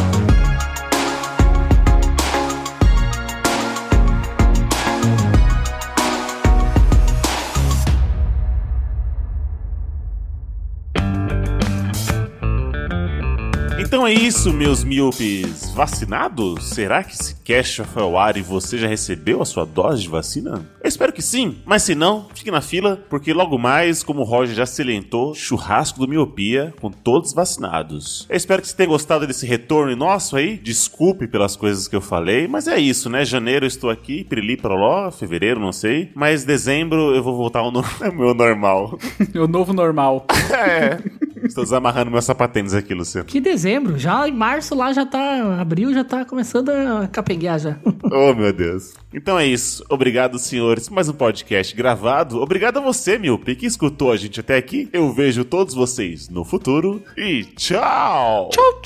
É 14.10 14.14
isso, 14.14 14.52
meus 14.52 14.84
míopes 14.84 15.70
vacinados? 15.76 16.70
Será 16.70 17.04
que 17.04 17.14
esse 17.14 17.36
cast 17.44 17.78
já 17.78 17.86
foi 17.86 18.02
ao 18.02 18.18
ar 18.18 18.38
e 18.38 18.42
você 18.42 18.78
já 18.78 18.88
recebeu 18.88 19.42
a 19.42 19.46
sua 19.46 19.66
dose 19.66 20.02
de 20.02 20.10
vacina? 20.10 20.68
Eu 20.82 20.88
espero 20.88 21.14
que 21.14 21.22
sim, 21.22 21.58
mas 21.66 21.84
se 21.84 21.94
não, 21.94 22.28
fique 22.34 22.50
na 22.50 22.62
fila, 22.62 22.98
porque 23.10 23.32
logo 23.34 23.58
mais, 23.60 24.02
como 24.02 24.22
o 24.22 24.24
Roger 24.24 24.56
já 24.56 24.66
salientou, 24.66 25.36
churrasco 25.36 26.00
do 26.00 26.08
miopia 26.08 26.74
com 26.82 26.90
todos 26.90 27.34
vacinados. 27.34 28.26
Eu 28.30 28.36
espero 28.38 28.62
que 28.62 28.68
você 28.68 28.76
tenha 28.76 28.90
gostado 28.90 29.28
desse 29.28 29.46
retorno 29.46 29.96
nosso 29.96 30.36
aí. 30.36 30.58
Desculpe 30.58 31.28
pelas 31.28 31.56
coisas 31.56 31.88
que 31.88 31.96
eu 31.96 32.02
falei, 32.02 32.48
mas 32.48 32.68
é 32.68 32.80
isso, 32.80 33.10
né? 33.10 33.24
Janeiro 33.24 33.66
eu 33.66 33.68
estou 33.68 33.90
aqui, 33.90 34.24
pirili 34.24 34.58
proló, 34.58 35.12
fevereiro 35.12 35.60
não 35.60 35.72
sei, 35.72 36.12
mas 36.16 36.44
dezembro 36.44 37.14
eu 37.16 37.22
vou 37.22 37.36
voltar 37.36 37.60
ao 37.60 37.72
no- 37.72 37.84
meu 38.16 38.34
normal. 38.34 38.98
O 39.36 39.48
novo 39.48 39.72
normal. 39.74 40.26
é. 40.52 40.98
Estou 41.44 41.64
desamarrando 41.64 42.12
meus 42.12 42.26
sapatênis 42.26 42.74
aqui, 42.74 42.94
Luciano. 42.94 43.26
Que 43.28 43.40
dezembro? 43.40 43.98
Já 43.98 44.28
em 44.28 44.32
março 44.32 44.76
lá 44.76 44.92
já 44.94 45.06
tá. 45.06 45.60
Abril 45.60 45.94
já 45.94 46.04
tá 46.04 46.26
começando 46.26 46.70
a 46.70 47.08
capenguear 47.08 47.60
já. 47.60 47.78
Oh, 48.12 48.34
meu 48.34 48.52
Deus. 48.52 48.96
Então 49.14 49.38
é 49.38 49.46
isso. 49.46 49.84
Obrigado, 49.88 50.40
senhores, 50.40 50.90
mais 50.90 51.08
um 51.08 51.14
podcast 51.14 51.76
gravado. 51.76 52.42
Obrigado 52.42 52.78
a 52.78 52.82
você, 52.82 53.20
Miope, 53.20 53.56
que 53.56 53.68
escutou 53.68 54.12
a 54.12 54.18
gente 54.18 54.40
até 54.40 54.58
aqui. 54.58 54.90
Eu 54.92 55.14
vejo 55.14 55.46
todos 55.46 55.76
vocês 55.76 56.28
no 56.28 56.44
futuro 56.44 57.04
e 57.16 57.44
tchau! 57.44 58.50
Tchau, 58.52 58.82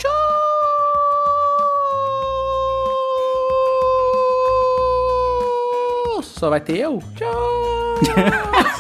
Só 6.44 6.50
vai 6.50 6.60
ter 6.60 6.78
eu? 6.80 7.00
Tchau. 7.16 7.73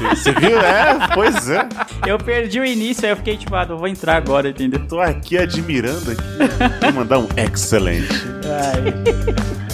Você 0.09 0.31
viu? 0.33 0.59
É, 0.59 1.07
pois 1.13 1.49
é. 1.49 1.67
Eu 2.05 2.17
perdi 2.17 2.59
o 2.59 2.65
início, 2.65 3.05
aí 3.05 3.11
eu 3.11 3.17
fiquei 3.17 3.37
tipo, 3.37 3.55
ah, 3.55 3.65
eu 3.69 3.77
vou 3.77 3.87
entrar 3.87 4.15
agora, 4.15 4.49
entendeu? 4.49 4.81
Tô 4.87 4.99
aqui 4.99 5.37
admirando 5.37 6.11
aqui. 6.11 6.23
Vou 6.81 6.93
mandar 6.93 7.19
um 7.19 7.27
excelente. 7.37 8.07
Ai. 8.45 9.72